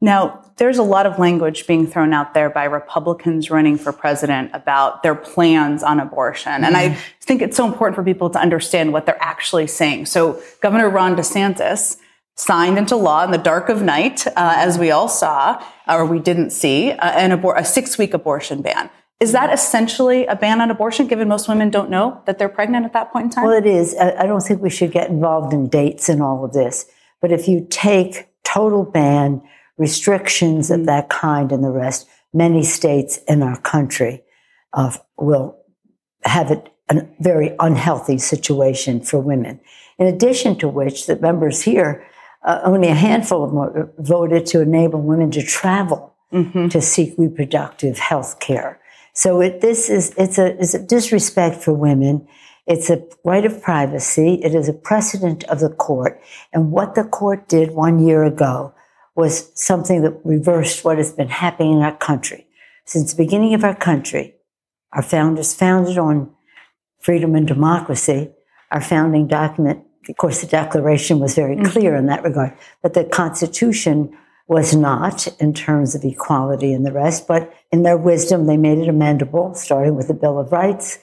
Now, 0.00 0.42
there's 0.56 0.78
a 0.78 0.82
lot 0.82 1.06
of 1.06 1.18
language 1.18 1.66
being 1.66 1.86
thrown 1.86 2.12
out 2.12 2.34
there 2.34 2.50
by 2.50 2.64
Republicans 2.64 3.50
running 3.50 3.78
for 3.78 3.92
president 3.92 4.50
about 4.52 5.02
their 5.02 5.14
plans 5.14 5.82
on 5.82 5.98
abortion. 5.98 6.52
Mm-hmm. 6.52 6.64
And 6.64 6.76
I 6.76 6.88
mm-hmm. 6.90 7.00
think 7.20 7.42
it's 7.42 7.56
so 7.56 7.66
important 7.66 7.96
for 7.96 8.04
people 8.04 8.28
to 8.30 8.38
understand 8.38 8.92
what 8.92 9.06
they're 9.06 9.22
actually 9.22 9.66
saying. 9.66 10.06
So 10.06 10.42
Governor 10.60 10.90
Ron 10.90 11.16
DeSantis 11.16 11.96
signed 12.36 12.76
into 12.76 12.96
law 12.96 13.24
in 13.24 13.30
the 13.30 13.38
dark 13.38 13.68
of 13.68 13.82
night, 13.82 14.26
uh, 14.26 14.32
as 14.36 14.78
we 14.78 14.90
all 14.90 15.08
saw, 15.08 15.64
or 15.88 16.04
we 16.04 16.18
didn't 16.18 16.50
see, 16.50 16.90
uh, 16.92 17.10
an 17.12 17.30
abor- 17.30 17.58
a 17.58 17.64
six 17.64 17.96
week 17.96 18.12
abortion 18.12 18.60
ban. 18.60 18.90
Is 19.20 19.32
that 19.32 19.52
essentially 19.52 20.26
a 20.26 20.36
ban 20.36 20.60
on 20.60 20.70
abortion, 20.70 21.06
given 21.06 21.28
most 21.28 21.48
women 21.48 21.70
don't 21.70 21.88
know 21.88 22.20
that 22.26 22.38
they're 22.38 22.48
pregnant 22.48 22.84
at 22.84 22.92
that 22.92 23.10
point 23.12 23.24
in 23.24 23.30
time? 23.30 23.44
Well, 23.44 23.56
it 23.56 23.64
is. 23.64 23.96
I 23.96 24.26
don't 24.26 24.42
think 24.42 24.60
we 24.60 24.68
should 24.68 24.90
get 24.90 25.08
involved 25.08 25.54
in 25.54 25.68
dates 25.68 26.08
and 26.08 26.20
all 26.20 26.44
of 26.44 26.52
this. 26.52 26.86
But 27.22 27.30
if 27.32 27.48
you 27.48 27.66
take 27.70 28.26
total 28.44 28.84
ban, 28.84 29.42
restrictions 29.76 30.70
of 30.70 30.86
that 30.86 31.08
kind, 31.08 31.50
and 31.52 31.64
the 31.64 31.70
rest, 31.70 32.08
many 32.32 32.62
states 32.62 33.18
in 33.28 33.42
our 33.42 33.60
country 33.60 34.22
uh, 34.72 34.92
will 35.16 35.56
have 36.24 36.50
a, 36.50 36.62
a 36.90 37.06
very 37.20 37.54
unhealthy 37.58 38.18
situation 38.18 39.00
for 39.00 39.18
women. 39.18 39.60
In 39.98 40.06
addition 40.06 40.58
to 40.58 40.68
which, 40.68 41.06
the 41.06 41.16
members 41.16 41.62
here, 41.62 42.06
uh, 42.44 42.60
only 42.64 42.88
a 42.88 42.94
handful 42.94 43.44
of 43.44 43.74
them 43.74 43.90
voted 43.98 44.46
to 44.46 44.60
enable 44.60 45.00
women 45.00 45.30
to 45.32 45.42
travel 45.42 46.14
mm-hmm. 46.32 46.68
to 46.68 46.80
seek 46.80 47.14
reproductive 47.16 47.98
health 47.98 48.38
care. 48.40 48.80
So 49.14 49.40
it, 49.40 49.60
this 49.60 49.88
is 49.88 50.12
it's 50.18 50.38
a, 50.38 50.60
it's 50.60 50.74
a 50.74 50.82
disrespect 50.82 51.62
for 51.62 51.72
women. 51.72 52.26
It's 52.66 52.88
a 52.88 53.04
right 53.24 53.44
of 53.44 53.62
privacy. 53.62 54.40
It 54.42 54.54
is 54.54 54.68
a 54.68 54.72
precedent 54.72 55.44
of 55.44 55.60
the 55.60 55.68
court. 55.68 56.20
And 56.52 56.72
what 56.72 56.94
the 56.94 57.04
court 57.04 57.48
did 57.48 57.72
one 57.72 57.98
year 57.98 58.24
ago 58.24 58.74
was 59.14 59.52
something 59.54 60.02
that 60.02 60.18
reversed 60.24 60.84
what 60.84 60.98
has 60.98 61.12
been 61.12 61.28
happening 61.28 61.74
in 61.74 61.82
our 61.82 61.96
country. 61.96 62.46
Since 62.86 63.12
the 63.12 63.22
beginning 63.22 63.54
of 63.54 63.64
our 63.64 63.74
country, 63.74 64.34
our 64.92 65.02
founders 65.02 65.54
founded 65.54 65.98
on 65.98 66.30
freedom 67.00 67.34
and 67.34 67.46
democracy. 67.46 68.30
Our 68.70 68.80
founding 68.80 69.28
document, 69.28 69.84
of 70.08 70.16
course, 70.16 70.40
the 70.40 70.46
Declaration 70.46 71.18
was 71.18 71.34
very 71.34 71.56
clear 71.56 71.92
mm-hmm. 71.92 72.00
in 72.00 72.06
that 72.06 72.24
regard, 72.24 72.56
but 72.82 72.94
the 72.94 73.04
Constitution 73.04 74.16
was 74.46 74.74
not 74.74 75.26
in 75.40 75.54
terms 75.54 75.94
of 75.94 76.04
equality 76.04 76.72
and 76.72 76.84
the 76.84 76.92
rest, 76.92 77.26
but 77.26 77.52
in 77.72 77.82
their 77.82 77.96
wisdom, 77.96 78.46
they 78.46 78.56
made 78.56 78.78
it 78.78 78.88
amendable, 78.88 79.56
starting 79.56 79.94
with 79.94 80.08
the 80.08 80.14
Bill 80.14 80.38
of 80.38 80.52
Rights. 80.52 80.98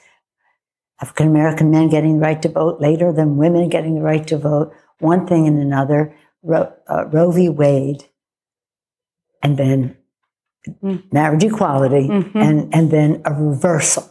African 1.02 1.28
American 1.28 1.72
men 1.72 1.90
getting 1.90 2.18
the 2.20 2.26
right 2.26 2.42
to 2.42 2.50
vote 2.50 2.80
later 2.80 3.12
than 3.12 3.38
women 3.38 3.70
getting 3.70 3.96
the 3.96 4.02
right 4.02 4.26
to 4.28 4.38
vote, 4.38 4.74
one 5.00 5.26
thing 5.28 5.48
and 5.48 5.60
another. 5.60 6.16
Roe, 6.44 6.74
uh, 6.88 7.06
Roe 7.06 7.32
v. 7.32 7.50
Wade, 7.50 8.06
and 9.44 9.58
then 9.58 9.96
mm. 10.68 11.04
marriage 11.14 11.44
equality, 11.44 12.08
mm-hmm. 12.08 12.38
and, 12.38 12.74
and 12.74 12.90
then 12.90 13.22
a 13.26 13.34
reversal. 13.34 14.10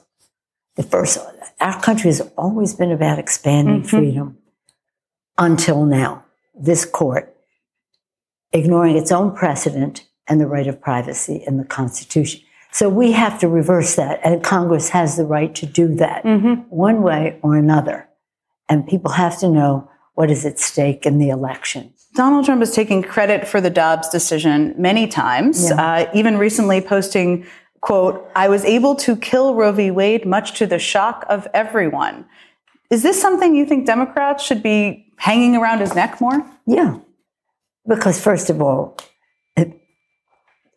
The 0.77 0.85
first, 0.85 1.19
our 1.61 1.81
country 1.83 2.09
has 2.09 2.21
always 2.37 2.75
been 2.75 2.93
about 2.93 3.19
expanding 3.19 3.83
mm-hmm. 3.83 3.97
freedom 3.97 4.39
until 5.39 5.85
now. 5.85 6.25
This 6.55 6.85
court 6.85 7.37
ignoring 8.53 8.97
its 8.97 9.11
own 9.11 9.35
precedent 9.35 10.07
and 10.29 10.41
the 10.41 10.47
right 10.47 10.67
of 10.67 10.81
privacy 10.81 11.43
in 11.47 11.57
the 11.57 11.65
Constitution. 11.65 12.43
So 12.73 12.89
we 12.89 13.13
have 13.13 13.39
to 13.41 13.49
reverse 13.49 13.97
that, 13.97 14.21
and 14.23 14.43
Congress 14.45 14.91
has 14.91 15.17
the 15.17 15.25
right 15.25 15.55
to 15.57 15.67
do 15.67 15.95
that 15.97 16.25
mm-hmm. 16.25 16.63
one 16.71 17.03
way 17.03 17.39
or 17.43 17.57
another. 17.57 18.09
And 18.69 18.87
people 18.87 19.13
have 19.13 19.39
to 19.41 19.49
know 19.49 19.91
what 20.15 20.31
is 20.31 20.47
at 20.47 20.59
stake 20.59 21.05
in 21.05 21.19
the 21.19 21.31
election. 21.31 21.93
Donald 22.15 22.45
Trump 22.45 22.63
is 22.63 22.73
taking 22.73 23.03
credit 23.03 23.47
for 23.47 23.61
the 23.61 23.71
Dobbs 23.71 24.09
decision 24.09 24.75
many 24.77 25.07
times, 25.07 25.69
yeah. 25.69 25.83
uh, 25.83 26.11
even 26.15 26.39
recently 26.39 26.81
posting, 26.81 27.47
quote, 27.81 28.29
I 28.35 28.49
was 28.49 28.65
able 28.65 28.95
to 28.97 29.17
kill 29.17 29.55
Roe 29.55 29.73
v. 29.73 29.91
Wade 29.91 30.27
much 30.27 30.59
to 30.59 30.67
the 30.67 30.79
shock 30.79 31.25
of 31.29 31.49
everyone. 31.55 32.27
Is 32.91 33.03
this 33.03 33.21
something 33.21 33.55
you 33.55 33.65
think 33.65 33.87
Democrats 33.87 34.45
should 34.45 34.63
be 34.63 35.13
hanging 35.17 35.55
around 35.55 35.81
his 35.81 35.95
neck 35.95 36.21
more? 36.21 36.45
Yeah. 36.67 36.99
Because, 37.87 38.21
first 38.21 38.51
of 38.51 38.61
all, 38.61 38.97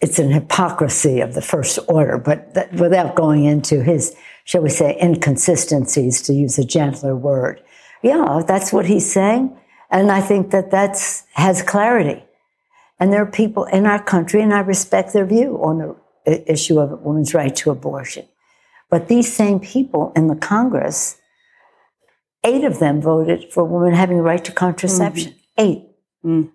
it's 0.03 0.19
an 0.19 0.31
hypocrisy 0.31 1.21
of 1.21 1.33
the 1.33 1.41
first 1.41 1.79
order, 1.87 2.17
but 2.17 2.53
that, 2.55 2.73
without 2.73 3.15
going 3.15 3.45
into 3.45 3.81
his, 3.81 4.13
shall 4.43 4.61
we 4.61 4.69
say, 4.69 4.99
inconsistencies, 5.01 6.21
to 6.23 6.33
use 6.33 6.59
a 6.59 6.65
gentler 6.65 7.15
word. 7.15 7.63
Yeah, 8.01 8.41
that's 8.45 8.73
what 8.73 8.85
he's 8.85 9.09
saying. 9.09 9.57
And 9.89 10.11
I 10.11 10.19
think 10.19 10.51
that 10.51 10.69
that's 10.71 11.23
has 11.35 11.61
clarity. 11.61 12.21
And 12.99 13.13
there 13.13 13.21
are 13.21 13.31
people 13.31 13.63
in 13.63 13.85
our 13.85 14.03
country, 14.03 14.41
and 14.41 14.53
I 14.53 14.59
respect 14.59 15.13
their 15.13 15.25
view 15.25 15.55
on 15.63 15.95
the 16.25 16.51
issue 16.51 16.79
of 16.79 16.91
a 16.91 16.97
woman's 16.97 17.33
right 17.33 17.55
to 17.55 17.71
abortion. 17.71 18.27
But 18.89 19.07
these 19.07 19.33
same 19.33 19.61
people 19.61 20.11
in 20.17 20.27
the 20.27 20.35
Congress, 20.35 21.17
eight 22.43 22.65
of 22.65 22.79
them 22.79 23.01
voted 23.01 23.53
for 23.53 23.63
women 23.63 23.93
having 23.93 24.17
the 24.17 24.23
right 24.23 24.43
to 24.43 24.51
contraception. 24.51 25.31
Mm-hmm. 25.31 25.61
Eight. 25.65 25.83
Mm. 26.25 26.51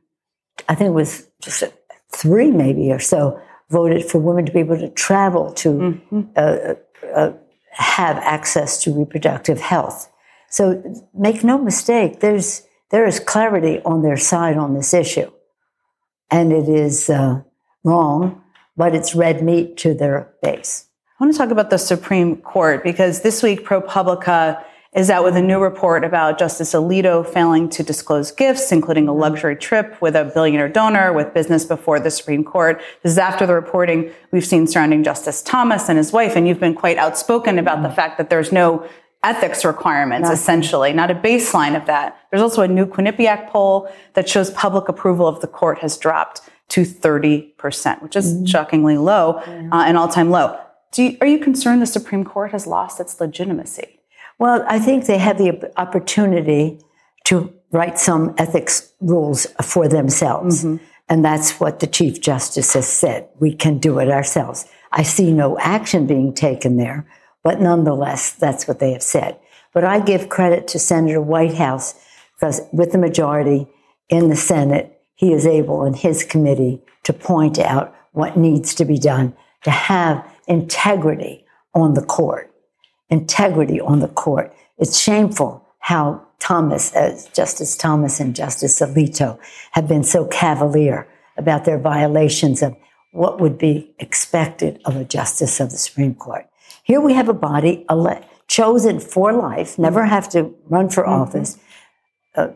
I 0.68 0.74
think 0.74 0.88
it 0.88 0.92
was 0.92 1.28
just 1.40 1.64
three 2.10 2.50
maybe 2.50 2.92
or 2.92 2.98
so 2.98 3.40
voted 3.70 4.04
for 4.04 4.18
women 4.18 4.46
to 4.46 4.52
be 4.52 4.60
able 4.60 4.78
to 4.78 4.88
travel 4.90 5.52
to 5.52 5.68
mm-hmm. 5.68 6.22
uh, 6.36 6.74
uh, 7.14 7.32
have 7.72 8.16
access 8.18 8.82
to 8.82 8.92
reproductive 8.92 9.60
health. 9.60 10.10
So 10.50 10.82
make 11.14 11.44
no 11.44 11.58
mistake, 11.58 12.20
there's 12.20 12.62
there 12.90 13.06
is 13.06 13.20
clarity 13.20 13.80
on 13.84 14.02
their 14.02 14.16
side 14.16 14.56
on 14.56 14.72
this 14.72 14.94
issue, 14.94 15.30
and 16.30 16.52
it 16.52 16.68
is 16.68 17.10
uh, 17.10 17.42
wrong, 17.84 18.42
but 18.76 18.94
it's 18.94 19.14
red 19.14 19.44
meat 19.44 19.76
to 19.78 19.92
their 19.92 20.32
base. 20.42 20.86
I 21.20 21.24
want 21.24 21.34
to 21.34 21.38
talk 21.38 21.50
about 21.50 21.68
the 21.68 21.78
Supreme 21.78 22.36
Court 22.36 22.82
because 22.82 23.20
this 23.20 23.42
week 23.42 23.66
ProPublica 23.66 24.64
is 24.94 25.10
out 25.10 25.22
with 25.22 25.36
a 25.36 25.42
new 25.42 25.60
report 25.60 26.02
about 26.02 26.38
Justice 26.38 26.72
Alito 26.72 27.26
failing 27.26 27.68
to 27.68 27.82
disclose 27.82 28.30
gifts, 28.30 28.72
including 28.72 29.06
a 29.06 29.12
luxury 29.12 29.54
trip 29.54 30.00
with 30.00 30.16
a 30.16 30.24
billionaire 30.24 30.68
donor 30.68 31.12
with 31.12 31.34
business 31.34 31.64
before 31.64 32.00
the 32.00 32.10
Supreme 32.10 32.42
Court. 32.42 32.80
This 33.02 33.12
is 33.12 33.18
after 33.18 33.46
the 33.46 33.54
reporting 33.54 34.10
we've 34.32 34.46
seen 34.46 34.66
surrounding 34.66 35.04
Justice 35.04 35.42
Thomas 35.42 35.88
and 35.88 35.98
his 35.98 36.12
wife, 36.12 36.36
and 36.36 36.48
you've 36.48 36.60
been 36.60 36.74
quite 36.74 36.96
outspoken 36.96 37.58
about 37.58 37.82
the 37.82 37.90
fact 37.90 38.16
that 38.16 38.30
there's 38.30 38.50
no 38.50 38.88
ethics 39.22 39.64
requirements, 39.64 40.30
essentially, 40.30 40.92
not 40.92 41.10
a 41.10 41.14
baseline 41.14 41.76
of 41.76 41.86
that. 41.86 42.16
There's 42.30 42.42
also 42.42 42.62
a 42.62 42.68
new 42.68 42.86
Quinnipiac 42.86 43.50
poll 43.50 43.90
that 44.14 44.28
shows 44.28 44.50
public 44.52 44.88
approval 44.88 45.26
of 45.26 45.40
the 45.40 45.48
court 45.48 45.80
has 45.80 45.98
dropped 45.98 46.40
to 46.68 46.82
30%, 46.82 48.02
which 48.02 48.16
is 48.16 48.32
mm-hmm. 48.32 48.44
shockingly 48.46 48.96
low, 48.96 49.42
yeah. 49.46 49.68
uh, 49.72 49.84
an 49.84 49.96
all-time 49.96 50.30
low. 50.30 50.58
You, 50.96 51.16
are 51.20 51.26
you 51.26 51.38
concerned 51.38 51.82
the 51.82 51.86
Supreme 51.86 52.24
Court 52.24 52.52
has 52.52 52.66
lost 52.66 53.00
its 53.00 53.20
legitimacy? 53.20 53.97
Well, 54.38 54.64
I 54.68 54.78
think 54.78 55.06
they 55.06 55.18
have 55.18 55.38
the 55.38 55.72
opportunity 55.76 56.80
to 57.24 57.52
write 57.72 57.98
some 57.98 58.34
ethics 58.38 58.92
rules 59.00 59.46
for 59.62 59.88
themselves. 59.88 60.64
Mm-hmm. 60.64 60.84
And 61.08 61.24
that's 61.24 61.58
what 61.58 61.80
the 61.80 61.86
Chief 61.86 62.20
Justice 62.20 62.74
has 62.74 62.86
said. 62.86 63.28
We 63.40 63.54
can 63.54 63.78
do 63.78 63.98
it 63.98 64.10
ourselves. 64.10 64.66
I 64.92 65.02
see 65.02 65.32
no 65.32 65.58
action 65.58 66.06
being 66.06 66.34
taken 66.34 66.76
there, 66.76 67.06
but 67.42 67.60
nonetheless, 67.60 68.32
that's 68.32 68.68
what 68.68 68.78
they 68.78 68.92
have 68.92 69.02
said. 69.02 69.38
But 69.74 69.84
I 69.84 70.00
give 70.00 70.28
credit 70.28 70.68
to 70.68 70.78
Senator 70.78 71.20
Whitehouse 71.20 71.94
because 72.34 72.60
with 72.72 72.92
the 72.92 72.98
majority 72.98 73.66
in 74.08 74.28
the 74.28 74.36
Senate, 74.36 75.00
he 75.14 75.32
is 75.32 75.46
able 75.46 75.84
in 75.84 75.94
his 75.94 76.24
committee 76.24 76.82
to 77.04 77.12
point 77.12 77.58
out 77.58 77.94
what 78.12 78.36
needs 78.36 78.74
to 78.76 78.84
be 78.84 78.98
done 78.98 79.34
to 79.64 79.70
have 79.70 80.24
integrity 80.46 81.44
on 81.74 81.94
the 81.94 82.04
court 82.04 82.52
integrity 83.10 83.80
on 83.80 84.00
the 84.00 84.08
court. 84.08 84.54
It's 84.78 85.00
shameful 85.00 85.66
how 85.80 86.26
Thomas, 86.38 86.94
uh, 86.94 87.20
Justice 87.32 87.76
Thomas 87.76 88.20
and 88.20 88.34
Justice 88.34 88.80
Alito 88.80 89.38
have 89.72 89.88
been 89.88 90.04
so 90.04 90.26
cavalier 90.26 91.08
about 91.36 91.64
their 91.64 91.78
violations 91.78 92.62
of 92.62 92.76
what 93.12 93.40
would 93.40 93.58
be 93.58 93.94
expected 93.98 94.80
of 94.84 94.96
a 94.96 95.04
justice 95.04 95.60
of 95.60 95.70
the 95.70 95.76
Supreme 95.76 96.14
Court. 96.14 96.46
Here 96.84 97.00
we 97.00 97.14
have 97.14 97.28
a 97.28 97.34
body 97.34 97.84
ele- 97.88 98.24
chosen 98.48 99.00
for 99.00 99.32
life, 99.32 99.78
never 99.78 100.04
have 100.04 100.28
to 100.30 100.54
run 100.68 100.88
for 100.88 101.02
mm-hmm. 101.04 101.22
office, 101.22 101.58
uh, 102.34 102.48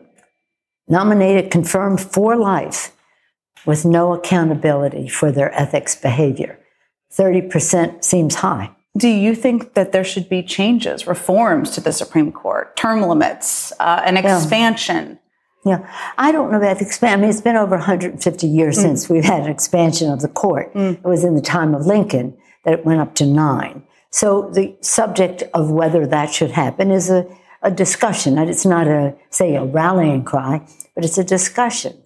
nominated, 0.87 1.51
confirmed 1.51 2.01
for 2.01 2.35
life, 2.35 2.95
with 3.65 3.85
no 3.85 4.13
accountability 4.13 5.07
for 5.07 5.31
their 5.31 5.53
ethics 5.53 5.95
behavior. 5.95 6.59
30% 7.11 8.03
seems 8.03 8.35
high. 8.35 8.71
Do 8.95 9.07
you 9.07 9.33
think 9.33 9.73
that 9.73 9.91
there 9.91 10.03
should 10.03 10.29
be 10.29 10.43
changes, 10.43 11.07
reforms 11.07 11.71
to 11.71 11.81
the 11.81 11.91
Supreme 11.91 12.31
Court, 12.31 12.75
term 12.77 13.01
limits, 13.01 13.73
uh, 13.79 14.01
an 14.05 14.17
expansion? 14.17 15.17
Yeah. 15.65 15.79
yeah. 15.79 16.11
I 16.17 16.31
don't 16.31 16.51
know 16.51 16.57
about 16.57 16.79
expansion. 16.79 17.19
I 17.19 17.21
mean, 17.21 17.29
it's 17.31 17.41
been 17.41 17.55
over 17.55 17.75
150 17.75 18.47
years 18.47 18.77
mm. 18.77 18.81
since 18.81 19.09
we've 19.09 19.23
had 19.23 19.43
an 19.43 19.49
expansion 19.49 20.11
of 20.11 20.21
the 20.21 20.27
court. 20.27 20.73
Mm. 20.75 20.99
It 20.99 21.03
was 21.05 21.23
in 21.23 21.35
the 21.35 21.41
time 21.41 21.73
of 21.73 21.87
Lincoln 21.87 22.37
that 22.65 22.73
it 22.75 22.85
went 22.85 23.01
up 23.01 23.15
to 23.15 23.25
nine. 23.25 23.83
So 24.11 24.51
the 24.53 24.75
subject 24.81 25.41
of 25.55 25.71
whether 25.71 26.05
that 26.05 26.31
should 26.31 26.51
happen 26.51 26.91
is 26.91 27.09
a, 27.09 27.25
a 27.63 27.71
discussion. 27.71 28.37
It's 28.37 28.65
not 28.65 28.87
a, 28.87 29.15
say, 29.31 29.55
a 29.55 29.65
rallying 29.65 30.23
cry, 30.23 30.67
but 30.93 31.03
it's 31.03 31.17
a 31.17 31.23
discussion. 31.23 31.97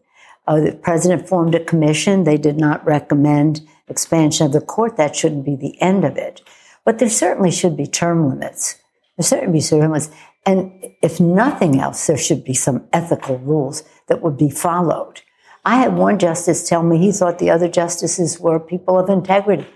Uh, 0.47 0.61
the 0.61 0.71
president 0.71 1.27
formed 1.27 1.53
a 1.53 1.63
commission. 1.63 2.23
They 2.23 2.38
did 2.38 2.57
not 2.57 2.85
recommend 2.85 3.67
expansion 3.89 4.45
of 4.45 4.53
the 4.53 4.61
court. 4.61 4.95
That 4.95 5.17
shouldn't 5.17 5.43
be 5.43 5.57
the 5.57 5.79
end 5.81 6.05
of 6.05 6.15
it. 6.15 6.41
But 6.88 6.99
there 6.99 7.09
certainly 7.09 7.51
should 7.51 7.75
be 7.75 7.85
term 7.85 8.29
limits. 8.29 8.81
There 9.17 9.25
certainly 9.25 9.59
be 9.59 9.61
term 9.61 9.81
limits. 9.81 10.09
And 10.45 10.71
if 11.03 11.19
nothing 11.19 11.81
else, 11.81 12.07
there 12.07 12.15
should 12.15 12.45
be 12.45 12.53
some 12.53 12.88
ethical 12.93 13.39
rules 13.39 13.83
that 14.07 14.21
would 14.21 14.38
be 14.38 14.49
followed. 14.49 15.19
I 15.65 15.75
had 15.75 15.97
one 15.97 16.17
justice 16.17 16.65
tell 16.65 16.83
me 16.83 16.97
he 16.97 17.11
thought 17.11 17.39
the 17.39 17.49
other 17.49 17.67
justices 17.67 18.39
were 18.39 18.57
people 18.57 18.97
of 18.97 19.09
integrity, 19.09 19.67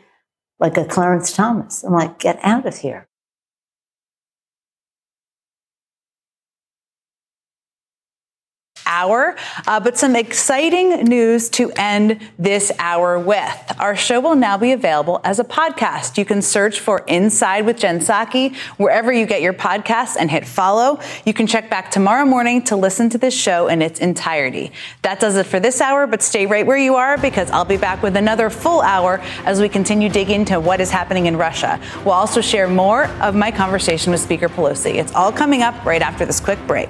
like 0.57 0.77
a 0.77 0.85
Clarence 0.85 1.33
Thomas. 1.33 1.83
I'm 1.83 1.91
like, 1.91 2.17
get 2.17 2.39
out 2.43 2.65
of 2.65 2.77
here. 2.77 3.09
Hour, 8.91 9.35
uh, 9.67 9.79
but 9.79 9.97
some 9.97 10.15
exciting 10.15 11.05
news 11.05 11.49
to 11.49 11.71
end 11.77 12.19
this 12.37 12.71
hour 12.77 13.17
with. 13.17 13.73
Our 13.79 13.95
show 13.95 14.19
will 14.19 14.35
now 14.35 14.57
be 14.57 14.73
available 14.73 15.21
as 15.23 15.39
a 15.39 15.45
podcast. 15.45 16.17
You 16.17 16.25
can 16.25 16.41
search 16.41 16.79
for 16.81 17.03
Inside 17.07 17.65
with 17.65 17.77
Jen 17.77 17.99
Psaki 17.99 18.55
wherever 18.77 19.13
you 19.13 19.25
get 19.25 19.41
your 19.41 19.53
podcasts 19.53 20.17
and 20.19 20.29
hit 20.29 20.45
follow. 20.45 20.99
You 21.25 21.33
can 21.33 21.47
check 21.47 21.69
back 21.69 21.91
tomorrow 21.91 22.25
morning 22.25 22.61
to 22.63 22.75
listen 22.75 23.09
to 23.11 23.17
this 23.17 23.33
show 23.33 23.67
in 23.67 23.81
its 23.81 23.99
entirety. 24.01 24.73
That 25.03 25.21
does 25.21 25.37
it 25.37 25.45
for 25.45 25.61
this 25.61 25.79
hour, 25.79 26.07
but 26.07 26.21
stay 26.21 26.45
right 26.45 26.65
where 26.65 26.77
you 26.77 26.95
are 26.95 27.17
because 27.17 27.49
I'll 27.51 27.63
be 27.63 27.77
back 27.77 28.03
with 28.03 28.17
another 28.17 28.49
full 28.49 28.81
hour 28.81 29.21
as 29.45 29.61
we 29.61 29.69
continue 29.69 30.09
digging 30.09 30.41
into 30.41 30.59
what 30.59 30.81
is 30.81 30.89
happening 30.89 31.27
in 31.27 31.37
Russia. 31.37 31.79
We'll 32.03 32.15
also 32.15 32.41
share 32.41 32.67
more 32.67 33.05
of 33.21 33.35
my 33.35 33.51
conversation 33.51 34.11
with 34.11 34.21
Speaker 34.21 34.49
Pelosi. 34.49 34.95
It's 34.95 35.13
all 35.13 35.31
coming 35.31 35.61
up 35.61 35.85
right 35.85 36.01
after 36.01 36.25
this 36.25 36.39
quick 36.39 36.59
break. 36.65 36.89